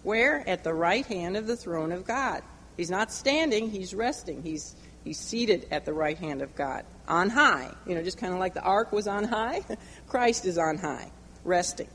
Where? 0.02 0.46
At 0.48 0.64
the 0.64 0.74
right 0.74 1.06
hand 1.06 1.36
of 1.36 1.46
the 1.46 1.56
throne 1.56 1.92
of 1.92 2.04
God. 2.04 2.42
He's 2.76 2.90
not 2.90 3.12
standing, 3.12 3.70
he's 3.70 3.94
resting. 3.94 4.42
He's, 4.42 4.74
he's 5.04 5.18
seated 5.18 5.66
at 5.70 5.84
the 5.84 5.92
right 5.92 6.18
hand 6.18 6.42
of 6.42 6.54
God 6.54 6.84
on 7.10 7.28
high. 7.28 7.70
You 7.86 7.94
know, 7.94 8.02
just 8.02 8.18
kind 8.18 8.32
of 8.32 8.38
like 8.38 8.54
the 8.54 8.62
ark 8.62 8.92
was 8.92 9.06
on 9.06 9.24
high, 9.24 9.62
Christ 10.08 10.46
is 10.46 10.56
on 10.56 10.78
high, 10.78 11.10
resting. 11.44 11.88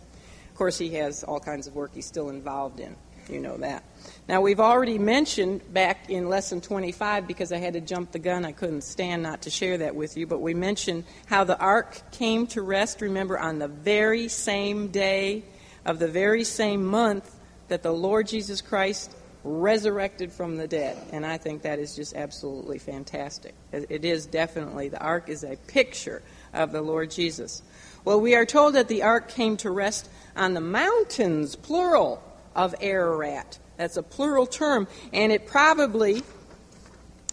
Of 0.49 0.55
course, 0.55 0.77
he 0.77 0.89
has 0.95 1.23
all 1.23 1.39
kinds 1.39 1.67
of 1.67 1.75
work 1.75 1.91
he's 1.93 2.05
still 2.05 2.29
involved 2.29 2.79
in. 2.79 2.95
You 3.29 3.39
know 3.39 3.57
that. 3.57 3.83
Now, 4.27 4.41
we've 4.41 4.59
already 4.59 4.99
mentioned 4.99 5.73
back 5.73 6.11
in 6.11 6.29
lesson 6.29 6.61
25, 6.61 7.27
because 7.27 7.51
I 7.51 7.57
had 7.57 7.73
to 7.73 7.81
jump 7.81 8.11
the 8.11 8.19
gun, 8.19 8.45
I 8.45 8.51
couldn't 8.51 8.83
stand 8.83 9.23
not 9.23 9.43
to 9.43 9.49
share 9.49 9.79
that 9.79 9.95
with 9.95 10.15
you, 10.15 10.27
but 10.27 10.41
we 10.41 10.53
mentioned 10.53 11.05
how 11.25 11.43
the 11.43 11.57
ark 11.57 12.11
came 12.11 12.45
to 12.47 12.61
rest, 12.61 13.01
remember, 13.01 13.39
on 13.39 13.57
the 13.57 13.67
very 13.67 14.27
same 14.27 14.89
day 14.89 15.43
of 15.85 15.97
the 15.97 16.07
very 16.07 16.43
same 16.43 16.85
month 16.85 17.35
that 17.67 17.81
the 17.81 17.91
Lord 17.91 18.27
Jesus 18.27 18.61
Christ 18.61 19.15
resurrected 19.45 20.31
from 20.31 20.57
the 20.57 20.67
dead. 20.67 20.97
And 21.13 21.25
I 21.25 21.37
think 21.37 21.61
that 21.61 21.79
is 21.79 21.95
just 21.95 22.15
absolutely 22.15 22.79
fantastic. 22.79 23.53
It 23.71 24.03
is 24.03 24.25
definitely, 24.25 24.89
the 24.89 24.99
ark 24.99 25.29
is 25.29 25.43
a 25.43 25.55
picture 25.67 26.23
of 26.53 26.71
the 26.71 26.81
Lord 26.81 27.11
Jesus. 27.11 27.61
Well, 28.03 28.19
we 28.19 28.35
are 28.35 28.45
told 28.45 28.73
that 28.73 28.87
the 28.87 29.03
ark 29.03 29.29
came 29.29 29.55
to 29.57 29.69
rest 29.69 30.09
on 30.35 30.55
the 30.55 30.61
mountains, 30.61 31.55
plural, 31.55 32.21
of 32.55 32.73
Ararat. 32.81 33.59
That's 33.77 33.97
a 33.97 34.03
plural 34.03 34.47
term, 34.47 34.87
and 35.13 35.31
it 35.31 35.45
probably 35.47 36.23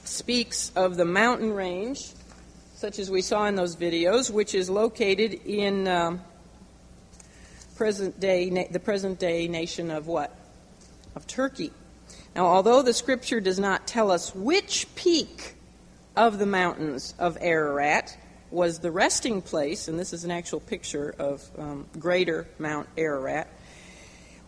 speaks 0.04 0.72
of 0.74 0.96
the 0.96 1.04
mountain 1.04 1.52
range, 1.52 2.12
such 2.74 2.98
as 2.98 3.10
we 3.10 3.22
saw 3.22 3.46
in 3.46 3.54
those 3.54 3.76
videos, 3.76 4.30
which 4.30 4.54
is 4.54 4.68
located 4.68 5.34
in 5.46 5.86
um, 5.86 6.20
present 7.76 8.18
day, 8.18 8.66
the 8.70 8.80
present 8.80 9.18
day 9.18 9.46
nation 9.48 9.90
of 9.90 10.08
what? 10.08 10.36
Of 11.14 11.26
Turkey. 11.26 11.72
Now, 12.34 12.46
although 12.46 12.82
the 12.82 12.94
scripture 12.94 13.40
does 13.40 13.58
not 13.58 13.86
tell 13.86 14.10
us 14.10 14.34
which 14.34 14.86
peak 14.94 15.54
of 16.16 16.38
the 16.38 16.46
mountains 16.46 17.14
of 17.18 17.36
Ararat 17.40 18.16
was 18.50 18.78
the 18.78 18.90
resting 18.90 19.42
place, 19.42 19.88
and 19.88 19.98
this 19.98 20.12
is 20.12 20.24
an 20.24 20.30
actual 20.30 20.60
picture 20.60 21.14
of 21.18 21.48
um, 21.58 21.86
greater 21.98 22.46
Mount 22.58 22.88
Ararat, 22.96 23.48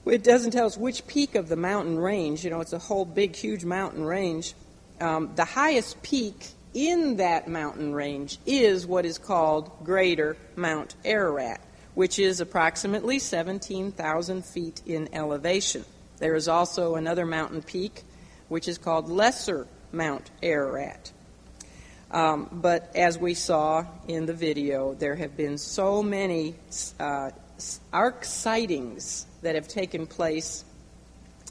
it 0.06 0.22
doesn't 0.22 0.50
tell 0.50 0.66
us 0.66 0.76
which 0.76 1.06
peak 1.06 1.34
of 1.34 1.48
the 1.48 1.56
mountain 1.56 1.98
range. 1.98 2.44
You 2.44 2.50
know, 2.50 2.60
it's 2.60 2.74
a 2.74 2.78
whole 2.78 3.04
big, 3.04 3.34
huge 3.34 3.64
mountain 3.64 4.04
range. 4.04 4.54
Um, 5.00 5.30
the 5.34 5.44
highest 5.44 6.02
peak 6.02 6.48
in 6.74 7.16
that 7.16 7.48
mountain 7.48 7.94
range 7.94 8.38
is 8.44 8.86
what 8.86 9.06
is 9.06 9.18
called 9.18 9.70
Greater 9.84 10.36
Mount 10.56 10.94
Ararat, 11.04 11.60
which 11.94 12.18
is 12.18 12.40
approximately 12.40 13.18
17,000 13.18 14.44
feet 14.44 14.82
in 14.86 15.08
elevation. 15.14 15.84
There 16.18 16.34
is 16.34 16.48
also 16.48 16.94
another 16.94 17.26
mountain 17.26 17.62
peak, 17.62 18.02
which 18.48 18.68
is 18.68 18.78
called 18.78 19.08
Lesser 19.08 19.66
Mount 19.92 20.30
Ararat. 20.42 21.12
Um, 22.10 22.48
but 22.52 22.94
as 22.94 23.18
we 23.18 23.34
saw 23.34 23.84
in 24.06 24.26
the 24.26 24.34
video, 24.34 24.94
there 24.94 25.16
have 25.16 25.36
been 25.36 25.58
so 25.58 26.02
many 26.02 26.54
uh, 27.00 27.30
ark 27.92 28.24
sightings 28.24 29.26
that 29.42 29.56
have 29.56 29.66
taken 29.66 30.06
place 30.06 30.64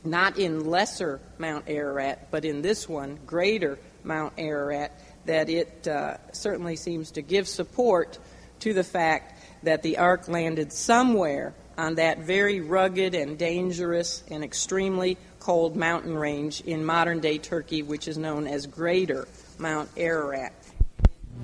not 0.06 0.38
in 0.38 0.70
lesser 0.70 1.20
Mount 1.38 1.66
Ararat, 1.68 2.28
but 2.32 2.46
in 2.46 2.62
this 2.62 2.88
one, 2.88 3.20
greater 3.26 3.80
Mount 4.04 4.34
Ararat, 4.38 4.92
that 5.26 5.50
it 5.50 5.88
uh, 5.88 6.18
certainly 6.32 6.76
seems 6.76 7.12
to 7.12 7.22
give 7.22 7.48
support 7.48 8.20
to 8.60 8.74
the 8.74 8.84
fact 8.84 9.40
that 9.64 9.82
the 9.82 9.98
ark 9.98 10.28
landed 10.28 10.74
somewhere 10.74 11.54
on 11.78 11.96
that 11.96 12.20
very 12.20 12.62
rugged 12.62 13.16
and 13.16 13.38
dangerous 13.38 14.24
and 14.30 14.44
extremely 14.44 15.18
cold 15.40 15.76
mountain 15.76 16.16
range 16.16 16.62
in 16.62 16.86
modern 16.86 17.20
day 17.20 17.38
Turkey, 17.38 17.84
which 17.84 18.08
is 18.08 18.18
known 18.18 18.48
as 18.48 18.66
Greater 18.66 19.28
Mount 19.58 19.90
Ararat. 19.98 20.54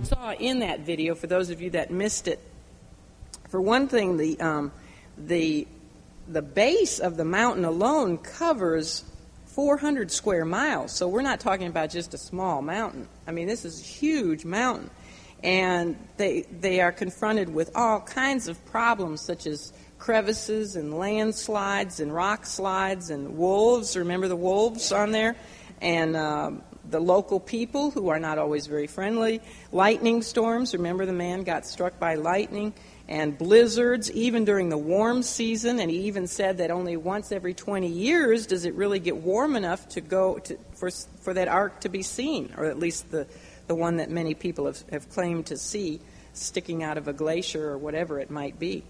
Saw 0.04 0.34
in 0.34 0.60
that 0.60 0.82
video, 0.82 1.16
for 1.16 1.28
those 1.28 1.50
of 1.50 1.62
you 1.62 1.72
that 1.72 1.92
missed 1.92 2.28
it, 2.28 2.40
for 3.50 3.60
one 3.60 3.88
thing, 3.88 4.18
the 4.18 4.40
um, 4.40 4.72
the 5.18 5.68
the 6.28 6.42
base 6.42 7.00
of 7.00 7.18
the 7.18 7.26
mountain 7.26 7.66
alone 7.66 8.18
covers 8.20 9.04
400 9.48 10.12
square 10.12 10.46
miles. 10.46 10.94
So 10.94 11.08
we're 11.08 11.24
not 11.24 11.40
talking 11.40 11.68
about 11.68 11.90
just 11.90 12.14
a 12.14 12.18
small 12.18 12.62
mountain. 12.62 13.08
I 13.28 13.32
mean, 13.32 13.48
this 13.48 13.66
is 13.66 13.82
a 13.82 13.84
huge 13.84 14.46
mountain, 14.46 14.90
and 15.44 15.98
they 16.18 16.44
they 16.44 16.80
are 16.80 16.92
confronted 16.92 17.54
with 17.54 17.72
all 17.76 18.00
kinds 18.00 18.48
of 18.48 18.64
problems 18.68 19.22
such 19.22 19.48
as 19.48 19.74
crevices 20.00 20.76
and 20.76 20.98
landslides 20.98 22.00
and 22.00 22.14
rock 22.14 22.46
slides 22.46 23.10
and 23.10 23.38
wolves. 23.38 23.96
Remember 23.96 24.28
the 24.28 24.36
wolves 24.36 24.92
on 24.92 25.12
there? 25.12 25.36
And 25.82 26.16
um, 26.16 26.64
the 26.90 27.00
local 27.00 27.40
people 27.40 27.92
who 27.92 28.10
are 28.10 28.20
not 28.20 28.38
always 28.38 28.66
very 28.66 28.88
friendly. 28.88 29.42
Lightning 29.72 30.22
storms. 30.22 30.74
Remember 30.74 31.06
the 31.06 31.14
man 31.14 31.44
got 31.44 31.66
struck 31.66 32.00
by 32.00 32.16
lightning. 32.16 32.74
And 33.08 33.38
blizzards, 33.38 34.12
even 34.12 34.46
during 34.46 34.70
the 34.70 34.78
warm 34.78 35.24
season. 35.24 35.80
And 35.80 35.90
he 35.90 36.02
even 36.02 36.28
said 36.28 36.60
that 36.60 36.72
only 36.72 36.96
once 36.96 37.32
every 37.32 37.54
20 37.54 37.88
years 37.88 38.46
does 38.46 38.66
it 38.66 38.76
really 38.76 39.00
get 39.00 39.18
warm 39.18 39.56
enough 39.56 39.88
to 39.90 40.02
go 40.02 40.38
to, 40.40 40.58
for, 40.76 40.92
for 41.22 41.34
that 41.34 41.48
ark 41.48 41.82
to 41.82 41.90
be 41.90 42.04
seen, 42.04 42.54
or 42.56 42.66
at 42.66 42.78
least 42.78 43.10
the, 43.12 43.28
the 43.68 43.76
one 43.76 43.98
that 43.98 44.12
many 44.12 44.36
people 44.36 44.68
have, 44.68 44.84
have 44.92 45.10
claimed 45.10 45.48
to 45.48 45.58
see 45.58 46.00
sticking 46.34 46.84
out 46.84 46.98
of 46.98 47.08
a 47.08 47.14
glacier 47.14 47.70
or 47.70 47.78
whatever 47.78 48.20
it 48.20 48.30
might 48.30 48.60
be. 48.60 48.84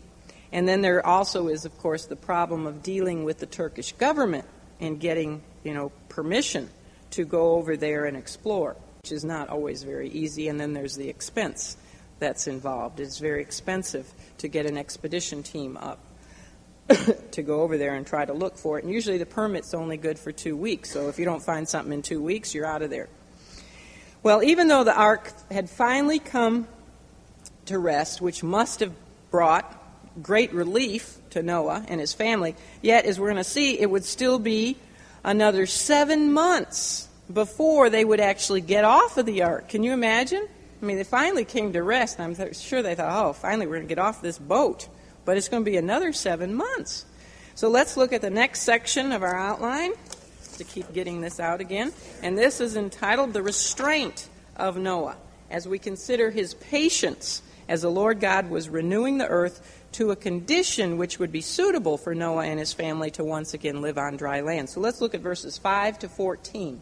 And 0.51 0.67
then 0.67 0.81
there 0.81 1.05
also 1.05 1.47
is, 1.47 1.65
of 1.65 1.77
course, 1.77 2.05
the 2.05 2.15
problem 2.15 2.65
of 2.65 2.81
dealing 2.81 3.23
with 3.23 3.39
the 3.39 3.45
Turkish 3.45 3.93
government 3.93 4.45
and 4.79 4.99
getting, 4.99 5.43
you 5.63 5.73
know, 5.73 5.91
permission 6.09 6.69
to 7.11 7.25
go 7.25 7.53
over 7.53 7.77
there 7.77 8.05
and 8.05 8.17
explore, 8.17 8.75
which 9.03 9.11
is 9.11 9.23
not 9.23 9.49
always 9.49 9.83
very 9.83 10.09
easy. 10.09 10.47
And 10.47 10.59
then 10.59 10.73
there's 10.73 10.95
the 10.95 11.09
expense 11.09 11.77
that's 12.19 12.47
involved. 12.47 12.99
It's 12.99 13.19
very 13.19 13.41
expensive 13.41 14.11
to 14.39 14.47
get 14.47 14.65
an 14.65 14.77
expedition 14.77 15.43
team 15.43 15.77
up 15.77 15.99
to 17.31 17.43
go 17.43 17.61
over 17.61 17.77
there 17.77 17.95
and 17.95 18.05
try 18.05 18.25
to 18.25 18.33
look 18.33 18.57
for 18.57 18.79
it. 18.79 18.83
And 18.83 18.93
usually 18.93 19.17
the 19.17 19.25
permit's 19.25 19.73
only 19.73 19.97
good 19.97 20.17
for 20.17 20.31
two 20.31 20.57
weeks. 20.57 20.91
So 20.91 21.09
if 21.09 21.19
you 21.19 21.25
don't 21.25 21.43
find 21.43 21.67
something 21.67 21.93
in 21.93 22.01
two 22.01 22.21
weeks, 22.21 22.53
you're 22.53 22.65
out 22.65 22.81
of 22.81 22.89
there. 22.89 23.07
Well, 24.23 24.43
even 24.43 24.67
though 24.67 24.83
the 24.83 24.95
ark 24.95 25.31
had 25.49 25.69
finally 25.69 26.19
come 26.19 26.67
to 27.65 27.79
rest, 27.79 28.19
which 28.19 28.43
must 28.43 28.81
have 28.81 28.91
brought 29.31 29.78
great 30.21 30.53
relief 30.53 31.17
to 31.31 31.41
Noah 31.43 31.85
and 31.87 31.99
his 31.99 32.13
family. 32.13 32.55
Yet, 32.81 33.05
as 33.05 33.19
we're 33.19 33.27
going 33.27 33.37
to 33.37 33.43
see, 33.43 33.79
it 33.79 33.89
would 33.89 34.05
still 34.05 34.39
be 34.39 34.77
another 35.23 35.65
seven 35.65 36.33
months 36.33 37.07
before 37.31 37.89
they 37.89 38.03
would 38.03 38.19
actually 38.19 38.61
get 38.61 38.85
off 38.85 39.17
of 39.17 39.25
the 39.25 39.43
ark. 39.43 39.69
Can 39.69 39.83
you 39.83 39.93
imagine? 39.93 40.47
I 40.81 40.85
mean, 40.85 40.97
they 40.97 41.03
finally 41.03 41.45
came 41.45 41.73
to 41.73 41.83
rest, 41.83 42.17
and 42.19 42.37
I'm 42.37 42.53
sure 42.53 42.81
they 42.81 42.95
thought, 42.95 43.25
oh, 43.25 43.33
finally 43.33 43.67
we're 43.67 43.75
going 43.75 43.87
to 43.87 43.95
get 43.95 43.99
off 43.99 44.21
this 44.21 44.39
boat. 44.39 44.87
but 45.29 45.37
it's 45.37 45.47
going 45.47 45.63
to 45.63 45.69
be 45.69 45.77
another 45.77 46.11
seven 46.11 46.55
months. 46.55 47.05
So 47.53 47.69
let's 47.69 47.95
look 47.95 48.13
at 48.13 48.21
the 48.21 48.31
next 48.31 48.61
section 48.61 49.11
of 49.11 49.21
our 49.21 49.35
outline 49.35 49.91
to 50.57 50.63
keep 50.63 50.91
getting 50.91 51.21
this 51.21 51.39
out 51.39 51.61
again. 51.61 51.93
And 52.23 52.35
this 52.35 52.59
is 52.59 52.75
entitled 52.75 53.33
The 53.33 53.43
Restraint 53.43 54.27
of 54.55 54.77
Noah, 54.77 55.17
as 55.51 55.67
we 55.67 55.77
consider 55.77 56.31
his 56.31 56.55
patience 56.55 57.43
as 57.67 57.83
the 57.83 57.91
Lord 57.91 58.19
God 58.19 58.49
was 58.49 58.69
renewing 58.69 59.19
the 59.19 59.27
earth 59.27 59.78
to 59.93 60.11
a 60.11 60.15
condition 60.15 60.97
which 60.97 61.19
would 61.19 61.31
be 61.31 61.41
suitable 61.41 61.97
for 61.97 62.13
Noah 62.13 62.45
and 62.45 62.59
his 62.59 62.73
family 62.73 63.11
to 63.11 63.23
once 63.23 63.53
again 63.53 63.81
live 63.81 63.97
on 63.97 64.17
dry 64.17 64.41
land. 64.41 64.69
So 64.69 64.79
let's 64.79 65.01
look 65.01 65.15
at 65.15 65.21
verses 65.21 65.57
5 65.57 65.99
to 65.99 66.09
14. 66.09 66.81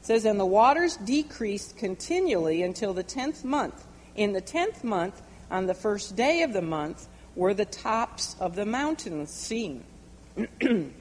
It 0.00 0.06
says, 0.06 0.24
And 0.24 0.38
the 0.38 0.46
waters 0.46 0.96
decreased 0.96 1.76
continually 1.76 2.62
until 2.62 2.92
the 2.92 3.02
tenth 3.02 3.44
month. 3.44 3.86
In 4.14 4.32
the 4.32 4.40
tenth 4.40 4.82
month, 4.82 5.22
on 5.50 5.66
the 5.66 5.74
first 5.74 6.16
day 6.16 6.42
of 6.42 6.52
the 6.52 6.62
month, 6.62 7.08
were 7.36 7.54
the 7.54 7.64
tops 7.64 8.34
of 8.40 8.56
the 8.56 8.66
mountains 8.66 9.30
seen. 9.30 9.84
and 10.66 10.92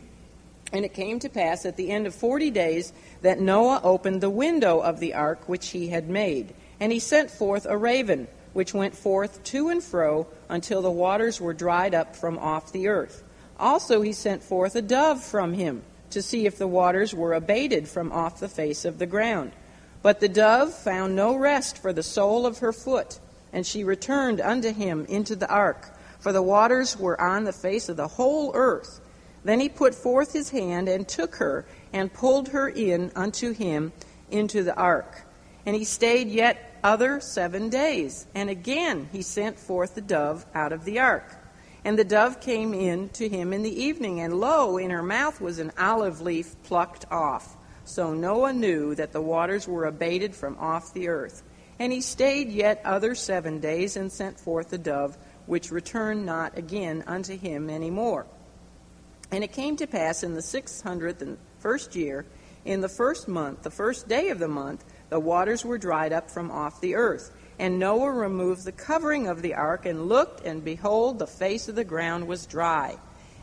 it 0.72 0.94
came 0.94 1.20
to 1.20 1.30
pass 1.30 1.66
at 1.66 1.78
the 1.78 1.90
end 1.90 2.06
of 2.06 2.14
forty 2.14 2.52
days 2.52 2.94
that 3.22 3.40
Noah 3.40 3.82
opened 3.84 4.22
the 4.22 4.30
window 4.30 4.80
of 4.80 5.00
the 5.00 5.14
ark 5.14 5.48
which 5.48 5.70
he 5.70 5.88
had 5.88 6.10
made. 6.10 6.54
And 6.80 6.92
he 6.92 7.00
sent 7.00 7.32
forth 7.32 7.66
a 7.66 7.78
raven, 7.78 8.28
which 8.56 8.74
went 8.74 8.96
forth 8.96 9.44
to 9.44 9.68
and 9.68 9.84
fro 9.84 10.26
until 10.48 10.82
the 10.82 10.90
waters 10.90 11.42
were 11.42 11.54
dried 11.54 11.94
up 11.94 12.16
from 12.16 12.40
off 12.40 12.72
the 12.72 12.88
earth. 12.88 13.22
Also 13.60 14.02
he 14.02 14.14
sent 14.14 14.42
forth 14.42 14.78
a 14.78 14.82
dove 14.82 15.22
from 15.22 15.52
him 15.52 15.84
to 16.12 16.22
see 16.22 16.46
if 16.46 16.58
the 16.58 16.66
waters 16.66 17.14
were 17.14 17.34
abated 17.34 17.86
from 17.86 18.14
off 18.14 18.40
the 18.40 18.48
face 18.48 18.86
of 18.86 18.98
the 18.98 19.06
ground. 19.06 19.52
But 20.02 20.22
the 20.22 20.30
dove 20.30 20.74
found 20.74 21.18
no 21.18 21.36
rest 21.36 21.78
for 21.78 21.92
the 21.92 22.02
sole 22.02 22.46
of 22.46 22.60
her 22.60 22.72
foot, 22.72 23.20
and 23.52 23.68
she 23.68 23.84
returned 23.84 24.40
unto 24.40 24.72
him 24.72 25.06
into 25.10 25.36
the 25.36 25.50
ark, 25.50 25.94
for 26.22 26.32
the 26.32 26.42
waters 26.42 26.98
were 26.98 27.20
on 27.20 27.44
the 27.44 27.52
face 27.52 27.90
of 27.90 27.98
the 27.98 28.08
whole 28.08 28.54
earth. 28.56 29.02
Then 29.44 29.60
he 29.60 29.68
put 29.68 29.94
forth 29.94 30.32
his 30.32 30.52
hand 30.52 30.88
and 30.88 31.06
took 31.06 31.36
her, 31.36 31.66
and 31.92 32.14
pulled 32.14 32.48
her 32.50 32.70
in 32.70 33.12
unto 33.18 33.52
him 33.52 33.92
into 34.32 34.64
the 34.64 34.76
ark. 34.76 35.24
And 35.66 35.76
he 35.76 35.84
stayed 35.84 36.30
yet 36.30 36.75
other 36.86 37.20
seven 37.20 37.68
days. 37.70 38.28
And 38.36 38.48
again 38.48 39.10
he 39.12 39.24
sent 39.24 39.58
forth 39.58 39.96
the 39.96 40.02
dove 40.02 40.46
out 40.54 40.72
of 40.72 40.86
the 40.86 41.00
ark. 41.00 41.36
And 41.84 41.98
the 41.98 42.04
dove 42.04 42.40
came 42.40 42.74
in 42.74 43.10
to 43.10 43.28
him 43.28 43.54
in 43.54 43.64
the 43.64 43.84
evening, 43.84 44.20
and 44.20 44.40
lo, 44.40 44.78
in 44.78 44.92
her 44.92 45.04
mouth 45.04 45.42
was 45.42 45.60
an 45.60 45.72
olive 45.78 46.22
leaf 46.22 46.56
plucked 46.64 47.06
off. 47.12 47.58
So 47.86 48.14
Noah 48.14 48.54
knew 48.54 48.96
that 48.96 49.12
the 49.12 49.22
waters 49.22 49.68
were 49.68 49.86
abated 49.86 50.36
from 50.36 50.58
off 50.60 50.94
the 50.94 51.08
earth. 51.10 51.44
And 51.78 51.92
he 51.92 52.02
stayed 52.02 52.50
yet 52.50 52.82
other 52.86 53.16
seven 53.16 53.60
days 53.60 53.98
and 53.98 54.12
sent 54.12 54.40
forth 54.40 54.70
the 54.70 54.78
dove, 54.78 55.18
which 55.46 55.72
returned 55.72 56.26
not 56.26 56.58
again 56.58 57.04
unto 57.06 57.38
him 57.38 57.70
any 57.70 57.92
more. 57.92 58.26
And 59.32 59.44
it 59.44 59.54
came 59.54 59.76
to 59.78 59.88
pass 59.88 60.24
in 60.24 60.34
the 60.34 60.42
six 60.42 60.82
hundredth 60.82 61.22
and 61.22 61.38
first 61.60 61.96
year, 61.96 62.26
in 62.64 62.82
the 62.82 62.90
first 62.90 63.28
month, 63.28 63.62
the 63.62 63.70
first 63.70 64.08
day 64.08 64.30
of 64.30 64.40
the 64.40 64.48
month, 64.48 64.84
the 65.10 65.20
waters 65.20 65.64
were 65.64 65.78
dried 65.78 66.14
up 66.14 66.30
from 66.30 66.52
off 66.52 66.82
the 66.82 66.96
earth. 66.96 67.32
And 67.58 67.80
Noah 67.80 68.12
removed 68.12 68.66
the 68.66 68.72
covering 68.72 69.28
of 69.28 69.42
the 69.42 69.54
ark 69.54 69.86
and 69.86 70.08
looked, 70.08 70.46
and 70.46 70.64
behold, 70.64 71.20
the 71.20 71.28
face 71.28 71.70
of 71.70 71.76
the 71.76 71.84
ground 71.84 72.28
was 72.28 72.46
dry. 72.46 72.98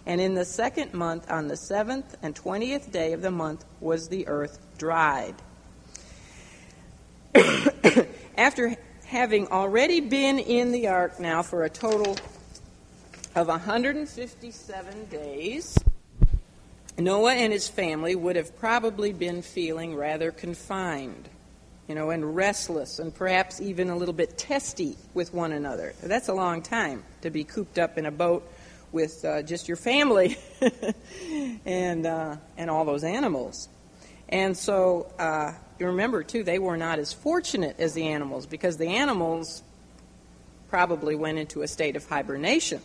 And 0.05 0.21
in 0.21 0.35
the 0.35 0.45
second 0.45 0.93
month, 0.93 1.31
on 1.31 1.49
the 1.49 1.57
seventh 1.57 2.17
and 2.23 2.35
twentieth 2.35 2.91
day 2.91 3.13
of 3.13 3.23
the 3.23 3.31
month, 3.31 3.65
was 3.81 4.09
the 4.09 4.27
earth 4.27 4.59
dried. 4.77 5.35
After 8.37 8.77
having 9.07 9.49
already 9.49 10.01
been 10.01 10.39
in 10.39 10.73
the 10.73 10.89
ark 10.89 11.21
now 11.21 11.43
for 11.43 11.65
a 11.65 11.71
total 11.71 12.17
of 13.35 13.49
157 13.49 15.07
days, 15.07 15.79
Noah 16.99 17.35
and 17.35 17.53
his 17.53 17.69
family 17.69 18.15
would 18.15 18.37
have 18.37 18.59
probably 18.59 19.13
been 19.13 19.43
feeling 19.43 19.95
rather 19.95 20.31
confined, 20.31 21.29
you 21.93 21.99
know, 21.99 22.09
and 22.09 22.35
restless 22.35 22.99
and 22.99 23.15
perhaps 23.15 23.61
even 23.61 23.91
a 23.91 23.97
little 23.97 24.15
bit 24.15 24.39
testy 24.39 24.97
with 25.13 25.35
one 25.35 25.53
another. 25.53 25.93
That's 26.03 26.29
a 26.29 26.33
long 26.33 26.63
time 26.63 27.05
to 27.21 27.29
be 27.29 27.45
cooped 27.45 27.79
up 27.79 27.99
in 27.99 28.07
a 28.07 28.11
boat 28.11 28.51
with 28.93 29.23
uh, 29.27 29.43
just 29.43 29.69
your 29.69 29.77
family 29.77 30.39
and 31.67 32.07
uh, 32.07 32.37
and 32.57 32.71
all 32.71 32.87
those 32.87 33.05
animals. 33.05 33.69
And 34.31 34.57
so 34.57 35.13
uh, 35.19 35.53
you 35.79 35.89
remember 35.89 36.23
too, 36.23 36.43
they 36.45 36.59
were 36.59 36.79
not 36.79 36.99
as 36.99 37.13
fortunate 37.13 37.79
as 37.79 37.93
the 37.93 38.07
animals 38.07 38.47
because 38.47 38.79
the 38.79 38.89
animals 38.89 39.63
probably 40.71 41.15
went 41.15 41.37
into 41.37 41.61
a 41.61 41.69
state 41.69 41.95
of 41.95 42.09
hibernation. 42.09 42.81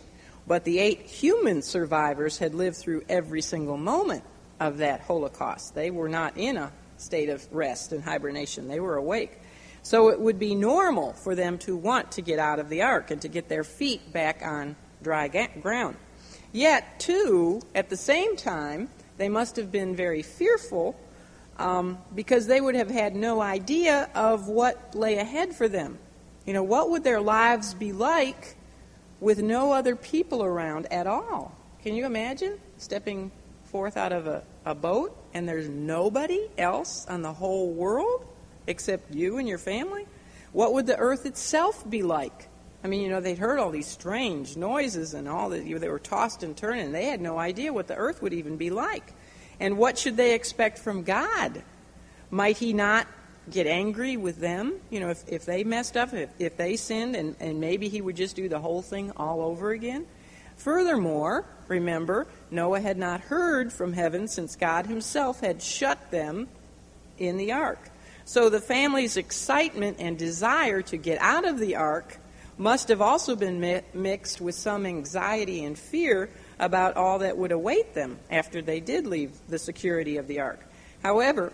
But 0.46 0.64
the 0.64 0.80
eight 0.80 1.00
human 1.00 1.62
survivors 1.62 2.36
had 2.36 2.54
lived 2.54 2.76
through 2.76 3.04
every 3.08 3.40
single 3.40 3.78
moment 3.78 4.24
of 4.60 4.78
that 4.78 5.00
Holocaust. 5.00 5.74
They 5.74 5.90
were 5.90 6.10
not 6.10 6.36
in 6.36 6.58
a 6.58 6.70
state 7.00 7.28
of 7.28 7.46
rest 7.52 7.92
and 7.92 8.02
hibernation, 8.02 8.68
they 8.68 8.80
were 8.80 8.96
awake. 8.96 9.40
So 9.82 10.08
it 10.08 10.20
would 10.20 10.38
be 10.38 10.54
normal 10.54 11.12
for 11.14 11.34
them 11.34 11.58
to 11.58 11.76
want 11.76 12.12
to 12.12 12.22
get 12.22 12.38
out 12.38 12.58
of 12.58 12.68
the 12.68 12.82
ark 12.82 13.10
and 13.10 13.22
to 13.22 13.28
get 13.28 13.48
their 13.48 13.64
feet 13.64 14.12
back 14.12 14.42
on 14.42 14.76
dry 15.02 15.28
ga- 15.28 15.48
ground. 15.62 15.96
Yet, 16.52 16.98
too, 17.00 17.62
at 17.74 17.88
the 17.88 17.96
same 17.96 18.36
time, 18.36 18.90
they 19.16 19.28
must 19.28 19.56
have 19.56 19.70
been 19.70 19.94
very 19.94 20.22
fearful 20.22 20.98
um, 21.58 21.98
because 22.14 22.46
they 22.46 22.60
would 22.60 22.74
have 22.74 22.90
had 22.90 23.14
no 23.14 23.40
idea 23.40 24.08
of 24.14 24.48
what 24.48 24.94
lay 24.94 25.18
ahead 25.18 25.54
for 25.54 25.68
them. 25.68 25.98
You 26.46 26.52
know, 26.54 26.62
what 26.62 26.90
would 26.90 27.04
their 27.04 27.20
lives 27.20 27.74
be 27.74 27.92
like 27.92 28.56
with 29.20 29.42
no 29.42 29.72
other 29.72 29.96
people 29.96 30.42
around 30.42 30.86
at 30.86 31.06
all? 31.06 31.54
Can 31.82 31.94
you 31.94 32.06
imagine 32.06 32.58
stepping 32.78 33.30
forth 33.64 33.96
out 33.96 34.12
of 34.12 34.26
a, 34.26 34.42
a 34.68 34.74
boat 34.74 35.16
and 35.34 35.48
there's 35.48 35.68
nobody 35.68 36.48
else 36.56 37.06
on 37.06 37.22
the 37.22 37.32
whole 37.32 37.72
world 37.72 38.26
except 38.66 39.14
you 39.14 39.38
and 39.38 39.48
your 39.48 39.58
family? 39.58 40.06
What 40.52 40.74
would 40.74 40.86
the 40.86 40.96
earth 40.96 41.26
itself 41.26 41.88
be 41.88 42.02
like? 42.02 42.48
I 42.82 42.88
mean, 42.88 43.00
you 43.02 43.08
know, 43.08 43.20
they'd 43.20 43.38
heard 43.38 43.58
all 43.58 43.70
these 43.70 43.86
strange 43.86 44.56
noises 44.56 45.14
and 45.14 45.28
all 45.28 45.50
that. 45.50 45.64
You 45.64 45.74
know, 45.74 45.80
they 45.80 45.88
were 45.88 45.98
tossed 45.98 46.42
and 46.42 46.56
turned, 46.56 46.80
and 46.80 46.94
They 46.94 47.06
had 47.06 47.20
no 47.20 47.38
idea 47.38 47.72
what 47.72 47.88
the 47.88 47.96
earth 47.96 48.22
would 48.22 48.32
even 48.32 48.56
be 48.56 48.70
like. 48.70 49.12
And 49.58 49.76
what 49.76 49.98
should 49.98 50.16
they 50.16 50.34
expect 50.34 50.78
from 50.78 51.02
God? 51.02 51.62
Might 52.30 52.58
He 52.58 52.72
not 52.72 53.08
get 53.50 53.66
angry 53.66 54.16
with 54.16 54.38
them? 54.38 54.74
You 54.90 55.00
know, 55.00 55.10
if, 55.10 55.24
if 55.26 55.44
they 55.44 55.64
messed 55.64 55.96
up, 55.96 56.12
if, 56.14 56.30
if 56.38 56.56
they 56.56 56.76
sinned, 56.76 57.16
and, 57.16 57.34
and 57.40 57.60
maybe 57.60 57.88
He 57.88 58.00
would 58.00 58.16
just 58.16 58.36
do 58.36 58.48
the 58.48 58.60
whole 58.60 58.82
thing 58.82 59.10
all 59.16 59.40
over 59.40 59.72
again? 59.72 60.06
Furthermore, 60.56 61.46
remember, 61.66 62.26
Noah 62.50 62.80
had 62.80 62.98
not 62.98 63.20
heard 63.22 63.72
from 63.72 63.92
heaven 63.92 64.28
since 64.28 64.56
God 64.56 64.86
Himself 64.86 65.40
had 65.40 65.62
shut 65.62 66.10
them 66.10 66.48
in 67.18 67.36
the 67.36 67.52
ark. 67.52 67.90
So 68.24 68.48
the 68.48 68.60
family's 68.60 69.16
excitement 69.16 69.96
and 70.00 70.18
desire 70.18 70.82
to 70.82 70.96
get 70.96 71.18
out 71.20 71.46
of 71.46 71.58
the 71.58 71.76
ark 71.76 72.18
must 72.58 72.88
have 72.88 73.00
also 73.00 73.36
been 73.36 73.60
mi- 73.60 73.82
mixed 73.94 74.40
with 74.40 74.54
some 74.54 74.84
anxiety 74.84 75.64
and 75.64 75.78
fear 75.78 76.28
about 76.58 76.96
all 76.96 77.20
that 77.20 77.38
would 77.38 77.52
await 77.52 77.94
them 77.94 78.18
after 78.30 78.60
they 78.60 78.80
did 78.80 79.06
leave 79.06 79.32
the 79.48 79.58
security 79.58 80.16
of 80.16 80.26
the 80.26 80.40
ark. 80.40 80.60
However, 81.02 81.52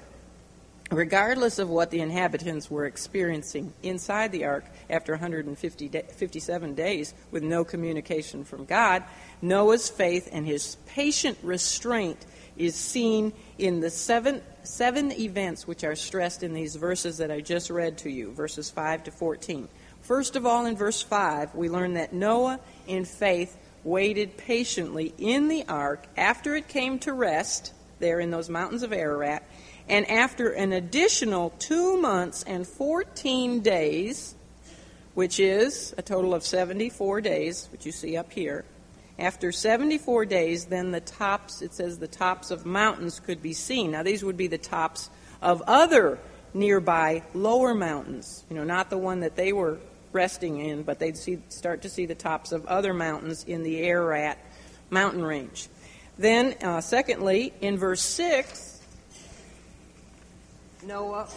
regardless 0.90 1.59
of 1.59 1.68
what 1.68 1.90
the 1.90 2.01
inhabitants 2.01 2.70
were 2.70 2.85
experiencing 2.85 3.73
inside 3.83 4.33
the 4.33 4.44
ark 4.44 4.64
after 4.90 5.12
157 5.12 6.75
days 6.75 7.14
with 7.31 7.42
no 7.42 7.64
communication 7.64 8.44
from 8.44 8.64
God, 8.64 9.03
Noah's 9.40 9.88
faith 9.88 10.29
and 10.33 10.47
his 10.47 10.77
patient 10.87 11.38
restraint 11.42 12.27
is 12.57 12.75
seen 12.75 13.33
in 13.59 13.81
the 13.81 13.90
seven, 13.90 14.42
seven 14.62 15.11
events 15.12 15.66
which 15.66 15.85
are 15.85 15.97
stressed 15.97 16.42
in 16.42 16.55
these 16.55 16.77
verses 16.77 17.18
that 17.18 17.31
I 17.31 17.40
just 17.40 17.70
read 17.70 17.99
to 17.99 18.11
you, 18.11 18.33
verses 18.33 18.70
5 18.70 19.05
to 19.05 19.11
14. 19.11 19.68
First 20.03 20.37
of 20.37 20.44
all, 20.44 20.66
in 20.66 20.77
verse 20.77 21.03
5, 21.03 21.55
we 21.55 21.68
learn 21.68 21.94
that 21.94 22.12
Noah, 22.12 22.61
in 22.87 23.05
faith, 23.05 23.57
waited 23.83 24.37
patiently 24.37 25.14
in 25.18 25.49
the 25.49 25.64
ark 25.66 26.07
after 26.16 26.55
it 26.55 26.68
came 26.68 26.99
to 27.01 27.12
rest 27.12 27.72
there 27.99 28.20
in 28.20 28.30
those 28.30 28.49
mountains 28.51 28.82
of 28.82 28.93
Ararat, 28.93 29.43
and 29.89 30.09
after 30.11 30.51
an 30.51 30.72
additional 30.72 31.51
two 31.59 32.01
months 32.01 32.43
and 32.45 32.66
14 32.66 33.61
days, 33.61 34.35
which 35.14 35.39
is 35.39 35.95
a 35.99 36.03
total 36.03 36.35
of 36.35 36.43
74 36.43 37.20
days, 37.20 37.68
which 37.70 37.85
you 37.87 37.93
see 37.93 38.16
up 38.16 38.32
here, 38.32 38.64
after 39.18 39.53
74 39.53 40.24
days, 40.24 40.64
then 40.66 40.91
the 40.91 41.01
tops, 41.01 41.62
it 41.62 41.72
says 41.72 41.99
the 41.99 42.09
tops 42.09 42.51
of 42.51 42.66
mountains 42.66 43.20
could 43.20 43.43
be 43.43 43.53
seen. 43.53 43.93
Now, 43.93 44.03
these 44.03 44.24
would 44.24 44.37
be 44.37 44.49
the 44.49 44.59
tops 44.59 45.09
of 45.41 45.62
other 45.66 46.18
nearby 46.53 47.22
lower 47.32 47.74
mountains, 47.74 48.45
you 48.49 48.57
know, 48.57 48.64
not 48.64 48.91
the 48.91 48.99
one 48.99 49.20
that 49.20 49.37
they 49.37 49.53
were 49.53 49.78
resting 50.12 50.61
in, 50.61 50.82
but 50.82 50.99
they'd 50.99 51.16
see, 51.16 51.39
start 51.49 51.82
to 51.82 51.89
see 51.89 52.07
the 52.07 52.14
tops 52.14 52.53
of 52.53 52.64
other 52.66 52.95
mountains 52.95 53.45
in 53.45 53.62
the 53.62 53.82
Ararat 53.82 54.39
mountain 54.91 55.24
range. 55.24 55.68
Then, 56.16 56.55
uh, 56.62 56.80
secondly, 56.80 57.53
in 57.61 57.76
verse 57.76 58.01
6, 58.01 58.74
Noah 60.87 61.28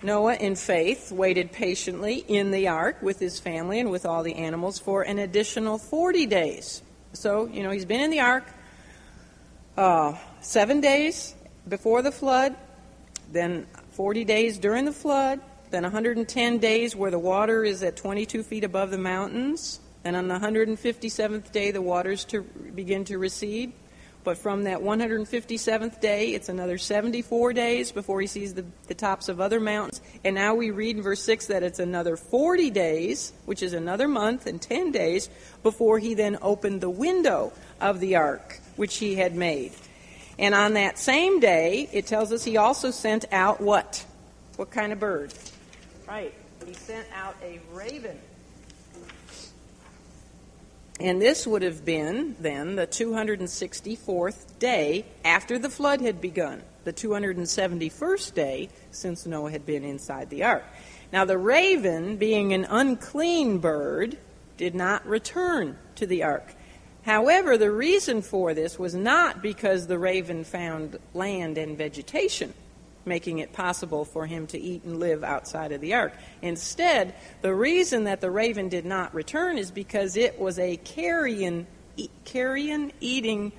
Noah, 0.00 0.34
in 0.34 0.54
faith, 0.54 1.10
waited 1.10 1.50
patiently 1.50 2.24
in 2.28 2.52
the 2.52 2.68
ark 2.68 3.02
with 3.02 3.18
his 3.18 3.40
family 3.40 3.80
and 3.80 3.90
with 3.90 4.06
all 4.06 4.22
the 4.22 4.36
animals 4.36 4.78
for 4.78 5.02
an 5.02 5.18
additional 5.18 5.76
40 5.76 6.26
days. 6.26 6.82
So, 7.14 7.46
you 7.46 7.64
know, 7.64 7.70
he's 7.70 7.84
been 7.84 8.00
in 8.00 8.10
the 8.10 8.20
ark 8.20 8.44
uh, 9.76 10.16
seven 10.40 10.80
days 10.80 11.34
before 11.68 12.02
the 12.02 12.12
flood, 12.12 12.54
then 13.32 13.66
40 13.90 14.24
days 14.24 14.58
during 14.58 14.84
the 14.84 14.92
flood, 14.92 15.40
then 15.70 15.82
110 15.82 16.58
days 16.58 16.94
where 16.94 17.10
the 17.10 17.18
water 17.18 17.64
is 17.64 17.82
at 17.82 17.96
22 17.96 18.44
feet 18.44 18.62
above 18.62 18.92
the 18.92 18.98
mountains, 18.98 19.80
and 20.04 20.14
on 20.14 20.28
the 20.28 20.38
157th 20.38 21.50
day 21.50 21.72
the 21.72 21.82
waters 21.82 22.24
to 22.26 22.42
begin 22.42 23.04
to 23.06 23.18
recede. 23.18 23.72
But 24.28 24.36
from 24.36 24.64
that 24.64 24.80
157th 24.80 26.02
day, 26.02 26.34
it's 26.34 26.50
another 26.50 26.76
74 26.76 27.54
days 27.54 27.92
before 27.92 28.20
he 28.20 28.26
sees 28.26 28.52
the, 28.52 28.66
the 28.86 28.92
tops 28.92 29.30
of 29.30 29.40
other 29.40 29.58
mountains. 29.58 30.02
And 30.22 30.34
now 30.34 30.54
we 30.54 30.70
read 30.70 30.98
in 30.98 31.02
verse 31.02 31.22
6 31.22 31.46
that 31.46 31.62
it's 31.62 31.78
another 31.78 32.14
40 32.14 32.68
days, 32.68 33.32
which 33.46 33.62
is 33.62 33.72
another 33.72 34.06
month 34.06 34.46
and 34.46 34.60
10 34.60 34.92
days, 34.92 35.30
before 35.62 35.98
he 35.98 36.12
then 36.12 36.36
opened 36.42 36.82
the 36.82 36.90
window 36.90 37.54
of 37.80 38.00
the 38.00 38.16
ark, 38.16 38.60
which 38.76 38.98
he 38.98 39.14
had 39.14 39.34
made. 39.34 39.72
And 40.38 40.54
on 40.54 40.74
that 40.74 40.98
same 40.98 41.40
day, 41.40 41.88
it 41.90 42.06
tells 42.06 42.30
us 42.30 42.44
he 42.44 42.58
also 42.58 42.90
sent 42.90 43.24
out 43.32 43.62
what? 43.62 44.04
What 44.56 44.70
kind 44.70 44.92
of 44.92 45.00
bird? 45.00 45.32
Right. 46.06 46.34
He 46.66 46.74
sent 46.74 47.06
out 47.14 47.34
a 47.42 47.60
raven. 47.72 48.18
And 51.00 51.22
this 51.22 51.46
would 51.46 51.62
have 51.62 51.84
been 51.84 52.34
then 52.40 52.74
the 52.74 52.86
264th 52.86 54.58
day 54.58 55.04
after 55.24 55.58
the 55.58 55.70
flood 55.70 56.00
had 56.00 56.20
begun, 56.20 56.62
the 56.82 56.92
271st 56.92 58.34
day 58.34 58.68
since 58.90 59.24
Noah 59.24 59.52
had 59.52 59.64
been 59.64 59.84
inside 59.84 60.28
the 60.28 60.42
ark. 60.42 60.64
Now, 61.12 61.24
the 61.24 61.38
raven, 61.38 62.16
being 62.16 62.52
an 62.52 62.66
unclean 62.68 63.58
bird, 63.58 64.18
did 64.56 64.74
not 64.74 65.06
return 65.06 65.78
to 65.94 66.06
the 66.06 66.24
ark. 66.24 66.54
However, 67.02 67.56
the 67.56 67.70
reason 67.70 68.20
for 68.20 68.52
this 68.52 68.78
was 68.78 68.94
not 68.94 69.40
because 69.40 69.86
the 69.86 69.98
raven 69.98 70.42
found 70.42 70.98
land 71.14 71.56
and 71.56 71.78
vegetation 71.78 72.52
making 73.08 73.38
it 73.38 73.52
possible 73.52 74.04
for 74.04 74.26
him 74.26 74.46
to 74.48 74.58
eat 74.58 74.84
and 74.84 75.00
live 75.00 75.24
outside 75.24 75.72
of 75.72 75.80
the 75.80 75.94
ark. 75.94 76.12
Instead, 76.42 77.14
the 77.42 77.54
reason 77.54 78.04
that 78.04 78.20
the 78.20 78.30
raven 78.30 78.68
did 78.68 78.84
not 78.84 79.14
return 79.14 79.58
is 79.58 79.70
because 79.70 80.16
it 80.16 80.38
was 80.38 80.58
a 80.58 80.76
carrion, 80.78 81.66
carrion 82.24 82.92
eating 83.00 83.52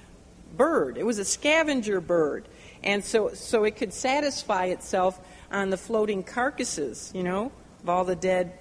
bird. 0.56 0.98
It 0.98 1.06
was 1.06 1.20
a 1.20 1.26
scavenger 1.26 2.00
bird. 2.00 2.48
And 2.84 3.04
so, 3.04 3.34
so 3.34 3.66
it 3.66 3.76
could 3.76 3.94
satisfy 3.94 4.66
itself 4.66 5.20
on 5.52 5.70
the 5.70 5.78
floating 5.78 6.24
carcasses, 6.24 7.12
you 7.14 7.24
know, 7.24 7.52
of 7.84 7.90
all 7.90 8.06
the 8.06 8.16
dead 8.16 8.54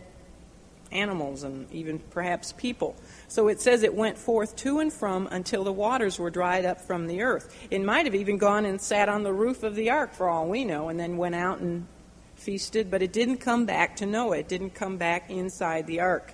animals 0.90 1.42
and 1.42 1.70
even 1.72 1.98
perhaps 1.98 2.52
people. 2.52 2.96
So 3.28 3.48
it 3.48 3.60
says 3.60 3.82
it 3.82 3.94
went 3.94 4.16
forth 4.16 4.56
to 4.56 4.78
and 4.78 4.90
from 4.90 5.28
until 5.30 5.62
the 5.62 5.72
waters 5.72 6.18
were 6.18 6.30
dried 6.30 6.64
up 6.64 6.80
from 6.80 7.06
the 7.06 7.22
earth. 7.22 7.54
It 7.70 7.82
might 7.82 8.06
have 8.06 8.14
even 8.14 8.38
gone 8.38 8.64
and 8.64 8.80
sat 8.80 9.10
on 9.10 9.22
the 9.22 9.32
roof 9.32 9.62
of 9.62 9.74
the 9.74 9.90
ark, 9.90 10.14
for 10.14 10.28
all 10.28 10.48
we 10.48 10.64
know, 10.64 10.88
and 10.88 10.98
then 10.98 11.18
went 11.18 11.34
out 11.34 11.58
and 11.58 11.86
feasted, 12.36 12.90
but 12.90 13.02
it 13.02 13.12
didn't 13.12 13.38
come 13.38 13.66
back 13.66 13.96
to 13.96 14.06
Noah. 14.06 14.38
It 14.38 14.48
didn't 14.48 14.70
come 14.70 14.96
back 14.96 15.30
inside 15.30 15.86
the 15.86 16.00
ark. 16.00 16.32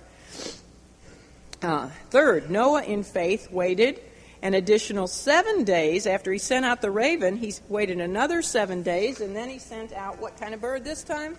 Uh, 1.61 1.89
third, 2.11 2.49
Noah 2.49 2.83
in 2.83 3.03
faith 3.03 3.51
waited 3.51 3.99
an 4.41 4.53
additional 4.53 5.07
seven 5.07 5.63
days 5.63 6.05
after 6.05 6.31
he 6.31 6.37
sent 6.37 6.65
out 6.65 6.81
the 6.81 6.91
raven. 6.91 7.35
He 7.35 7.53
waited 7.67 7.99
another 7.99 8.41
seven 8.41 8.83
days, 8.83 9.19
and 9.19 9.35
then 9.35 9.49
he 9.49 9.59
sent 9.59 9.91
out 9.91 10.19
what 10.19 10.39
kind 10.39 10.53
of 10.53 10.61
bird 10.61 10.83
this 10.85 11.03
time? 11.03 11.37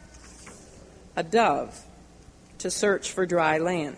A 1.14 1.22
dove 1.22 1.82
to 2.58 2.70
search 2.70 3.12
for 3.12 3.24
dry 3.24 3.58
land. 3.58 3.96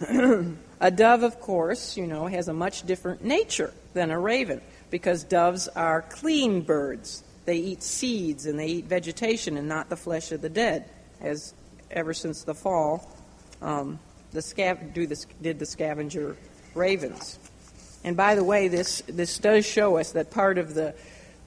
a 0.80 0.90
dove, 0.90 1.22
of 1.22 1.40
course, 1.40 1.96
you 1.96 2.06
know, 2.06 2.26
has 2.26 2.48
a 2.48 2.54
much 2.54 2.86
different 2.86 3.22
nature 3.22 3.72
than 3.92 4.10
a 4.10 4.18
raven 4.18 4.60
because 4.90 5.24
doves 5.24 5.68
are 5.68 6.02
clean 6.02 6.62
birds. 6.62 7.22
They 7.44 7.56
eat 7.56 7.82
seeds 7.82 8.46
and 8.46 8.58
they 8.58 8.66
eat 8.66 8.84
vegetation 8.86 9.56
and 9.56 9.68
not 9.68 9.90
the 9.90 9.96
flesh 9.96 10.32
of 10.32 10.40
the 10.40 10.48
dead, 10.48 10.88
as 11.20 11.52
ever 11.90 12.14
since 12.14 12.44
the 12.44 12.54
fall, 12.54 13.14
um, 13.60 13.98
the 14.32 14.40
scav- 14.40 14.94
the, 14.94 15.26
did 15.42 15.58
the 15.58 15.66
scavenger 15.66 16.36
ravens. 16.74 17.38
And 18.02 18.16
by 18.16 18.34
the 18.34 18.44
way, 18.44 18.68
this, 18.68 19.02
this 19.06 19.36
does 19.38 19.66
show 19.66 19.98
us 19.98 20.12
that 20.12 20.30
part 20.30 20.56
of 20.56 20.72
the, 20.74 20.94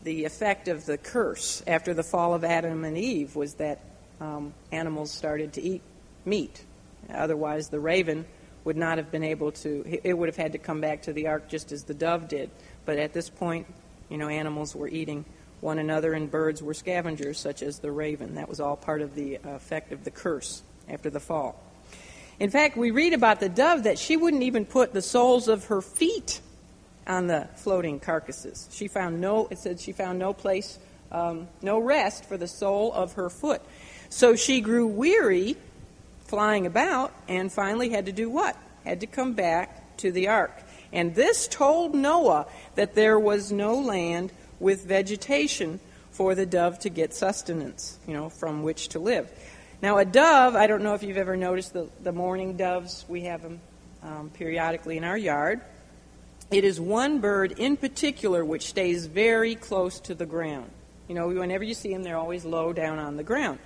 the 0.04 0.26
effect 0.26 0.68
of 0.68 0.86
the 0.86 0.98
curse 0.98 1.64
after 1.66 1.94
the 1.94 2.04
fall 2.04 2.34
of 2.36 2.44
Adam 2.44 2.84
and 2.84 2.98
Eve 2.98 3.36
was 3.36 3.56
that 3.56 3.80
um, 4.22 4.54
animals 4.72 5.12
started 5.12 5.54
to 5.54 5.62
eat 5.62 5.82
meat. 6.26 6.64
Otherwise, 7.10 7.70
the 7.70 7.80
raven 7.80 8.26
would 8.64 8.78
not 8.78 8.98
have 8.98 9.12
been 9.12 9.24
able 9.24 9.52
to, 9.52 10.00
it 10.04 10.18
would 10.18 10.30
have 10.30 10.38
had 10.38 10.54
to 10.54 10.58
come 10.58 10.82
back 10.82 11.04
to 11.04 11.14
the 11.14 11.28
ark 11.28 11.50
just 11.50 11.72
as 11.72 11.84
the 11.84 11.94
dove 11.94 12.28
did. 12.28 12.50
But 12.86 12.98
at 12.98 13.14
this 13.14 13.30
point, 13.30 13.68
you 14.10 14.18
know, 14.18 14.28
animals 14.28 14.76
were 14.76 14.88
eating 14.88 15.26
one 15.60 15.80
another 15.80 16.14
and 16.14 16.30
birds 16.30 16.62
were 16.62 16.74
scavengers, 16.74 17.40
such 17.40 17.62
as 17.62 17.80
the 17.80 17.92
raven. 17.92 18.36
That 18.36 18.50
was 18.50 18.60
all 18.60 18.76
part 18.76 19.02
of 19.02 19.16
the 19.16 19.36
effect 19.44 19.92
of 19.92 20.04
the 20.04 20.12
curse 20.12 20.62
after 20.90 21.10
the 21.10 21.20
fall. 21.20 21.60
In 22.40 22.50
fact, 22.50 22.76
we 22.76 22.92
read 22.92 23.14
about 23.14 23.40
the 23.40 23.50
dove 23.50 23.84
that 23.84 23.98
she 23.98 24.18
wouldn't 24.18 24.44
even 24.44 24.66
put 24.66 24.94
the 24.94 25.02
soles 25.02 25.48
of 25.48 25.66
her 25.66 25.82
feet 25.82 26.42
on 27.08 27.28
the 27.28 27.48
floating 27.56 28.00
carcasses. 28.00 28.68
She 28.72 28.88
found 28.88 29.22
no, 29.22 29.48
it 29.50 29.60
said 29.60 29.80
she 29.80 29.92
found 29.92 30.20
no 30.20 30.34
place, 30.34 30.80
um, 31.12 31.48
no 31.62 31.80
rest 31.80 32.26
for 32.26 32.38
the 32.38 32.48
sole 32.48 32.92
of 32.92 33.14
her 33.14 33.30
foot. 33.30 33.62
So 34.10 34.36
she 34.36 34.62
grew 34.62 34.88
weary 34.88 35.58
flying 36.34 36.66
about 36.66 37.14
and 37.28 37.54
finally 37.54 37.90
had 37.90 38.08
to 38.08 38.12
do 38.12 38.28
what? 38.28 38.58
Had 38.84 39.02
to 39.02 39.06
come 39.06 39.34
back 39.34 39.96
to 39.98 40.12
the 40.12 40.30
ark. 40.30 40.64
And 40.92 41.14
this 41.14 41.48
told 41.48 41.94
Noah 41.94 42.48
that 42.74 42.96
there 42.96 43.20
was 43.20 43.52
no 43.52 43.76
land 43.76 44.32
with 44.60 44.84
vegetation 44.84 45.80
for 46.10 46.34
the 46.34 46.48
dove 46.48 46.80
to 46.80 46.90
get 46.90 47.14
sustenance, 47.14 48.00
you 48.08 48.16
know, 48.16 48.30
from 48.30 48.64
which 48.64 48.90
to 48.90 49.00
live. 49.00 49.30
Now, 49.84 50.00
a 50.00 50.06
dove, 50.06 50.56
I 50.56 50.66
don't 50.66 50.82
know 50.82 50.96
if 50.96 51.04
you've 51.04 51.18
ever 51.18 51.38
noticed 51.38 51.74
the, 51.74 51.88
the 52.02 52.12
mourning 52.12 52.58
doves, 52.58 53.06
we 53.08 53.26
have 53.26 53.44
them 53.44 53.62
um, 54.02 54.32
periodically 54.34 54.98
in 54.98 55.04
our 55.04 55.18
yard. 55.18 55.62
It 56.50 56.64
is 56.64 56.82
one 56.82 57.20
bird 57.20 57.52
in 57.60 57.78
particular 57.78 58.44
which 58.44 58.66
stays 58.66 59.06
very 59.06 59.54
close 59.54 60.00
to 60.00 60.16
the 60.16 60.26
ground. 60.26 60.72
You 61.08 61.14
know, 61.14 61.28
whenever 61.28 61.64
you 61.64 61.76
see 61.76 61.94
them, 61.94 62.02
they're 62.02 62.18
always 62.18 62.44
low 62.44 62.74
down 62.74 62.98
on 62.98 63.18
the 63.18 63.24
ground. 63.24 63.60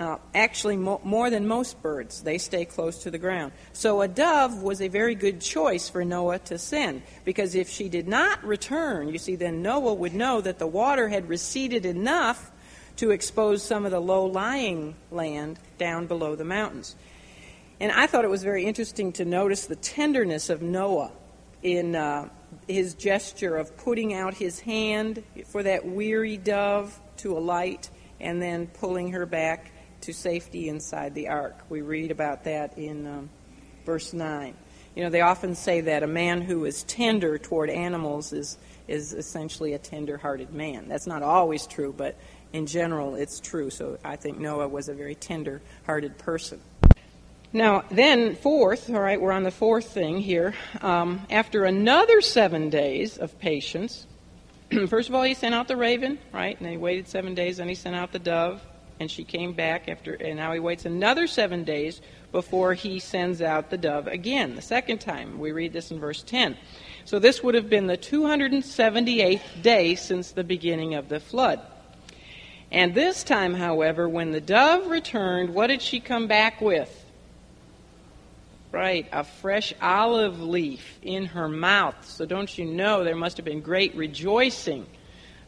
Uh, 0.00 0.16
actually, 0.34 0.78
mo- 0.78 1.00
more 1.04 1.28
than 1.28 1.46
most 1.46 1.82
birds, 1.82 2.22
they 2.22 2.38
stay 2.38 2.64
close 2.64 3.02
to 3.02 3.10
the 3.10 3.18
ground. 3.18 3.52
So 3.74 4.00
a 4.00 4.08
dove 4.08 4.62
was 4.62 4.80
a 4.80 4.88
very 4.88 5.14
good 5.14 5.42
choice 5.42 5.90
for 5.90 6.06
Noah 6.06 6.38
to 6.38 6.56
send, 6.56 7.02
because 7.26 7.54
if 7.54 7.68
she 7.68 7.90
did 7.90 8.08
not 8.08 8.42
return, 8.42 9.10
you 9.10 9.18
see, 9.18 9.36
then 9.36 9.60
Noah 9.60 9.92
would 9.92 10.14
know 10.14 10.40
that 10.40 10.58
the 10.58 10.66
water 10.66 11.08
had 11.08 11.28
receded 11.28 11.84
enough 11.84 12.50
to 12.96 13.10
expose 13.10 13.62
some 13.62 13.84
of 13.84 13.90
the 13.90 14.00
low 14.00 14.24
lying 14.24 14.94
land 15.10 15.58
down 15.76 16.06
below 16.06 16.34
the 16.34 16.46
mountains. 16.46 16.96
And 17.78 17.92
I 17.92 18.06
thought 18.06 18.24
it 18.24 18.30
was 18.30 18.42
very 18.42 18.64
interesting 18.64 19.12
to 19.12 19.26
notice 19.26 19.66
the 19.66 19.76
tenderness 19.76 20.48
of 20.48 20.62
Noah 20.62 21.12
in 21.62 21.94
uh, 21.94 22.30
his 22.66 22.94
gesture 22.94 23.58
of 23.58 23.76
putting 23.76 24.14
out 24.14 24.32
his 24.32 24.60
hand 24.60 25.22
for 25.44 25.62
that 25.62 25.84
weary 25.84 26.38
dove 26.38 26.98
to 27.18 27.36
alight 27.36 27.90
and 28.18 28.40
then 28.40 28.66
pulling 28.66 29.12
her 29.12 29.26
back 29.26 29.72
to 30.02 30.12
safety 30.12 30.68
inside 30.68 31.14
the 31.14 31.28
ark. 31.28 31.58
We 31.68 31.82
read 31.82 32.10
about 32.10 32.44
that 32.44 32.78
in 32.78 33.06
um, 33.06 33.30
verse 33.84 34.12
9. 34.12 34.54
You 34.96 35.04
know, 35.04 35.10
they 35.10 35.20
often 35.20 35.54
say 35.54 35.82
that 35.82 36.02
a 36.02 36.06
man 36.06 36.40
who 36.40 36.64
is 36.64 36.82
tender 36.84 37.38
toward 37.38 37.70
animals 37.70 38.32
is, 38.32 38.58
is 38.88 39.12
essentially 39.12 39.74
a 39.74 39.78
tender 39.78 40.16
hearted 40.16 40.52
man. 40.52 40.88
That's 40.88 41.06
not 41.06 41.22
always 41.22 41.66
true, 41.66 41.94
but 41.96 42.16
in 42.52 42.66
general 42.66 43.14
it's 43.14 43.40
true. 43.40 43.70
So 43.70 43.98
I 44.04 44.16
think 44.16 44.38
Noah 44.38 44.68
was 44.68 44.88
a 44.88 44.94
very 44.94 45.14
tender 45.14 45.60
hearted 45.86 46.18
person. 46.18 46.60
Now, 47.52 47.84
then, 47.90 48.36
fourth, 48.36 48.90
all 48.90 49.00
right, 49.00 49.20
we're 49.20 49.32
on 49.32 49.42
the 49.42 49.50
fourth 49.50 49.88
thing 49.88 50.20
here. 50.20 50.54
Um, 50.82 51.26
after 51.30 51.64
another 51.64 52.20
seven 52.20 52.70
days 52.70 53.18
of 53.18 53.40
patience, 53.40 54.06
first 54.88 55.08
of 55.08 55.16
all, 55.16 55.24
he 55.24 55.34
sent 55.34 55.52
out 55.52 55.66
the 55.66 55.76
raven, 55.76 56.20
right? 56.32 56.58
And 56.60 56.68
he 56.68 56.76
waited 56.76 57.08
seven 57.08 57.34
days, 57.34 57.56
then 57.56 57.68
he 57.68 57.74
sent 57.74 57.96
out 57.96 58.12
the 58.12 58.20
dove 58.20 58.62
and 59.00 59.10
she 59.10 59.24
came 59.24 59.54
back 59.54 59.88
after, 59.88 60.12
and 60.12 60.36
now 60.36 60.52
he 60.52 60.60
waits 60.60 60.84
another 60.84 61.26
seven 61.26 61.64
days 61.64 62.02
before 62.32 62.74
he 62.74 63.00
sends 63.00 63.40
out 63.40 63.70
the 63.70 63.78
dove 63.78 64.06
again, 64.06 64.54
the 64.54 64.62
second 64.62 64.98
time. 64.98 65.38
We 65.38 65.52
read 65.52 65.72
this 65.72 65.90
in 65.90 65.98
verse 65.98 66.22
10. 66.22 66.54
So 67.06 67.18
this 67.18 67.42
would 67.42 67.54
have 67.54 67.70
been 67.70 67.86
the 67.86 67.96
278th 67.96 69.62
day 69.62 69.94
since 69.94 70.32
the 70.32 70.44
beginning 70.44 70.94
of 70.94 71.08
the 71.08 71.18
flood. 71.18 71.60
And 72.70 72.94
this 72.94 73.24
time, 73.24 73.54
however, 73.54 74.06
when 74.06 74.32
the 74.32 74.40
dove 74.40 74.86
returned, 74.86 75.54
what 75.54 75.68
did 75.68 75.80
she 75.80 75.98
come 75.98 76.26
back 76.26 76.60
with? 76.60 76.94
Right, 78.70 79.08
a 79.10 79.24
fresh 79.24 79.72
olive 79.80 80.40
leaf 80.42 80.98
in 81.02 81.24
her 81.24 81.48
mouth. 81.48 81.96
So 82.04 82.26
don't 82.26 82.56
you 82.56 82.66
know 82.66 83.02
there 83.02 83.16
must 83.16 83.38
have 83.38 83.46
been 83.46 83.62
great 83.62 83.96
rejoicing 83.96 84.86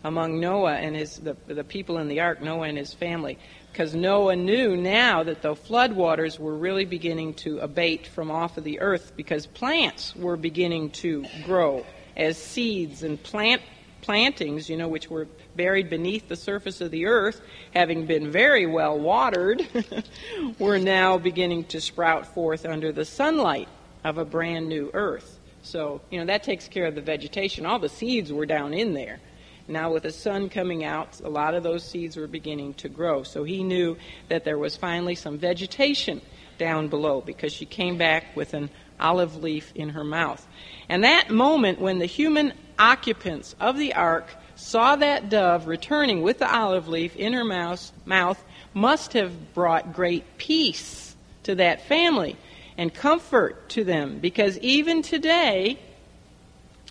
among 0.05 0.40
Noah 0.40 0.74
and 0.74 0.96
his 0.96 1.18
the, 1.18 1.36
the 1.46 1.64
people 1.64 1.98
in 1.98 2.09
the 2.09 2.20
ark, 2.20 2.40
Noah 2.40 2.68
and 2.68 2.78
his 2.78 2.92
family, 2.92 3.38
because 3.72 3.94
Noah 3.94 4.36
knew 4.36 4.76
now 4.76 5.22
that 5.22 5.42
the 5.42 5.55
flood 5.55 5.92
waters 5.92 6.38
were 6.38 6.55
really 6.55 6.84
beginning 6.84 7.34
to 7.34 7.59
abate 7.59 8.07
from 8.07 8.30
off 8.30 8.59
of 8.59 8.64
the 8.64 8.80
earth 8.80 9.12
because 9.16 9.46
plants 9.46 10.14
were 10.14 10.36
beginning 10.36 10.90
to 10.90 11.24
grow 11.44 11.86
as 12.16 12.36
seeds 12.36 13.03
and 13.03 13.22
plant 13.22 13.62
plantings, 14.03 14.68
you 14.68 14.76
know, 14.76 14.88
which 14.88 15.09
were 15.09 15.26
buried 15.57 15.88
beneath 15.88 16.28
the 16.28 16.36
surface 16.36 16.80
of 16.80 16.90
the 16.90 17.07
earth, 17.07 17.40
having 17.72 18.05
been 18.05 18.30
very 18.30 18.66
well 18.66 18.98
watered, 18.98 19.66
were 20.59 20.78
now 20.78 21.16
beginning 21.16 21.64
to 21.64 21.80
sprout 21.80 22.26
forth 22.26 22.66
under 22.66 22.92
the 22.92 23.05
sunlight 23.05 23.68
of 24.05 24.18
a 24.18 24.24
brand 24.24 24.68
new 24.68 24.90
earth. 24.92 25.38
So, 25.62 26.00
you 26.11 26.18
know, 26.18 26.26
that 26.26 26.42
takes 26.42 26.66
care 26.66 26.86
of 26.86 26.96
the 26.96 27.00
vegetation. 27.00 27.64
All 27.64 27.78
the 27.78 27.88
seeds 27.88 28.32
were 28.32 28.46
down 28.46 28.74
in 28.74 28.92
there. 28.94 29.20
Now, 29.68 29.92
with 29.92 30.02
the 30.02 30.12
sun 30.12 30.48
coming 30.48 30.84
out, 30.84 31.20
a 31.20 31.28
lot 31.28 31.54
of 31.54 31.62
those 31.62 31.84
seeds 31.84 32.16
were 32.16 32.26
beginning 32.26 32.74
to 32.74 32.88
grow. 32.88 33.22
So 33.22 33.44
he 33.44 33.62
knew 33.62 33.96
that 34.28 34.44
there 34.44 34.58
was 34.58 34.76
finally 34.76 35.14
some 35.14 35.38
vegetation 35.38 36.20
down 36.58 36.88
below 36.88 37.20
because 37.20 37.52
she 37.52 37.64
came 37.64 37.96
back 37.96 38.36
with 38.36 38.54
an 38.54 38.70
olive 39.00 39.42
leaf 39.42 39.72
in 39.74 39.90
her 39.90 40.04
mouth. 40.04 40.46
And 40.88 41.04
that 41.04 41.30
moment 41.30 41.80
when 41.80 41.98
the 41.98 42.06
human 42.06 42.52
occupants 42.78 43.54
of 43.60 43.76
the 43.76 43.94
ark 43.94 44.28
saw 44.54 44.96
that 44.96 45.28
dove 45.28 45.66
returning 45.66 46.22
with 46.22 46.38
the 46.38 46.52
olive 46.52 46.88
leaf 46.88 47.16
in 47.16 47.32
her 47.32 47.44
mouth, 47.44 47.92
mouth 48.04 48.42
must 48.74 49.12
have 49.14 49.54
brought 49.54 49.92
great 49.92 50.38
peace 50.38 51.16
to 51.44 51.54
that 51.56 51.86
family 51.86 52.36
and 52.78 52.92
comfort 52.92 53.68
to 53.70 53.84
them 53.84 54.18
because 54.18 54.58
even 54.58 55.02
today, 55.02 55.78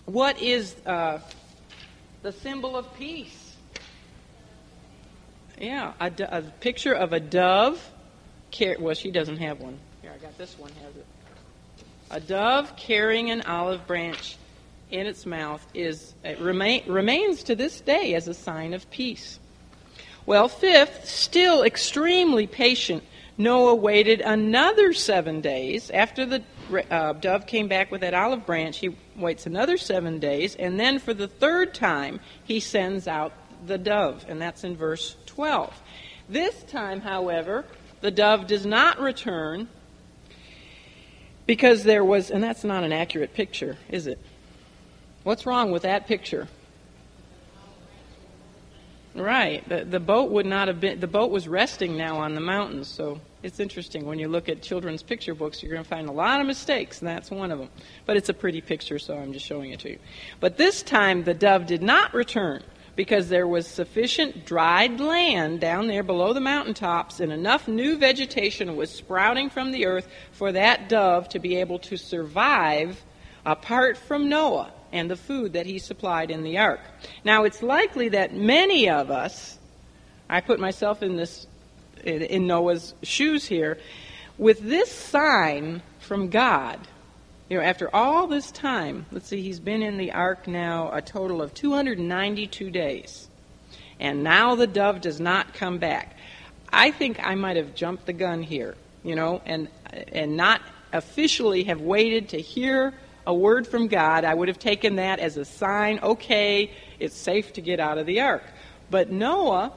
what 0.04 0.40
is 0.40 0.74
uh, 0.86 1.18
the 2.22 2.32
symbol 2.32 2.76
of 2.76 2.92
peace? 2.94 3.56
Yeah, 5.60 5.92
a, 6.00 6.12
a 6.30 6.42
picture 6.42 6.92
of 6.92 7.12
a 7.12 7.20
dove. 7.20 7.90
Car- 8.56 8.76
well, 8.78 8.94
she 8.94 9.10
doesn't 9.10 9.38
have 9.38 9.60
one. 9.60 9.78
Here, 10.00 10.12
I 10.14 10.18
got 10.18 10.36
this 10.38 10.58
one. 10.58 10.70
Has 10.82 10.96
it? 10.96 11.06
A 12.10 12.20
dove 12.20 12.76
carrying 12.76 13.30
an 13.30 13.42
olive 13.42 13.86
branch 13.86 14.36
in 14.90 15.06
its 15.06 15.24
mouth 15.24 15.66
is 15.72 16.14
it 16.22 16.38
remain, 16.38 16.84
remains 16.86 17.42
to 17.44 17.54
this 17.54 17.80
day 17.80 18.14
as 18.14 18.28
a 18.28 18.34
sign 18.34 18.74
of 18.74 18.88
peace. 18.90 19.38
Well, 20.26 20.48
fifth, 20.48 21.08
still 21.08 21.62
extremely 21.62 22.46
patient, 22.46 23.02
Noah 23.38 23.74
waited 23.74 24.20
another 24.20 24.92
seven 24.92 25.40
days 25.40 25.90
after 25.90 26.26
the 26.26 26.42
uh, 26.90 27.12
dove 27.14 27.46
came 27.46 27.68
back 27.68 27.90
with 27.90 28.00
that 28.02 28.14
olive 28.14 28.46
branch. 28.46 28.78
He 28.78 28.96
waits 29.16 29.46
another 29.46 29.76
seven 29.76 30.18
days, 30.18 30.54
and 30.54 30.78
then 30.78 30.98
for 30.98 31.14
the 31.14 31.28
third 31.28 31.74
time, 31.74 32.20
he 32.44 32.60
sends 32.60 33.06
out 33.08 33.32
the 33.66 33.78
dove, 33.78 34.24
and 34.28 34.40
that's 34.40 34.64
in 34.64 34.76
verse 34.76 35.16
12. 35.26 35.72
This 36.28 36.62
time, 36.64 37.00
however, 37.00 37.64
the 38.00 38.10
dove 38.10 38.46
does 38.46 38.66
not 38.66 39.00
return 39.00 39.68
because 41.46 41.84
there 41.84 42.04
was, 42.04 42.30
and 42.30 42.42
that's 42.42 42.64
not 42.64 42.84
an 42.84 42.92
accurate 42.92 43.34
picture, 43.34 43.76
is 43.88 44.06
it? 44.06 44.18
What's 45.22 45.46
wrong 45.46 45.70
with 45.70 45.82
that 45.82 46.06
picture? 46.06 46.48
Right. 49.14 49.66
The, 49.68 49.84
the 49.84 50.00
boat 50.00 50.30
would 50.30 50.46
not 50.46 50.68
have 50.68 50.80
been, 50.80 51.00
the 51.00 51.06
boat 51.06 51.30
was 51.30 51.46
resting 51.46 51.96
now 51.96 52.18
on 52.18 52.34
the 52.34 52.40
mountains. 52.40 52.88
So 52.88 53.20
it's 53.42 53.58
interesting. 53.58 54.06
When 54.06 54.18
you 54.18 54.28
look 54.28 54.48
at 54.48 54.62
children's 54.62 55.02
picture 55.02 55.34
books, 55.34 55.62
you're 55.62 55.72
going 55.72 55.82
to 55.82 55.88
find 55.88 56.08
a 56.08 56.12
lot 56.12 56.40
of 56.40 56.46
mistakes, 56.46 57.00
and 57.00 57.08
that's 57.08 57.30
one 57.30 57.50
of 57.50 57.58
them. 57.58 57.70
But 58.06 58.16
it's 58.16 58.28
a 58.28 58.34
pretty 58.34 58.60
picture, 58.60 58.98
so 58.98 59.16
I'm 59.16 59.32
just 59.32 59.44
showing 59.44 59.70
it 59.70 59.80
to 59.80 59.90
you. 59.90 59.98
But 60.40 60.56
this 60.56 60.82
time, 60.82 61.24
the 61.24 61.34
dove 61.34 61.66
did 61.66 61.82
not 61.82 62.14
return 62.14 62.62
because 62.94 63.28
there 63.28 63.48
was 63.48 63.66
sufficient 63.66 64.44
dried 64.44 65.00
land 65.00 65.60
down 65.60 65.86
there 65.86 66.02
below 66.02 66.32
the 66.32 66.40
mountaintops 66.40 67.20
and 67.20 67.32
enough 67.32 67.66
new 67.66 67.96
vegetation 67.96 68.76
was 68.76 68.90
sprouting 68.90 69.48
from 69.48 69.72
the 69.72 69.86
earth 69.86 70.06
for 70.32 70.52
that 70.52 70.88
dove 70.88 71.28
to 71.30 71.38
be 71.38 71.56
able 71.56 71.78
to 71.78 71.96
survive 71.96 73.02
apart 73.46 73.96
from 73.96 74.28
Noah 74.28 74.72
and 74.92 75.10
the 75.10 75.16
food 75.16 75.54
that 75.54 75.64
he 75.64 75.78
supplied 75.78 76.30
in 76.30 76.42
the 76.42 76.58
ark. 76.58 76.80
Now, 77.24 77.44
it's 77.44 77.62
likely 77.62 78.10
that 78.10 78.34
many 78.34 78.90
of 78.90 79.10
us, 79.10 79.58
I 80.28 80.42
put 80.42 80.60
myself 80.60 81.02
in 81.02 81.16
this 81.16 81.46
in 82.04 82.46
Noah's 82.46 82.94
shoes 83.02 83.46
here, 83.46 83.78
with 84.38 84.60
this 84.60 84.90
sign 84.90 85.82
from 86.00 86.30
God, 86.30 86.78
you 87.48 87.58
know, 87.58 87.64
after 87.64 87.94
all 87.94 88.26
this 88.26 88.50
time, 88.50 89.06
let's 89.12 89.28
see, 89.28 89.42
he's 89.42 89.60
been 89.60 89.82
in 89.82 89.98
the 89.98 90.12
ark 90.12 90.48
now 90.48 90.90
a 90.92 91.02
total 91.02 91.42
of 91.42 91.52
292 91.54 92.70
days. 92.70 93.28
And 94.00 94.24
now 94.24 94.54
the 94.54 94.66
dove 94.66 95.00
does 95.00 95.20
not 95.20 95.54
come 95.54 95.78
back. 95.78 96.16
I 96.72 96.90
think 96.90 97.20
I 97.22 97.34
might 97.34 97.56
have 97.56 97.74
jumped 97.74 98.06
the 98.06 98.12
gun 98.12 98.42
here, 98.42 98.74
you 99.04 99.14
know, 99.14 99.42
and 99.44 99.68
and 99.92 100.36
not 100.36 100.62
officially 100.92 101.64
have 101.64 101.80
waited 101.80 102.30
to 102.30 102.40
hear 102.40 102.94
a 103.26 103.34
word 103.34 103.66
from 103.66 103.88
God, 103.88 104.24
I 104.24 104.34
would 104.34 104.48
have 104.48 104.58
taken 104.58 104.96
that 104.96 105.20
as 105.20 105.36
a 105.36 105.44
sign, 105.44 106.00
okay, 106.02 106.70
it's 106.98 107.16
safe 107.16 107.52
to 107.54 107.60
get 107.60 107.78
out 107.78 107.98
of 107.98 108.06
the 108.06 108.20
ark. 108.20 108.42
But 108.90 109.10
Noah 109.10 109.72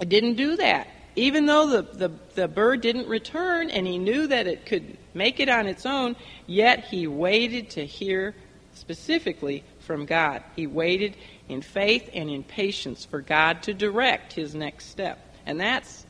didn't 0.00 0.34
do 0.34 0.56
that. 0.56 0.88
Even 1.18 1.46
though 1.46 1.66
the, 1.66 1.82
the, 1.82 2.12
the 2.36 2.46
bird 2.46 2.80
didn't 2.80 3.08
return 3.08 3.70
and 3.70 3.88
he 3.88 3.98
knew 3.98 4.28
that 4.28 4.46
it 4.46 4.64
could 4.64 4.96
make 5.14 5.40
it 5.40 5.48
on 5.48 5.66
its 5.66 5.84
own, 5.84 6.14
yet 6.46 6.84
he 6.84 7.08
waited 7.08 7.70
to 7.70 7.84
hear 7.84 8.36
specifically 8.74 9.64
from 9.80 10.06
God. 10.06 10.44
He 10.54 10.68
waited 10.68 11.16
in 11.48 11.60
faith 11.60 12.08
and 12.14 12.30
in 12.30 12.44
patience 12.44 13.04
for 13.04 13.20
God 13.20 13.64
to 13.64 13.74
direct 13.74 14.32
his 14.32 14.54
next 14.54 14.90
step. 14.90 15.18
And 15.44 15.58
that's, 15.58 16.06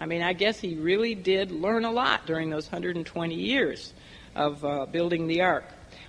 I 0.00 0.06
mean, 0.06 0.22
I 0.22 0.32
guess 0.32 0.60
he 0.60 0.76
really 0.76 1.16
did 1.16 1.50
learn 1.50 1.84
a 1.84 1.90
lot 1.90 2.24
during 2.24 2.48
those 2.48 2.66
120 2.66 3.34
years 3.34 3.94
of 4.36 4.64
uh, 4.64 4.86
building 4.86 5.26
the 5.26 5.40
ark. 5.40 5.64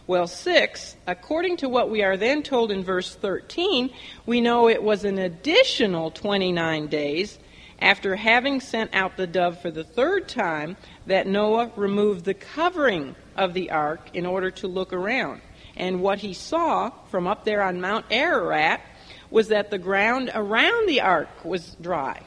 Well, 0.05 0.27
six, 0.27 0.95
according 1.07 1.57
to 1.57 1.69
what 1.69 1.89
we 1.89 2.03
are 2.03 2.17
then 2.17 2.43
told 2.43 2.69
in 2.69 2.83
verse 2.83 3.15
13, 3.15 3.89
we 4.27 4.41
know 4.41 4.69
it 4.69 4.83
was 4.83 5.05
an 5.05 5.17
additional 5.17 6.11
29 6.11 6.85
days 6.85 7.39
after 7.79 8.15
having 8.15 8.59
sent 8.59 8.93
out 8.93 9.17
the 9.17 9.27
dove 9.27 9.61
for 9.61 9.71
the 9.71 9.83
third 9.83 10.27
time 10.27 10.77
that 11.05 11.27
Noah 11.27 11.71
removed 11.75 12.25
the 12.25 12.33
covering 12.33 13.15
of 13.35 13.53
the 13.53 13.71
ark 13.71 14.09
in 14.13 14.25
order 14.25 14.51
to 14.51 14.67
look 14.67 14.93
around. 14.93 15.41
And 15.75 16.01
what 16.01 16.19
he 16.19 16.33
saw 16.33 16.91
from 17.09 17.27
up 17.27 17.45
there 17.45 17.61
on 17.61 17.79
Mount 17.79 18.05
Ararat 18.09 18.81
was 19.29 19.49
that 19.49 19.69
the 19.69 19.77
ground 19.77 20.31
around 20.33 20.87
the 20.87 21.01
ark 21.01 21.29
was 21.45 21.75
dry. 21.79 22.21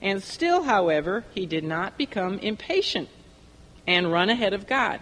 And 0.00 0.22
still, 0.22 0.62
however, 0.62 1.24
he 1.34 1.44
did 1.44 1.64
not 1.64 1.98
become 1.98 2.38
impatient 2.38 3.08
and 3.86 4.10
run 4.10 4.30
ahead 4.30 4.54
of 4.54 4.66
God. 4.66 5.00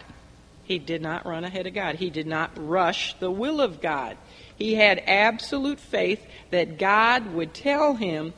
He 0.64 0.78
did 0.78 1.00
not 1.00 1.24
run 1.24 1.44
ahead 1.44 1.66
of 1.66 1.74
God. 1.74 1.94
He 1.94 2.10
did 2.10 2.26
not 2.26 2.50
rush 2.56 3.14
the 3.20 3.30
will 3.30 3.60
of 3.60 3.80
God. 3.80 4.16
He 4.56 4.74
had 4.74 5.02
absolute 5.06 5.78
faith 5.78 6.24
that 6.50 6.78
God 6.78 7.32
would 7.32 7.54
tell 7.54 7.94
him 7.94 8.34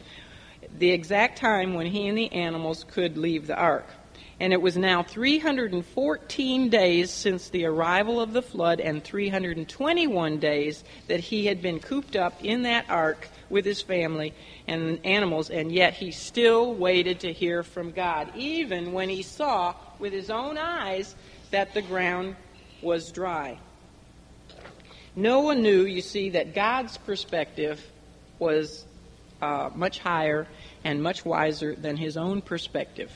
the 0.81 0.91
exact 0.91 1.39
time 1.39 1.75
when 1.75 1.87
he 1.87 2.09
and 2.09 2.17
the 2.17 2.33
animals 2.33 2.85
could 2.91 3.19
leave 3.19 3.47
the 3.47 3.57
ark. 3.57 3.87
And 4.41 4.55
it 4.55 4.63
was 4.63 4.79
now 4.79 5.03
314 5.03 6.71
days 6.71 7.11
since 7.11 7.51
the 7.51 7.67
arrival 7.67 8.19
of 8.19 8.33
the 8.33 8.41
flood 8.41 8.81
and 8.81 9.05
321 9.05 10.39
days 10.39 10.83
that 11.09 11.21
he 11.21 11.45
had 11.45 11.61
been 11.61 11.79
cooped 11.81 12.17
up 12.17 12.43
in 12.43 12.63
that 12.63 12.89
ark 12.89 13.29
with 13.51 13.67
his 13.67 13.83
family 13.83 14.33
and 14.67 15.05
animals, 15.05 15.51
and 15.51 15.71
yet 15.71 15.93
he 15.93 16.11
still 16.11 16.73
waited 16.73 17.21
to 17.21 17.33
hear 17.33 17.63
from 17.63 17.93
God, 17.93 18.35
even 18.35 18.95
when 18.95 19.11
he 19.11 19.23
saw 19.23 19.75
with 19.99 20.15
his 20.15 20.31
own 20.31 20.57
eyes 20.57 21.15
that 21.51 21.75
the 21.75 21.83
ground 21.83 22.37
was 22.81 23.13
dry. 23.13 23.59
Noah 25.15 25.57
knew, 25.57 25.83
you 25.83 26.01
see, 26.01 26.31
that 26.31 26.55
God's 26.55 26.97
perspective 26.97 27.85
was 28.39 28.87
uh, 29.43 29.71
much 29.75 29.99
higher 29.99 30.47
and 30.85 31.03
much 31.03 31.25
wiser 31.25 31.75
than 31.75 31.97
his 31.97 32.17
own 32.17 32.41
perspective. 32.41 33.11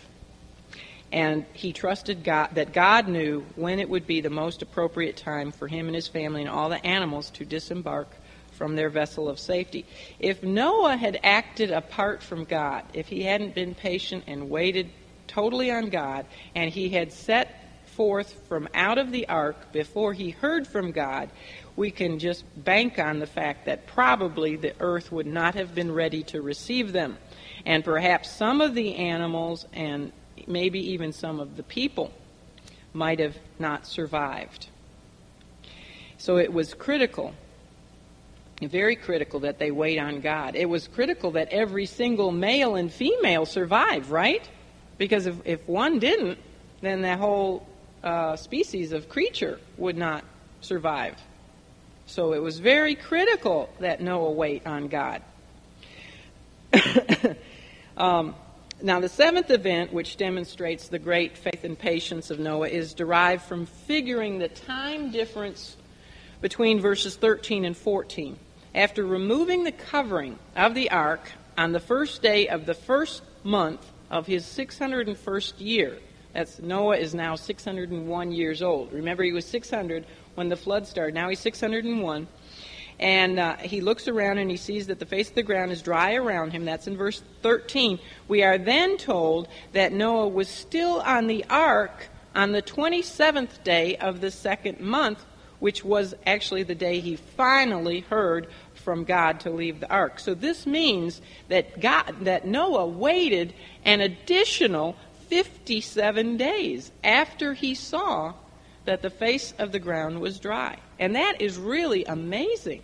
And 1.13 1.45
he 1.53 1.73
trusted 1.73 2.25
God 2.25 2.51
that 2.55 2.73
God 2.73 3.09
knew 3.09 3.45
when 3.55 3.79
it 3.79 3.89
would 3.89 4.07
be 4.07 4.21
the 4.21 4.31
most 4.31 4.63
appropriate 4.63 5.17
time 5.17 5.53
for 5.53 5.69
him 5.69 5.87
and 5.87 5.95
his 5.95 6.09
family 6.09 6.41
and 6.41 6.51
all 6.51 6.69
the 6.69 6.85
animals 6.85 7.31
to 7.31 7.45
disembark 7.45 8.09
from 8.53 8.77
their 8.77 8.89
vessel 8.89 9.29
of 9.29 9.39
safety. 9.39 9.85
If 10.19 10.43
Noah 10.43 10.97
had 10.97 11.21
acted 11.23 11.71
apart 11.71 12.23
from 12.23 12.45
God, 12.45 12.85
if 12.95 13.09
he 13.09 13.23
hadn't 13.23 13.55
been 13.55 13.75
patient 13.75 14.25
and 14.27 14.51
waited 14.51 14.91
totally 15.27 15.71
on 15.71 15.91
God, 15.91 16.27
and 16.55 16.71
he 16.71 16.89
had 16.89 17.13
set 17.13 17.61
forth 17.95 18.33
from 18.49 18.69
out 18.75 18.99
of 18.99 19.13
the 19.13 19.29
ark 19.29 19.73
before 19.73 20.13
he 20.13 20.31
heard 20.31 20.67
from 20.67 20.91
God, 20.91 21.31
we 21.77 21.91
can 21.91 22.19
just 22.19 22.45
bank 22.57 22.99
on 22.99 23.19
the 23.19 23.27
fact 23.27 23.67
that 23.67 23.87
probably 23.87 24.57
the 24.57 24.75
earth 24.81 25.11
would 25.11 25.27
not 25.27 25.55
have 25.55 25.75
been 25.75 25.93
ready 25.93 26.23
to 26.25 26.43
receive 26.43 26.93
them. 26.93 27.17
And 27.67 27.85
perhaps 27.85 28.31
some 28.31 28.61
of 28.61 28.75
the 28.75 28.97
animals 28.97 29.67
and 29.73 30.13
maybe 30.47 30.93
even 30.93 31.13
some 31.13 31.41
of 31.41 31.57
the 31.57 31.63
people 31.63 32.13
might 32.93 33.21
have 33.21 33.37
not 33.59 33.87
survived. 33.87 34.69
So 36.19 36.39
it 36.39 36.53
was 36.53 36.75
critical 36.75 37.35
Very 38.63 38.97
critical 38.97 39.41
that 39.41 39.59
they 39.59 39.71
wait 39.71 39.99
on 39.99 40.21
God. 40.21 40.55
It 40.55 40.69
was 40.69 40.89
critical 40.89 41.33
that 41.33 41.49
every 41.51 41.87
single 41.87 42.31
male 42.31 42.77
and 42.77 42.91
female 42.93 43.47
survive, 43.47 44.11
right? 44.11 44.49
Because 44.97 45.27
if, 45.27 45.37
if 45.45 45.69
one 45.69 45.99
didn't, 45.99 46.39
then 46.81 47.03
the 47.03 47.17
whole 47.17 47.67
uh, 48.03 48.37
species 48.37 48.93
of 48.93 49.09
creature 49.09 49.59
would 49.77 49.97
not 49.97 50.25
survive. 50.61 51.17
So 52.07 52.33
it 52.33 52.43
was 52.43 52.61
very 52.61 52.95
critical 52.95 53.69
that 53.81 54.01
Noah 54.01 54.31
wait 54.31 54.67
on 54.67 54.89
God. 54.89 55.21
Um, 57.97 58.35
now, 58.83 59.01
the 59.01 59.09
seventh 59.09 59.51
event, 59.51 59.93
which 59.93 60.17
demonstrates 60.17 60.89
the 60.89 60.99
great 60.99 61.39
faith 61.39 61.65
and 61.65 61.79
patience 61.79 62.31
of 62.31 62.39
Noah, 62.39 62.69
is 62.69 62.93
derived 62.93 63.43
from 63.45 63.67
figuring 63.67 64.39
the 64.39 64.49
time 64.49 65.11
difference 65.11 65.77
between 66.41 66.81
verses 66.81 67.17
13 67.17 67.65
and 67.65 67.77
14. 67.77 68.37
After 68.75 69.07
removing 69.07 69.65
the 69.65 69.73
covering 69.73 70.39
of 70.57 70.75
the 70.75 70.91
ark 70.91 71.31
on 71.57 71.73
the 71.73 71.81
first 71.81 72.21
day 72.21 72.49
of 72.49 72.67
the 72.67 72.75
first 72.75 73.23
month 73.45 73.81
of 74.11 74.27
his 74.27 74.45
601st 74.45 75.55
year, 75.59 75.97
that's 76.35 76.59
Noah 76.59 76.97
is 76.97 77.15
now 77.15 77.37
601 77.37 78.33
years 78.33 78.61
old. 78.61 78.93
Remember, 78.93 79.23
he 79.23 79.33
was 79.33 79.47
600 79.47 80.05
when 80.35 80.49
the 80.49 80.57
flood 80.57 80.87
started. 80.87 81.15
Now 81.15 81.29
he's 81.29 81.39
601. 81.39 82.27
And 83.01 83.39
uh, 83.39 83.57
he 83.57 83.81
looks 83.81 84.09
around 84.09 84.39
and 84.39 84.51
he 84.51 84.57
sees 84.57 84.87
that 84.87 84.99
the 84.99 85.07
face 85.07 85.29
of 85.29 85.35
the 85.35 85.43
ground 85.43 85.73
is 85.73 85.83
dry 85.83 86.15
around 86.15 86.53
him. 86.53 86.65
That's 86.65 86.87
in 86.87 86.97
verse 86.97 87.23
13. 87.43 87.99
We 88.29 88.43
are 88.43 88.59
then 88.59 88.97
told 88.97 89.49
that 89.73 89.93
Noah 89.93 90.29
was 90.29 90.49
still 90.49 91.01
on 91.01 91.27
the 91.27 91.45
ark 91.51 92.09
on 92.35 92.53
the 92.53 92.63
27th 92.63 93.63
day 93.65 93.97
of 93.97 94.21
the 94.21 94.31
second 94.31 94.81
month, 94.81 95.25
which 95.61 95.85
was 95.85 96.15
actually 96.27 96.63
the 96.63 96.75
day 96.75 97.01
he 97.01 97.17
finally 97.17 98.01
heard 98.01 98.49
from 98.75 99.05
God 99.05 99.41
to 99.41 99.51
leave 99.51 99.81
the 99.81 99.91
ark. 99.91 100.21
So 100.21 100.35
this 100.35 100.67
means 100.67 101.21
that 101.49 101.81
God 101.81 102.17
that 102.23 102.47
Noah 102.47 102.87
waited 102.87 103.55
an 103.85 104.01
additional 104.01 104.97
57 105.29 106.37
days 106.37 106.93
after 107.03 107.55
he 107.55 107.75
saw 107.75 108.35
that 108.85 109.03
the 109.03 109.11
face 109.11 109.55
of 109.59 109.73
the 109.73 109.79
ground 109.79 110.21
was 110.21 110.39
dry. 110.39 110.79
And 110.99 111.17
that 111.17 111.41
is 111.41 111.59
really 111.59 112.05
amazing. 112.05 112.83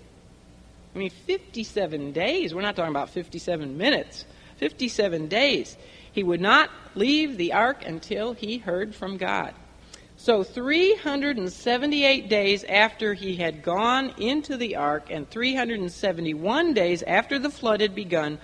I 0.95 0.99
mean, 0.99 1.11
57 1.11 2.13
days. 2.13 2.55
We're 2.55 2.63
not 2.63 2.77
talking 2.77 2.91
about 2.91 3.11
57 3.11 3.77
minutes. 3.77 4.25
57 4.59 5.29
days. 5.29 5.77
He 6.13 6.23
would 6.23 6.41
not 6.41 6.71
leave 6.95 7.37
the 7.37 7.53
ark 7.53 7.85
until 7.87 8.33
he 8.33 8.59
heard 8.59 8.95
from 8.95 9.17
God. 9.17 9.55
So, 10.17 10.43
378 10.43 12.29
days 12.29 12.63
after 12.65 13.15
he 13.15 13.37
had 13.37 13.63
gone 13.63 14.13
into 14.19 14.59
the 14.59 14.77
ark, 14.77 15.07
and 15.11 15.29
371 15.31 16.75
days 16.75 17.03
after 17.03 17.39
the 17.39 17.49
flood 17.49 17.81
had 17.81 17.95
begun, 17.95 18.39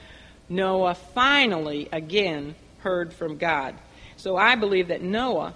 Noah 0.49 0.95
finally 0.95 1.91
again 1.93 2.55
heard 2.79 3.13
from 3.13 3.37
God. 3.37 3.75
So, 4.17 4.39
I 4.39 4.55
believe 4.55 4.89
that 4.89 5.03
Noah 5.03 5.53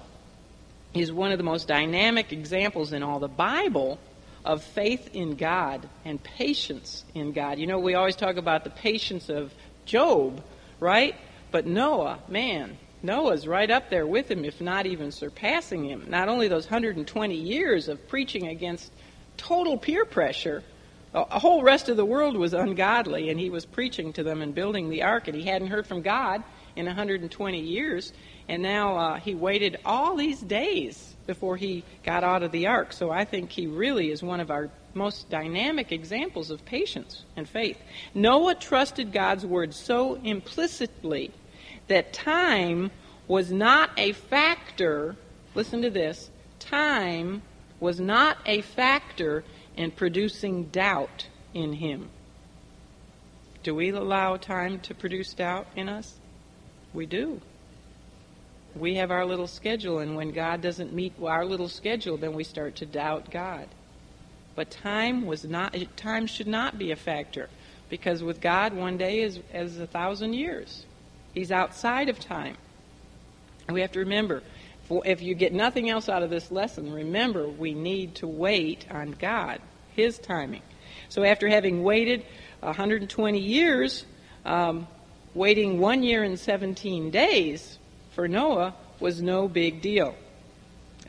is 0.95 1.12
one 1.12 1.32
of 1.32 1.38
the 1.38 1.45
most 1.45 1.68
dynamic 1.68 2.32
examples 2.32 2.93
in 2.93 3.03
all 3.03 3.18
the 3.18 3.28
Bible 3.28 3.99
of 4.45 4.62
faith 4.62 5.14
in 5.14 5.36
God 5.36 5.88
and 6.05 6.22
patience 6.22 7.05
in 7.14 7.32
God. 7.32 7.59
You 7.59 7.66
know, 7.66 7.78
we 7.78 7.95
always 7.95 8.16
talk 8.16 8.36
about 8.36 8.64
the 8.64 8.70
patience 8.70 9.28
of 9.28 9.53
Job, 9.84 10.43
right? 10.80 11.14
But 11.51 11.66
Noah, 11.66 12.20
man, 12.28 12.78
Noah's 13.03 13.47
right 13.47 13.70
up 13.70 13.91
there 13.91 14.07
with 14.07 14.30
him, 14.30 14.45
if 14.45 14.61
not 14.61 14.86
even 14.86 15.12
surpassing 15.12 15.84
him. 15.84 16.07
Not 16.09 16.28
only 16.28 16.49
those 16.49 16.66
120 16.66 17.34
years 17.34 17.88
of 17.88 18.09
preaching 18.09 18.49
against 18.49 18.91
total 19.36 19.78
peer 19.78 20.05
pressure, 20.05 20.62
a 21.12 21.41
whole 21.41 21.62
rest 21.62 21.88
of 21.88 21.97
the 21.97 22.05
world 22.05 22.36
was 22.36 22.55
ungodly, 22.55 23.30
and 23.30 23.41
he 23.41 23.51
was 23.51 23.66
preaching 23.66 24.12
to 24.12 24.22
them 24.22 24.43
and 24.43 24.55
building 24.55 24.91
the 24.91 25.03
ark, 25.03 25.26
and 25.26 25.36
he 25.36 25.45
hadn't 25.45 25.68
heard 25.68 25.86
from 25.86 26.03
God 26.03 26.43
in 26.76 26.86
120 26.86 27.61
years. 27.61 28.12
And 28.51 28.64
now 28.64 28.96
uh, 28.96 29.20
he 29.20 29.36
waited 29.36 29.78
all 29.84 30.16
these 30.16 30.40
days 30.40 31.14
before 31.24 31.57
he 31.57 31.84
got 32.03 32.24
out 32.24 32.42
of 32.42 32.51
the 32.51 32.66
ark. 32.66 32.92
So 32.92 33.09
I 33.09 33.24
think 33.24 33.53
he 33.53 33.68
really 33.68 34.11
is 34.11 34.24
one 34.24 34.40
of 34.40 34.51
our 34.51 34.70
most 34.92 35.30
dynamic 35.30 35.92
examples 35.92 36.51
of 36.51 36.64
patience 36.64 37.22
and 37.36 37.48
faith. 37.48 37.78
Noah 38.12 38.57
trusted 38.57 39.12
God's 39.12 39.46
word 39.46 39.72
so 39.72 40.16
implicitly 40.16 41.30
that 41.86 42.12
time 42.12 42.90
was 43.28 43.53
not 43.53 43.90
a 43.96 44.14
factor. 44.14 45.14
Listen 45.55 45.82
to 45.82 45.90
this 45.90 46.28
time 46.59 47.42
was 47.78 48.01
not 48.01 48.36
a 48.46 48.62
factor 48.62 49.44
in 49.76 49.92
producing 49.92 50.64
doubt 50.64 51.28
in 51.55 51.74
him. 51.74 52.09
Do 53.62 53.76
we 53.76 53.90
allow 53.90 54.38
time 54.38 54.80
to 54.80 54.92
produce 54.92 55.34
doubt 55.34 55.68
in 55.76 55.88
us? 55.88 56.16
We 56.92 57.07
do 57.07 57.40
we 58.75 58.95
have 58.95 59.11
our 59.11 59.27
little 59.27 59.47
schedule, 59.47 59.99
and 59.99 60.14
when 60.16 60.31
God 60.31 60.61
doesn't 60.61 60.93
meet 60.93 61.14
our 61.23 61.45
little 61.45 61.68
schedule, 61.68 62.16
then 62.16 62.35
we 62.35 62.45
start 62.45 62.77
to 62.77 62.87
doubt 62.87 63.31
God. 63.31 63.68
But 64.55 64.71
time 64.71 65.27
was 65.27 65.45
not 65.45 65.77
time 65.97 66.27
should 66.27 66.47
not 66.47 66.79
be 66.79 66.93
a 66.93 66.97
factor, 66.97 67.49
because 67.89 68.23
with 68.23 68.41
God, 68.41 68.73
one 68.73 68.97
day 68.97 69.21
is 69.21 69.41
as 69.53 69.79
a 69.79 69.87
thousand 69.87 70.35
years. 70.35 70.85
He's 71.35 71.53
outside 71.53 72.09
of 72.09 72.18
time. 72.18 72.57
And 73.66 73.75
we 73.75 73.81
have 73.83 73.93
to 73.93 74.01
remember, 74.01 74.43
if 75.05 75.23
you 75.23 75.35
get 75.35 75.53
nothing 75.53 75.89
else 75.89 76.09
out 76.09 76.23
of 76.23 76.31
this 76.31 76.51
lesson, 76.51 76.93
remember 76.93 77.49
we 77.49 77.73
need 77.73 78.16
to 78.16 78.27
wait 78.27 78.87
on 78.91 79.12
God, 79.12 79.61
His 79.95 80.18
timing. 80.18 80.62
So 81.09 81.25
after 81.25 81.49
having 81.49 81.83
waited 81.83 82.25
120 82.61 83.39
years, 83.39 84.05
um, 84.45 84.87
waiting 85.35 85.79
one 85.79 86.03
year 86.03 86.25
and 86.25 86.39
17 86.39 87.11
days 87.11 87.79
for 88.21 88.29
Noah 88.29 88.75
was 89.01 89.23
no 89.23 89.49
big 89.49 89.81
deal. 89.81 90.14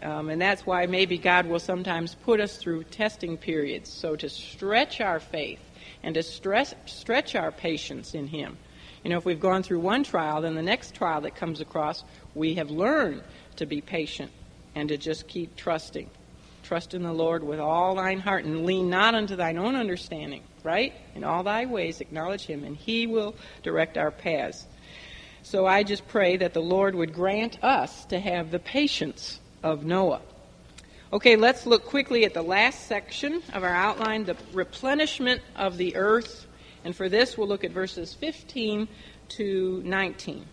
Um, 0.01 0.29
and 0.29 0.41
that's 0.41 0.65
why 0.65 0.85
maybe 0.85 1.17
God 1.17 1.45
will 1.45 1.59
sometimes 1.59 2.15
put 2.15 2.39
us 2.39 2.55
through 2.55 2.85
testing 2.85 3.35
periods, 3.35 3.89
so 3.89 4.15
to 4.15 4.29
stretch 4.29 5.01
our 5.01 5.19
faith 5.19 5.59
and 6.03 6.15
to 6.15 6.23
stress, 6.23 6.73
stretch 6.85 7.35
our 7.35 7.51
patience 7.51 8.13
in 8.13 8.27
Him. 8.27 8.57
You 9.03 9.09
know, 9.09 9.17
if 9.17 9.25
we've 9.25 9.41
gone 9.41 9.61
through 9.61 9.81
one 9.81 10.05
trial, 10.05 10.39
then 10.41 10.55
the 10.55 10.61
next 10.61 10.95
trial 10.95 11.19
that 11.21 11.35
comes 11.35 11.59
across, 11.59 12.05
we 12.33 12.53
have 12.53 12.71
learned 12.71 13.23
to 13.57 13.65
be 13.65 13.81
patient 13.81 14.31
and 14.73 14.87
to 14.87 14.95
just 14.95 15.27
keep 15.27 15.57
trusting. 15.57 16.09
Trust 16.63 16.93
in 16.93 17.03
the 17.03 17.11
Lord 17.11 17.43
with 17.43 17.59
all 17.59 17.95
thine 17.95 18.21
heart 18.21 18.45
and 18.45 18.65
lean 18.65 18.89
not 18.89 19.15
unto 19.15 19.35
thine 19.35 19.57
own 19.57 19.75
understanding, 19.75 20.43
right? 20.63 20.93
In 21.13 21.25
all 21.25 21.43
thy 21.43 21.65
ways 21.65 21.99
acknowledge 21.99 22.45
Him, 22.45 22.63
and 22.63 22.77
He 22.77 23.05
will 23.05 23.35
direct 23.63 23.97
our 23.97 24.11
paths. 24.11 24.65
So 25.43 25.65
I 25.65 25.83
just 25.83 26.07
pray 26.07 26.37
that 26.37 26.53
the 26.53 26.61
Lord 26.61 26.93
would 26.95 27.13
grant 27.13 27.63
us 27.63 28.05
to 28.05 28.19
have 28.19 28.51
the 28.51 28.59
patience 28.59 29.39
of 29.63 29.83
Noah. 29.83 30.21
Okay, 31.11 31.35
let's 31.35 31.65
look 31.65 31.85
quickly 31.85 32.25
at 32.25 32.33
the 32.33 32.43
last 32.43 32.87
section 32.87 33.41
of 33.51 33.63
our 33.63 33.73
outline, 33.73 34.23
the 34.25 34.37
replenishment 34.53 35.41
of 35.55 35.77
the 35.77 35.95
earth. 35.95 36.45
And 36.85 36.95
for 36.95 37.09
this, 37.09 37.37
we'll 37.37 37.47
look 37.47 37.63
at 37.63 37.71
verses 37.71 38.13
15 38.13 38.87
to 39.29 39.81
19. 39.83 40.45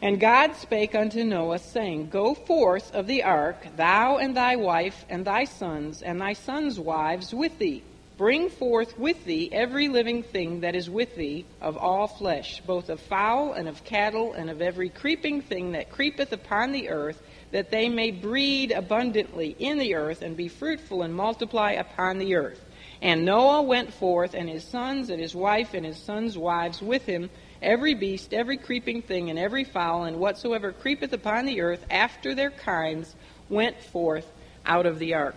And 0.00 0.18
God 0.18 0.56
spake 0.56 0.94
unto 0.94 1.22
Noah, 1.24 1.58
saying, 1.58 2.08
Go 2.10 2.34
forth 2.34 2.94
of 2.94 3.06
the 3.06 3.22
ark, 3.22 3.76
thou 3.76 4.18
and 4.18 4.36
thy 4.36 4.56
wife, 4.56 5.04
and 5.08 5.24
thy 5.24 5.44
sons, 5.44 6.00
and 6.00 6.20
thy 6.20 6.32
sons' 6.32 6.78
wives 6.78 7.34
with 7.34 7.58
thee 7.58 7.82
Bring 8.18 8.50
forth 8.50 8.98
with 8.98 9.24
thee 9.24 9.48
every 9.50 9.88
living 9.88 10.22
thing 10.22 10.60
that 10.60 10.76
is 10.76 10.90
with 10.90 11.16
thee 11.16 11.46
of 11.62 11.78
all 11.78 12.06
flesh, 12.06 12.60
both 12.66 12.90
of 12.90 13.00
fowl 13.00 13.54
and 13.54 13.68
of 13.68 13.84
cattle 13.84 14.34
and 14.34 14.50
of 14.50 14.60
every 14.60 14.90
creeping 14.90 15.40
thing 15.40 15.72
that 15.72 15.90
creepeth 15.90 16.30
upon 16.32 16.72
the 16.72 16.90
earth, 16.90 17.20
that 17.52 17.70
they 17.70 17.88
may 17.88 18.10
breed 18.10 18.70
abundantly 18.70 19.56
in 19.58 19.78
the 19.78 19.94
earth 19.94 20.20
and 20.20 20.36
be 20.36 20.48
fruitful 20.48 21.02
and 21.02 21.14
multiply 21.14 21.72
upon 21.72 22.18
the 22.18 22.34
earth. 22.34 22.62
And 23.00 23.24
Noah 23.24 23.62
went 23.62 23.92
forth, 23.94 24.34
and 24.34 24.48
his 24.48 24.64
sons 24.64 25.08
and 25.10 25.20
his 25.20 25.34
wife 25.34 25.72
and 25.74 25.84
his 25.84 25.98
sons' 25.98 26.36
wives 26.36 26.82
with 26.82 27.04
him, 27.06 27.30
every 27.60 27.94
beast, 27.94 28.34
every 28.34 28.58
creeping 28.58 29.02
thing, 29.02 29.30
and 29.30 29.38
every 29.38 29.64
fowl, 29.64 30.04
and 30.04 30.18
whatsoever 30.18 30.70
creepeth 30.70 31.12
upon 31.12 31.46
the 31.46 31.62
earth 31.62 31.84
after 31.90 32.34
their 32.34 32.50
kinds, 32.50 33.16
went 33.48 33.80
forth 33.80 34.30
out 34.64 34.86
of 34.86 34.98
the 34.98 35.14
ark. 35.14 35.36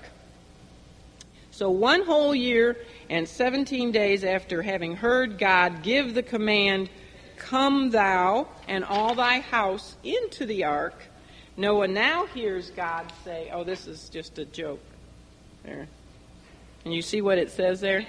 So, 1.56 1.70
one 1.70 2.04
whole 2.04 2.36
year 2.36 2.76
and 3.10 3.26
17 3.26 3.94
days 3.94 4.26
after 4.26 4.62
having 4.62 4.98
heard 4.98 5.38
God 5.38 5.84
give 5.84 6.14
the 6.14 6.22
command, 6.22 6.90
Come 7.38 7.92
thou 7.92 8.50
and 8.68 8.84
all 8.84 9.16
thy 9.16 9.40
house 9.40 9.96
into 10.04 10.46
the 10.46 10.66
ark, 10.66 11.02
Noah 11.56 11.88
now 11.88 12.26
hears 12.26 12.72
God 12.72 13.10
say, 13.24 13.52
Oh, 13.54 13.64
this 13.64 13.88
is 13.88 14.10
just 14.10 14.38
a 14.38 14.44
joke. 14.44 14.82
There. 15.64 15.88
And 16.84 16.94
you 16.94 17.02
see 17.02 17.22
what 17.22 17.38
it 17.38 17.50
says 17.52 17.80
there? 17.80 18.06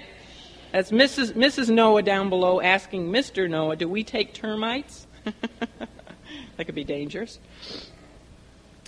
That's 0.73 0.91
Mrs. 0.91 1.31
Mrs. 1.31 1.69
Noah 1.69 2.01
down 2.01 2.27
below 2.27 2.59
asking 2.59 3.09
Mr. 3.09 3.49
Noah, 3.49 3.77
Do 3.77 3.87
we 3.87 4.03
take 4.03 4.33
termites? 4.33 5.07
that 5.23 6.65
could 6.65 6.75
be 6.75 6.83
dangerous. 6.83 7.39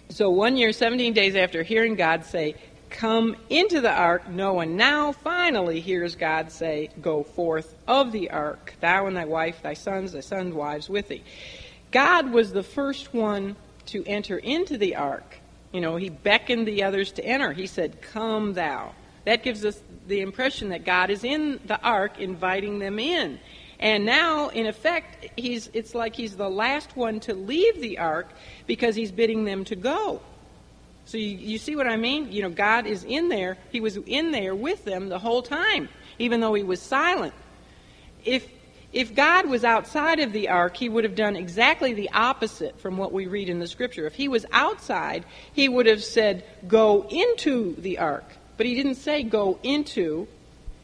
So, 0.09 0.29
one 0.29 0.57
year, 0.57 0.73
17 0.73 1.13
days 1.13 1.37
after 1.37 1.63
hearing 1.63 1.95
God 1.95 2.25
say, 2.25 2.55
Come 2.89 3.35
into 3.49 3.81
the 3.81 3.91
ark. 3.91 4.29
Noah 4.29 4.65
now 4.65 5.11
finally 5.11 5.79
hears 5.79 6.15
God 6.15 6.51
say, 6.51 6.89
Go 7.01 7.23
forth 7.23 7.75
of 7.87 8.11
the 8.11 8.31
ark, 8.31 8.73
thou 8.79 9.05
and 9.07 9.15
thy 9.15 9.25
wife, 9.25 9.61
thy 9.61 9.73
sons, 9.73 10.11
thy 10.11 10.21
sons' 10.21 10.53
wives 10.53 10.89
with 10.89 11.07
thee. 11.07 11.23
God 11.91 12.31
was 12.31 12.51
the 12.51 12.63
first 12.63 13.13
one 13.13 13.55
to 13.87 14.03
enter 14.05 14.37
into 14.37 14.77
the 14.77 14.95
ark. 14.95 15.39
You 15.71 15.81
know, 15.81 15.95
he 15.97 16.09
beckoned 16.09 16.67
the 16.67 16.83
others 16.83 17.11
to 17.13 17.25
enter. 17.25 17.53
He 17.53 17.67
said, 17.67 18.01
Come 18.01 18.53
thou. 18.53 18.93
That 19.25 19.43
gives 19.43 19.63
us 19.65 19.79
the 20.07 20.21
impression 20.21 20.69
that 20.69 20.85
God 20.85 21.09
is 21.09 21.23
in 21.23 21.59
the 21.65 21.79
ark 21.81 22.19
inviting 22.19 22.79
them 22.79 22.97
in. 22.97 23.39
And 23.79 24.05
now, 24.05 24.49
in 24.49 24.65
effect, 24.65 25.27
he's, 25.37 25.69
it's 25.73 25.95
like 25.95 26.15
he's 26.15 26.35
the 26.35 26.49
last 26.49 26.97
one 26.97 27.19
to 27.21 27.33
leave 27.33 27.79
the 27.79 27.99
ark 27.99 28.29
because 28.67 28.95
he's 28.95 29.11
bidding 29.11 29.45
them 29.45 29.63
to 29.65 29.75
go. 29.75 30.21
So 31.09 31.17
you, 31.17 31.37
you 31.37 31.57
see 31.57 31.75
what 31.75 31.87
I 31.87 31.95
mean? 31.95 32.31
You 32.31 32.43
know, 32.43 32.51
God 32.51 32.85
is 32.85 33.03
in 33.03 33.29
there. 33.29 33.57
He 33.71 33.81
was 33.81 33.97
in 33.97 34.29
there 34.29 34.53
with 34.53 34.85
them 34.85 35.09
the 35.09 35.17
whole 35.17 35.41
time, 35.41 35.89
even 36.19 36.39
though 36.39 36.53
he 36.53 36.61
was 36.61 36.79
silent. 36.79 37.33
If 38.23 38.47
if 38.93 39.15
God 39.15 39.47
was 39.47 39.63
outside 39.63 40.19
of 40.19 40.33
the 40.33 40.49
ark, 40.49 40.77
he 40.77 40.87
would 40.87 41.03
have 41.03 41.15
done 41.15 41.35
exactly 41.35 41.93
the 41.93 42.11
opposite 42.11 42.79
from 42.79 42.95
what 42.97 43.11
we 43.11 43.25
read 43.25 43.49
in 43.49 43.57
the 43.57 43.65
scripture. 43.65 44.05
If 44.05 44.13
he 44.13 44.27
was 44.27 44.45
outside, 44.51 45.25
he 45.51 45.67
would 45.67 45.87
have 45.87 46.03
said, 46.03 46.43
Go 46.67 47.07
into 47.09 47.75
the 47.77 47.97
ark. 47.97 48.25
But 48.57 48.67
he 48.67 48.75
didn't 48.75 48.95
say, 48.95 49.23
Go 49.23 49.57
into. 49.63 50.27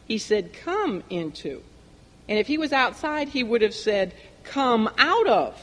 He 0.08 0.18
said, 0.18 0.54
Come 0.54 1.04
into. 1.08 1.62
And 2.28 2.40
if 2.40 2.48
he 2.48 2.58
was 2.58 2.74
outside, 2.74 3.28
he 3.28 3.44
would 3.44 3.62
have 3.62 3.76
said, 3.76 4.16
Come 4.44 4.90
out 4.98 5.28
of. 5.28 5.62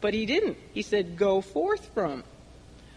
But 0.00 0.12
he 0.12 0.26
didn't. 0.26 0.56
He 0.72 0.82
said, 0.82 1.16
Go 1.16 1.40
forth 1.40 1.90
from. 1.94 2.24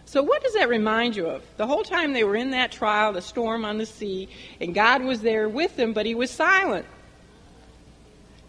So, 0.09 0.23
what 0.23 0.41
does 0.41 0.55
that 0.55 0.69
remind 0.69 1.15
you 1.15 1.27
of? 1.27 1.43
The 1.57 1.67
whole 1.67 1.83
time 1.83 2.13
they 2.13 2.23
were 2.23 2.35
in 2.35 2.49
that 2.49 2.71
trial, 2.71 3.13
the 3.13 3.21
storm 3.21 3.63
on 3.63 3.77
the 3.77 3.85
sea, 3.85 4.27
and 4.59 4.73
God 4.73 5.03
was 5.03 5.21
there 5.21 5.47
with 5.47 5.75
them, 5.75 5.93
but 5.93 6.07
he 6.07 6.15
was 6.15 6.31
silent. 6.31 6.87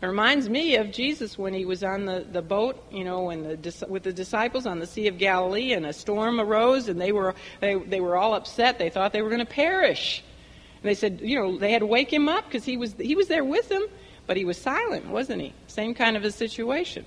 It 0.01 0.07
reminds 0.07 0.49
me 0.49 0.77
of 0.77 0.91
Jesus 0.91 1.37
when 1.37 1.53
he 1.53 1.67
was 1.67 1.85
on 1.85 2.07
the, 2.07 2.25
the 2.33 2.41
boat, 2.41 2.83
you 2.91 3.05
know, 3.05 3.25
when 3.25 3.43
the, 3.43 3.87
with 3.91 4.05
the 4.05 4.13
disciples 4.15 4.65
on 4.65 4.79
the 4.79 4.87
Sea 4.87 5.09
of 5.09 5.19
Galilee, 5.19 5.75
and 5.75 5.85
a 5.85 5.93
storm 5.93 6.41
arose, 6.41 6.89
and 6.89 6.99
they 6.99 7.13
were, 7.13 7.35
they, 7.61 7.75
they 7.75 8.01
were 8.01 8.17
all 8.17 8.33
upset. 8.33 8.79
They 8.79 8.89
thought 8.89 9.13
they 9.13 9.21
were 9.21 9.29
going 9.29 9.45
to 9.45 9.45
perish. 9.45 10.25
And 10.83 10.89
they 10.89 10.95
said, 10.95 11.21
you 11.23 11.39
know, 11.39 11.59
they 11.59 11.73
had 11.73 11.81
to 11.81 11.87
wake 11.87 12.11
him 12.11 12.27
up 12.27 12.47
because 12.47 12.65
he 12.65 12.79
was, 12.79 12.95
he 12.95 13.15
was 13.15 13.29
there 13.29 13.45
with 13.45 13.69
them, 13.69 13.87
but 14.27 14.39
he 14.39 14.47
was 14.47 14.57
silent, 14.57 15.09
wasn't 15.09 15.43
he? 15.43 15.53
Same 15.67 15.93
kind 15.93 16.17
of 16.17 16.25
a 16.25 16.31
situation. 16.31 17.05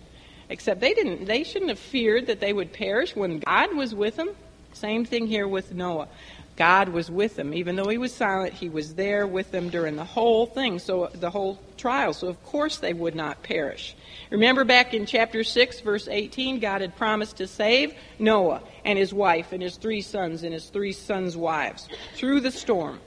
Except 0.54 0.82
they 0.82 0.93
didn't 0.93 1.26
they 1.26 1.43
shouldn't 1.43 1.72
have 1.72 1.80
feared 1.80 2.28
that 2.28 2.39
they 2.39 2.54
would 2.54 2.74
perish 2.74 3.16
when 3.16 3.39
God 3.39 3.76
was 3.76 3.95
with 3.95 4.18
them. 4.18 4.30
Same 4.72 5.04
thing 5.04 5.26
here 5.26 5.47
with 5.47 5.74
Noah. 5.74 6.08
God 6.56 6.89
was 6.89 7.10
with 7.10 7.36
them. 7.36 7.56
Even 7.56 7.76
though 7.76 7.89
he 7.89 7.97
was 7.97 8.14
silent, 8.14 8.54
he 8.54 8.70
was 8.70 8.93
there 8.93 9.26
with 9.26 9.49
them 9.49 9.70
during 9.70 9.95
the 9.95 10.06
whole 10.06 10.45
thing, 10.45 10.78
so 10.78 11.10
the 11.12 11.32
whole 11.32 11.58
trial. 11.76 12.14
So 12.14 12.28
of 12.28 12.43
course 12.43 12.78
they 12.78 12.93
would 12.93 13.16
not 13.16 13.41
perish. 13.41 13.95
Remember 14.30 14.64
back 14.64 14.93
in 14.93 15.08
chapter 15.08 15.43
6, 15.43 15.80
verse 15.80 16.08
18, 16.08 16.60
God 16.60 16.82
had 16.82 16.95
promised 16.95 17.38
to 17.38 17.47
save 17.47 17.95
Noah 18.20 18.62
and 18.86 18.99
his 18.99 19.12
wife 19.12 19.54
and 19.54 19.64
his 19.64 19.78
three 19.78 20.01
sons 20.01 20.43
and 20.43 20.54
his 20.54 20.70
three 20.70 20.93
sons' 20.93 21.36
wives 21.36 21.89
through 22.14 22.41
the 22.41 22.51
storm 22.51 22.99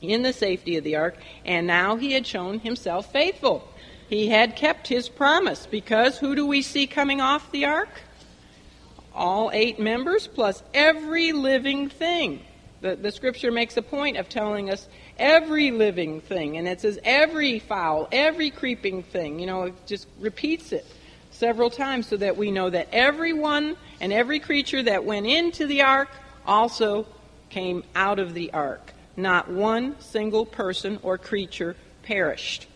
in 0.00 0.22
the 0.22 0.32
safety 0.32 0.78
of 0.78 0.84
the 0.84 0.96
ark, 0.96 1.18
and 1.44 1.66
now 1.66 1.96
he 1.96 2.12
had 2.12 2.26
shown 2.26 2.58
himself 2.60 3.12
faithful. 3.12 3.68
He 4.14 4.28
had 4.28 4.54
kept 4.54 4.86
his 4.86 5.08
promise 5.08 5.66
because 5.66 6.18
who 6.18 6.36
do 6.36 6.46
we 6.46 6.62
see 6.62 6.86
coming 6.86 7.20
off 7.20 7.50
the 7.50 7.64
ark? 7.64 7.88
All 9.12 9.50
eight 9.52 9.80
members 9.80 10.28
plus 10.28 10.62
every 10.72 11.32
living 11.32 11.88
thing. 11.88 12.40
The, 12.80 12.94
the 12.94 13.10
scripture 13.10 13.50
makes 13.50 13.76
a 13.76 13.82
point 13.82 14.16
of 14.16 14.28
telling 14.28 14.70
us 14.70 14.86
every 15.18 15.72
living 15.72 16.20
thing, 16.20 16.58
and 16.58 16.68
it 16.68 16.82
says 16.82 17.00
every 17.02 17.58
fowl, 17.58 18.06
every 18.12 18.50
creeping 18.50 19.02
thing. 19.02 19.40
You 19.40 19.46
know, 19.46 19.62
it 19.64 19.74
just 19.84 20.06
repeats 20.20 20.70
it 20.70 20.86
several 21.32 21.68
times 21.68 22.06
so 22.06 22.16
that 22.18 22.36
we 22.36 22.52
know 22.52 22.70
that 22.70 22.86
everyone 22.92 23.76
and 24.00 24.12
every 24.12 24.38
creature 24.38 24.84
that 24.84 25.04
went 25.04 25.26
into 25.26 25.66
the 25.66 25.82
ark 25.82 26.10
also 26.46 27.04
came 27.50 27.82
out 27.96 28.20
of 28.20 28.32
the 28.32 28.52
ark. 28.52 28.92
Not 29.16 29.50
one 29.50 29.98
single 29.98 30.46
person 30.46 31.00
or 31.02 31.18
creature 31.18 31.74
perished. 32.04 32.68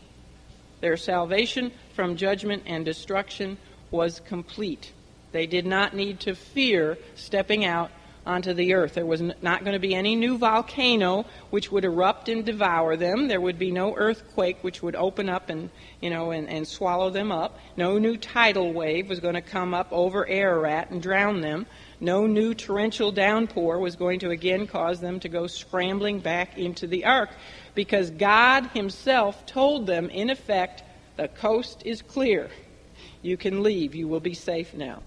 Their 0.81 0.97
salvation 0.97 1.73
from 1.95 2.17
judgment 2.17 2.63
and 2.67 2.85
destruction 2.85 3.59
was 3.91 4.21
complete. 4.21 4.93
They 5.33 5.47
did 5.47 5.67
not 5.67 5.95
need 5.95 6.21
to 6.21 6.35
fear 6.35 6.99
stepping 7.15 7.65
out 7.65 7.91
onto 8.29 8.53
the 8.53 8.75
earth. 8.75 8.95
There 8.95 9.07
was 9.07 9.23
not 9.23 9.65
going 9.65 9.73
to 9.73 9.79
be 9.79 9.95
any 9.95 10.15
new 10.15 10.37
volcano 10.37 11.25
which 11.51 11.73
would 11.73 11.85
erupt 11.85 12.29
and 12.29 12.45
devour 12.45 12.95
them. 12.95 13.27
There 13.27 13.41
would 13.41 13.59
be 13.59 13.71
no 13.71 13.97
earthquake 13.97 14.59
which 14.63 14.83
would 14.83 14.95
open 14.95 15.31
up 15.31 15.49
and, 15.49 15.71
you 16.01 16.11
know, 16.11 16.31
and, 16.31 16.47
and 16.49 16.69
swallow 16.69 17.09
them 17.09 17.33
up. 17.33 17.59
No 17.77 17.99
new 17.99 18.19
tidal 18.19 18.73
wave 18.73 19.09
was 19.09 19.21
going 19.21 19.35
to 19.35 19.41
come 19.41 19.73
up 19.73 19.89
over 19.91 20.29
Ararat 20.29 20.91
and 20.91 21.03
drown 21.03 21.41
them. 21.41 21.67
No 22.01 22.27
new 22.27 22.55
torrential 22.55 23.11
downpour 23.11 23.79
was 23.79 23.97
going 23.97 24.21
to 24.21 24.31
again 24.31 24.67
cause 24.67 25.01
them 25.01 25.19
to 25.21 25.29
go 25.29 25.47
scrambling 25.47 26.21
back 26.21 26.59
into 26.59 26.87
the 26.87 27.07
ark 27.07 27.31
because 27.79 28.11
God 28.11 28.67
Himself 28.75 29.47
told 29.47 29.87
them, 29.87 30.11
in 30.11 30.31
effect, 30.31 30.83
the 31.15 31.29
coast 31.29 31.81
is 31.85 32.03
clear. 32.03 32.51
You 33.23 33.37
can 33.37 33.63
leave. 33.63 33.95
You 33.95 34.09
will 34.09 34.19
be 34.19 34.35
safe 34.35 34.75
now. 34.75 35.05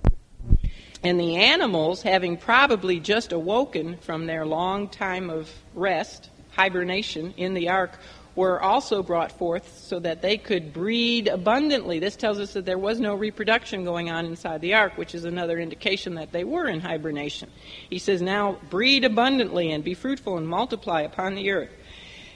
And 1.03 1.19
the 1.19 1.35
animals, 1.35 2.01
having 2.01 2.37
probably 2.37 3.01
just 3.01 3.33
awoken 3.33 3.97
from 3.97 4.25
their 4.25 4.45
long 4.45 4.87
time 4.87 5.29
of 5.29 5.51
rest, 5.73 6.29
hibernation 6.51 7.33
in 7.35 7.55
the 7.55 7.67
ark, 7.67 7.99
were 8.37 8.61
also 8.61 9.03
brought 9.03 9.33
forth 9.33 9.77
so 9.77 9.99
that 9.99 10.21
they 10.21 10.37
could 10.37 10.71
breed 10.71 11.27
abundantly. 11.27 11.99
This 11.99 12.15
tells 12.15 12.39
us 12.39 12.53
that 12.53 12.65
there 12.65 12.77
was 12.77 13.01
no 13.01 13.15
reproduction 13.15 13.83
going 13.83 14.09
on 14.09 14.25
inside 14.25 14.61
the 14.61 14.75
ark, 14.75 14.97
which 14.97 15.13
is 15.13 15.25
another 15.25 15.59
indication 15.59 16.15
that 16.15 16.31
they 16.31 16.45
were 16.45 16.67
in 16.67 16.79
hibernation. 16.79 17.49
He 17.89 17.99
says, 17.99 18.21
Now 18.21 18.57
breed 18.69 19.03
abundantly 19.03 19.73
and 19.73 19.83
be 19.83 19.93
fruitful 19.93 20.37
and 20.37 20.47
multiply 20.47 21.01
upon 21.01 21.35
the 21.35 21.51
earth. 21.51 21.71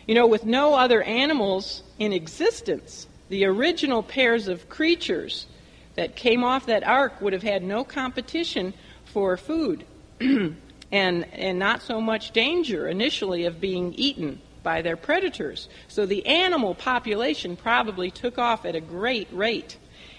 You 0.08 0.14
know, 0.14 0.28
with 0.28 0.46
no 0.46 0.76
other 0.76 1.02
animals 1.02 1.82
in 1.98 2.14
existence, 2.14 3.08
the 3.30 3.46
original 3.46 4.04
pairs 4.04 4.48
of 4.48 4.70
creatures 4.70 5.48
that 5.96 6.16
came 6.16 6.44
off 6.44 6.68
that 6.68 6.84
ark 6.84 7.22
would 7.22 7.34
have 7.34 7.44
had 7.44 7.64
no 7.64 7.84
competition 7.84 8.74
for 9.06 9.36
food 9.38 9.86
and, 10.20 10.56
and 10.92 11.60
not 11.60 11.82
so 11.82 12.00
much 12.00 12.32
danger 12.32 12.88
initially 12.88 13.46
of 13.46 13.60
being 13.60 13.94
eaten 13.94 14.40
by 14.62 14.82
their 14.82 14.98
predators. 14.98 15.70
So 15.88 16.06
the 16.06 16.26
animal 16.26 16.76
population 16.76 17.56
probably 17.56 18.12
took 18.12 18.38
off 18.38 18.66
at 18.66 18.76
a 18.76 18.82
great 18.82 19.28
rate. 19.32 19.78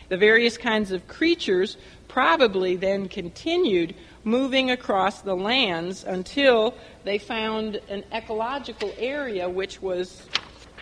The 0.09 0.17
various 0.17 0.57
kinds 0.57 0.93
of 0.93 1.07
creatures 1.09 1.77
probably 2.09 2.77
then 2.77 3.09
continued 3.09 3.95
moving 4.27 4.73
across 4.73 5.23
the 5.23 5.37
lands 5.37 6.03
until 6.03 6.75
they 7.05 7.17
found 7.17 7.81
an 7.89 8.03
ecological 8.13 8.93
area 8.99 9.49
which 9.49 9.81
was 9.81 10.27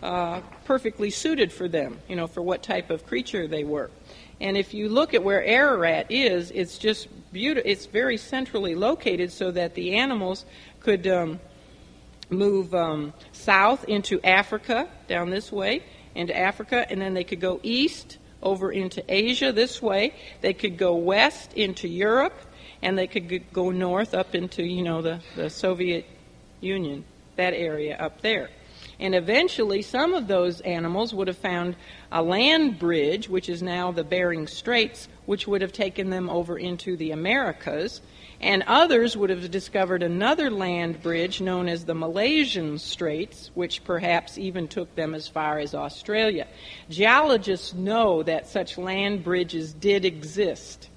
uh, 0.02 0.40
perfectly 0.64 1.10
suited 1.10 1.52
for 1.52 1.68
them, 1.68 1.98
you 2.08 2.16
know, 2.16 2.26
for 2.26 2.40
what 2.40 2.62
type 2.62 2.88
of 2.88 3.06
creature 3.06 3.46
they 3.46 3.62
were. 3.62 3.90
And 4.40 4.56
if 4.56 4.72
you 4.72 4.88
look 4.88 5.12
at 5.12 5.22
where 5.22 5.44
Ararat 5.44 6.10
is, 6.10 6.50
it's 6.52 6.78
just 6.78 7.06
beautiful. 7.32 7.70
It's 7.70 7.84
very 7.84 8.16
centrally 8.16 8.74
located 8.74 9.30
so 9.30 9.50
that 9.50 9.74
the 9.74 9.96
animals 9.96 10.46
could 10.80 11.06
um, 11.06 11.38
move 12.30 12.74
um, 12.74 13.12
south 13.32 13.84
into 13.84 14.22
Africa, 14.22 14.88
down 15.06 15.28
this 15.28 15.52
way, 15.52 15.82
into 16.14 16.36
Africa, 16.36 16.86
and 16.90 16.98
then 16.98 17.12
they 17.12 17.24
could 17.24 17.40
go 17.40 17.60
east 17.62 18.16
over 18.42 18.72
into 18.72 19.04
Asia 19.06 19.52
this 19.52 19.82
way. 19.82 20.14
They 20.40 20.54
could 20.54 20.78
go 20.78 20.96
west 20.96 21.52
into 21.54 21.88
Europe, 21.88 22.34
and 22.84 22.98
they 22.98 23.06
could 23.06 23.50
go 23.52 23.70
north 23.70 24.12
up 24.12 24.34
into, 24.34 24.62
you 24.62 24.82
know, 24.82 25.00
the, 25.00 25.20
the 25.36 25.48
Soviet 25.48 26.04
Union, 26.60 27.02
that 27.36 27.54
area 27.54 27.96
up 27.96 28.20
there. 28.20 28.50
And 29.00 29.14
eventually, 29.14 29.80
some 29.80 30.12
of 30.12 30.28
those 30.28 30.60
animals 30.60 31.14
would 31.14 31.26
have 31.28 31.38
found 31.38 31.76
a 32.12 32.22
land 32.22 32.78
bridge, 32.78 33.28
which 33.28 33.48
is 33.48 33.62
now 33.62 33.90
the 33.90 34.04
Bering 34.04 34.46
Straits, 34.46 35.08
which 35.24 35.48
would 35.48 35.62
have 35.62 35.72
taken 35.72 36.10
them 36.10 36.28
over 36.28 36.58
into 36.58 36.96
the 36.96 37.10
Americas. 37.10 38.02
And 38.40 38.62
others 38.66 39.16
would 39.16 39.30
have 39.30 39.50
discovered 39.50 40.02
another 40.02 40.50
land 40.50 41.02
bridge 41.02 41.40
known 41.40 41.68
as 41.68 41.86
the 41.86 41.94
Malaysian 41.94 42.78
Straits, 42.78 43.50
which 43.54 43.82
perhaps 43.82 44.36
even 44.36 44.68
took 44.68 44.94
them 44.94 45.14
as 45.14 45.26
far 45.26 45.58
as 45.58 45.74
Australia. 45.74 46.46
Geologists 46.90 47.72
know 47.72 48.22
that 48.24 48.46
such 48.46 48.76
land 48.76 49.24
bridges 49.24 49.72
did 49.72 50.04
exist. 50.04 50.90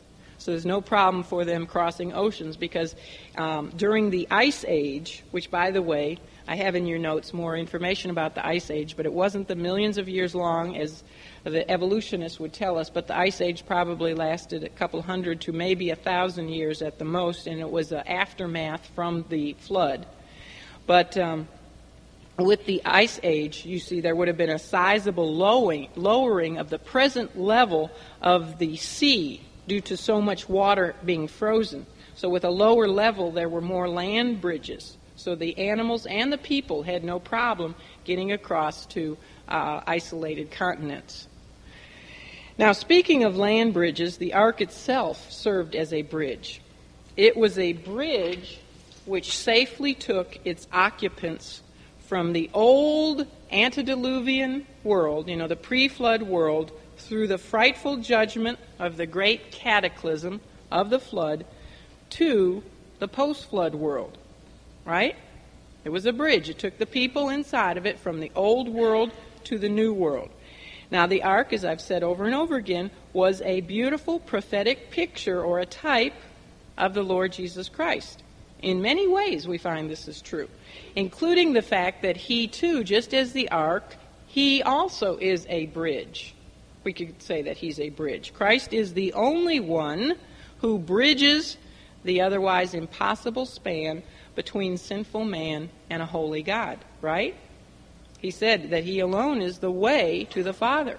So 0.47 0.51
there's 0.51 0.65
no 0.65 0.79
problem 0.79 1.23
for 1.23 1.43
them 1.43 1.65
crossing 1.65 2.13
oceans 2.13 2.55
because 2.55 2.95
um, 3.37 3.69
during 3.75 4.11
the 4.11 4.29
Ice 4.31 4.63
Age, 4.65 5.21
which, 5.31 5.51
by 5.51 5.71
the 5.71 5.81
way, 5.81 6.19
I 6.47 6.55
have 6.55 6.73
in 6.73 6.87
your 6.87 6.99
notes 6.99 7.33
more 7.33 7.57
information 7.57 8.11
about 8.11 8.33
the 8.33 8.47
Ice 8.47 8.71
Age, 8.71 8.95
but 8.95 9.05
it 9.05 9.11
wasn't 9.11 9.49
the 9.49 9.57
millions 9.57 9.97
of 9.97 10.07
years 10.07 10.33
long 10.33 10.77
as 10.77 11.03
the 11.43 11.69
evolutionists 11.69 12.39
would 12.39 12.53
tell 12.53 12.77
us, 12.77 12.89
but 12.89 13.07
the 13.07 13.17
Ice 13.17 13.41
Age 13.41 13.65
probably 13.65 14.13
lasted 14.13 14.63
a 14.63 14.69
couple 14.69 15.01
hundred 15.01 15.41
to 15.41 15.51
maybe 15.51 15.89
a 15.89 15.97
thousand 15.97 16.47
years 16.47 16.81
at 16.81 16.97
the 16.97 17.03
most, 17.03 17.47
and 17.47 17.59
it 17.59 17.69
was 17.69 17.91
an 17.91 18.07
aftermath 18.07 18.89
from 18.95 19.25
the 19.27 19.51
flood. 19.59 20.05
But 20.85 21.17
um, 21.17 21.49
with 22.39 22.65
the 22.65 22.81
ice 22.85 23.19
age, 23.21 23.65
you 23.65 23.79
see, 23.79 23.99
there 23.99 24.15
would 24.15 24.29
have 24.29 24.37
been 24.37 24.49
a 24.49 24.59
sizable 24.59 25.35
lowering, 25.35 25.89
lowering 25.97 26.57
of 26.57 26.69
the 26.69 26.79
present 26.79 27.37
level 27.37 27.91
of 28.21 28.59
the 28.59 28.77
sea 28.77 29.41
due 29.67 29.81
to 29.81 29.97
so 29.97 30.21
much 30.21 30.47
water 30.47 30.95
being 31.05 31.27
frozen. 31.27 31.85
So, 32.15 32.29
with 32.29 32.43
a 32.43 32.49
lower 32.49 32.87
level, 32.87 33.31
there 33.31 33.49
were 33.49 33.61
more 33.61 33.87
land 33.87 34.41
bridges. 34.41 34.97
So, 35.15 35.35
the 35.35 35.57
animals 35.57 36.05
and 36.05 36.31
the 36.31 36.37
people 36.37 36.83
had 36.83 37.03
no 37.03 37.19
problem 37.19 37.75
getting 38.05 38.31
across 38.31 38.85
to 38.87 39.17
uh, 39.47 39.81
isolated 39.85 40.51
continents. 40.51 41.27
Now, 42.57 42.71
speaking 42.71 43.23
of 43.23 43.37
land 43.37 43.73
bridges, 43.73 44.17
the 44.17 44.33
ark 44.33 44.61
itself 44.61 45.31
served 45.31 45.75
as 45.75 45.93
a 45.93 46.01
bridge. 46.01 46.59
It 47.15 47.37
was 47.37 47.59
a 47.59 47.73
bridge 47.73 48.59
which 49.05 49.37
safely 49.37 49.93
took 49.93 50.39
its 50.43 50.67
occupants 50.73 51.61
from 52.07 52.33
the 52.33 52.49
old 52.53 53.27
antediluvian 53.51 54.65
world, 54.83 55.27
you 55.27 55.35
know, 55.35 55.47
the 55.47 55.55
pre 55.55 55.87
flood 55.87 56.23
world, 56.23 56.71
through 57.07 57.27
the 57.27 57.37
frightful 57.37 57.97
judgment 57.97 58.59
of 58.79 58.97
the 58.97 59.05
great 59.05 59.51
cataclysm 59.51 60.41
of 60.71 60.89
the 60.89 60.99
flood 60.99 61.45
to 62.11 62.63
the 62.99 63.07
post 63.07 63.49
flood 63.49 63.75
world. 63.75 64.17
Right? 64.85 65.15
It 65.83 65.89
was 65.89 66.05
a 66.05 66.13
bridge. 66.13 66.49
It 66.49 66.59
took 66.59 66.77
the 66.77 66.85
people 66.85 67.29
inside 67.29 67.77
of 67.77 67.85
it 67.85 67.99
from 67.99 68.19
the 68.19 68.31
old 68.35 68.69
world 68.69 69.11
to 69.45 69.57
the 69.57 69.69
new 69.69 69.93
world. 69.93 70.29
Now, 70.89 71.07
the 71.07 71.23
ark, 71.23 71.51
as 71.51 71.65
I've 71.65 71.81
said 71.81 72.03
over 72.03 72.25
and 72.25 72.35
over 72.35 72.55
again, 72.55 72.91
was 73.11 73.41
a 73.41 73.61
beautiful 73.61 74.19
prophetic 74.19 74.89
picture 74.89 75.41
or 75.41 75.59
a 75.59 75.65
type 75.65 76.13
of 76.77 76.93
the 76.93 77.03
Lord 77.03 77.33
Jesus 77.33 77.67
Christ. 77.67 78.23
In 78.61 78.81
many 78.81 79.07
ways, 79.07 79.47
we 79.47 79.57
find 79.57 79.89
this 79.89 80.07
is 80.07 80.21
true, 80.21 80.47
including 80.95 81.53
the 81.53 81.61
fact 81.61 82.01
that 82.01 82.17
he, 82.17 82.47
too, 82.47 82.83
just 82.83 83.13
as 83.13 83.33
the 83.33 83.49
ark, 83.49 83.95
he 84.27 84.63
also 84.63 85.17
is 85.17 85.45
a 85.49 85.67
bridge. 85.67 86.33
We 86.87 86.93
could 86.93 87.21
say 87.21 87.41
that 87.41 87.57
he's 87.57 87.81
a 87.81 87.89
bridge. 87.89 88.33
Christ 88.33 88.71
is 88.71 88.93
the 88.93 89.11
only 89.11 89.59
one 89.59 90.15
who 90.59 90.79
bridges 90.79 91.57
the 92.05 92.21
otherwise 92.21 92.73
impossible 92.73 93.45
span 93.45 94.03
between 94.35 94.77
sinful 94.77 95.25
man 95.25 95.69
and 95.89 96.01
a 96.01 96.05
holy 96.05 96.43
God, 96.43 96.79
right? 97.01 97.35
He 98.19 98.31
said 98.31 98.69
that 98.69 98.85
he 98.85 99.01
alone 99.01 99.41
is 99.41 99.57
the 99.57 99.69
way 99.69 100.29
to 100.29 100.43
the 100.43 100.53
Father. 100.53 100.97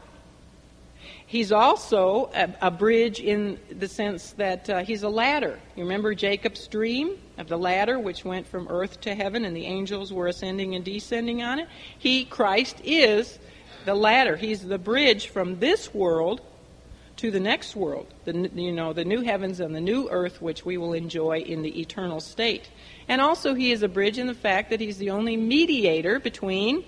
He's 1.27 1.53
also 1.53 2.31
a, 2.35 2.53
a 2.61 2.71
bridge 2.71 3.19
in 3.19 3.59
the 3.71 3.89
sense 3.89 4.33
that 4.33 4.69
uh, 4.69 4.85
he's 4.85 5.05
a 5.05 5.09
ladder. 5.09 5.59
You 5.75 5.85
remember 5.85 6.15
Jacob's 6.15 6.67
dream 6.67 7.17
of 7.39 7.49
the 7.49 7.57
ladder 7.57 7.99
which 7.99 8.27
went 8.27 8.47
from 8.47 8.69
earth 8.69 9.01
to 9.01 9.15
heaven 9.15 9.47
and 9.47 9.57
the 9.57 9.65
angels 9.65 10.13
were 10.13 10.27
ascending 10.27 10.75
and 10.75 10.85
descending 10.85 11.43
on 11.43 11.61
it? 11.61 11.69
He, 11.99 12.27
Christ, 12.27 12.79
is 12.85 13.39
the 13.89 13.95
ladder. 13.95 14.37
He's 14.37 14.63
the 14.63 14.77
bridge 14.77 15.29
from 15.29 15.61
this 15.61 15.95
world 15.95 16.43
to 17.17 17.31
the 17.31 17.41
next 17.41 17.75
world, 17.75 18.07
the, 18.27 18.51
you 18.55 18.71
know, 18.71 18.93
the 18.93 19.07
new 19.07 19.23
heavens 19.23 19.61
and 19.61 19.75
the 19.75 19.81
new 19.81 20.11
earth 20.11 20.43
which 20.43 20.63
we 20.63 20.77
will 20.77 20.93
enjoy 20.93 21.39
in 21.39 21.63
the 21.63 21.81
eternal 21.81 22.21
state. 22.21 22.69
And 23.09 23.23
also 23.23 23.55
he 23.55 23.73
is 23.73 23.83
a 23.83 23.89
bridge 23.89 24.19
in 24.19 24.27
the 24.27 24.35
fact 24.35 24.69
that 24.69 24.81
he's 24.81 24.99
the 24.99 25.09
only 25.09 25.39
mediator 25.39 26.21
between 26.21 26.85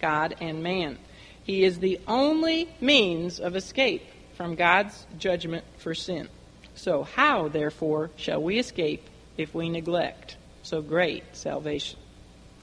God 0.00 0.36
and 0.40 0.62
man. 0.62 0.96
He 1.44 1.64
is 1.64 1.80
the 1.80 2.00
only 2.08 2.70
means 2.80 3.40
of 3.40 3.54
escape 3.54 4.06
from 4.34 4.54
God's 4.54 5.06
judgment 5.18 5.66
for 5.76 5.94
sin. 5.94 6.30
So, 6.74 7.02
how, 7.02 7.48
therefore, 7.48 8.10
shall 8.16 8.42
we 8.42 8.58
escape 8.58 9.04
if 9.36 9.54
we 9.54 9.68
neglect 9.68 10.38
so 10.62 10.80
great 10.80 11.24
salvation 11.36 11.98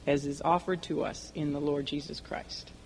as 0.08 0.26
is 0.26 0.42
offered 0.42 0.82
to 0.84 1.04
us 1.04 1.32
in 1.36 1.54
the 1.54 1.62
Lord 1.62 1.86
Jesus 1.86 2.20
Christ? 2.20 2.72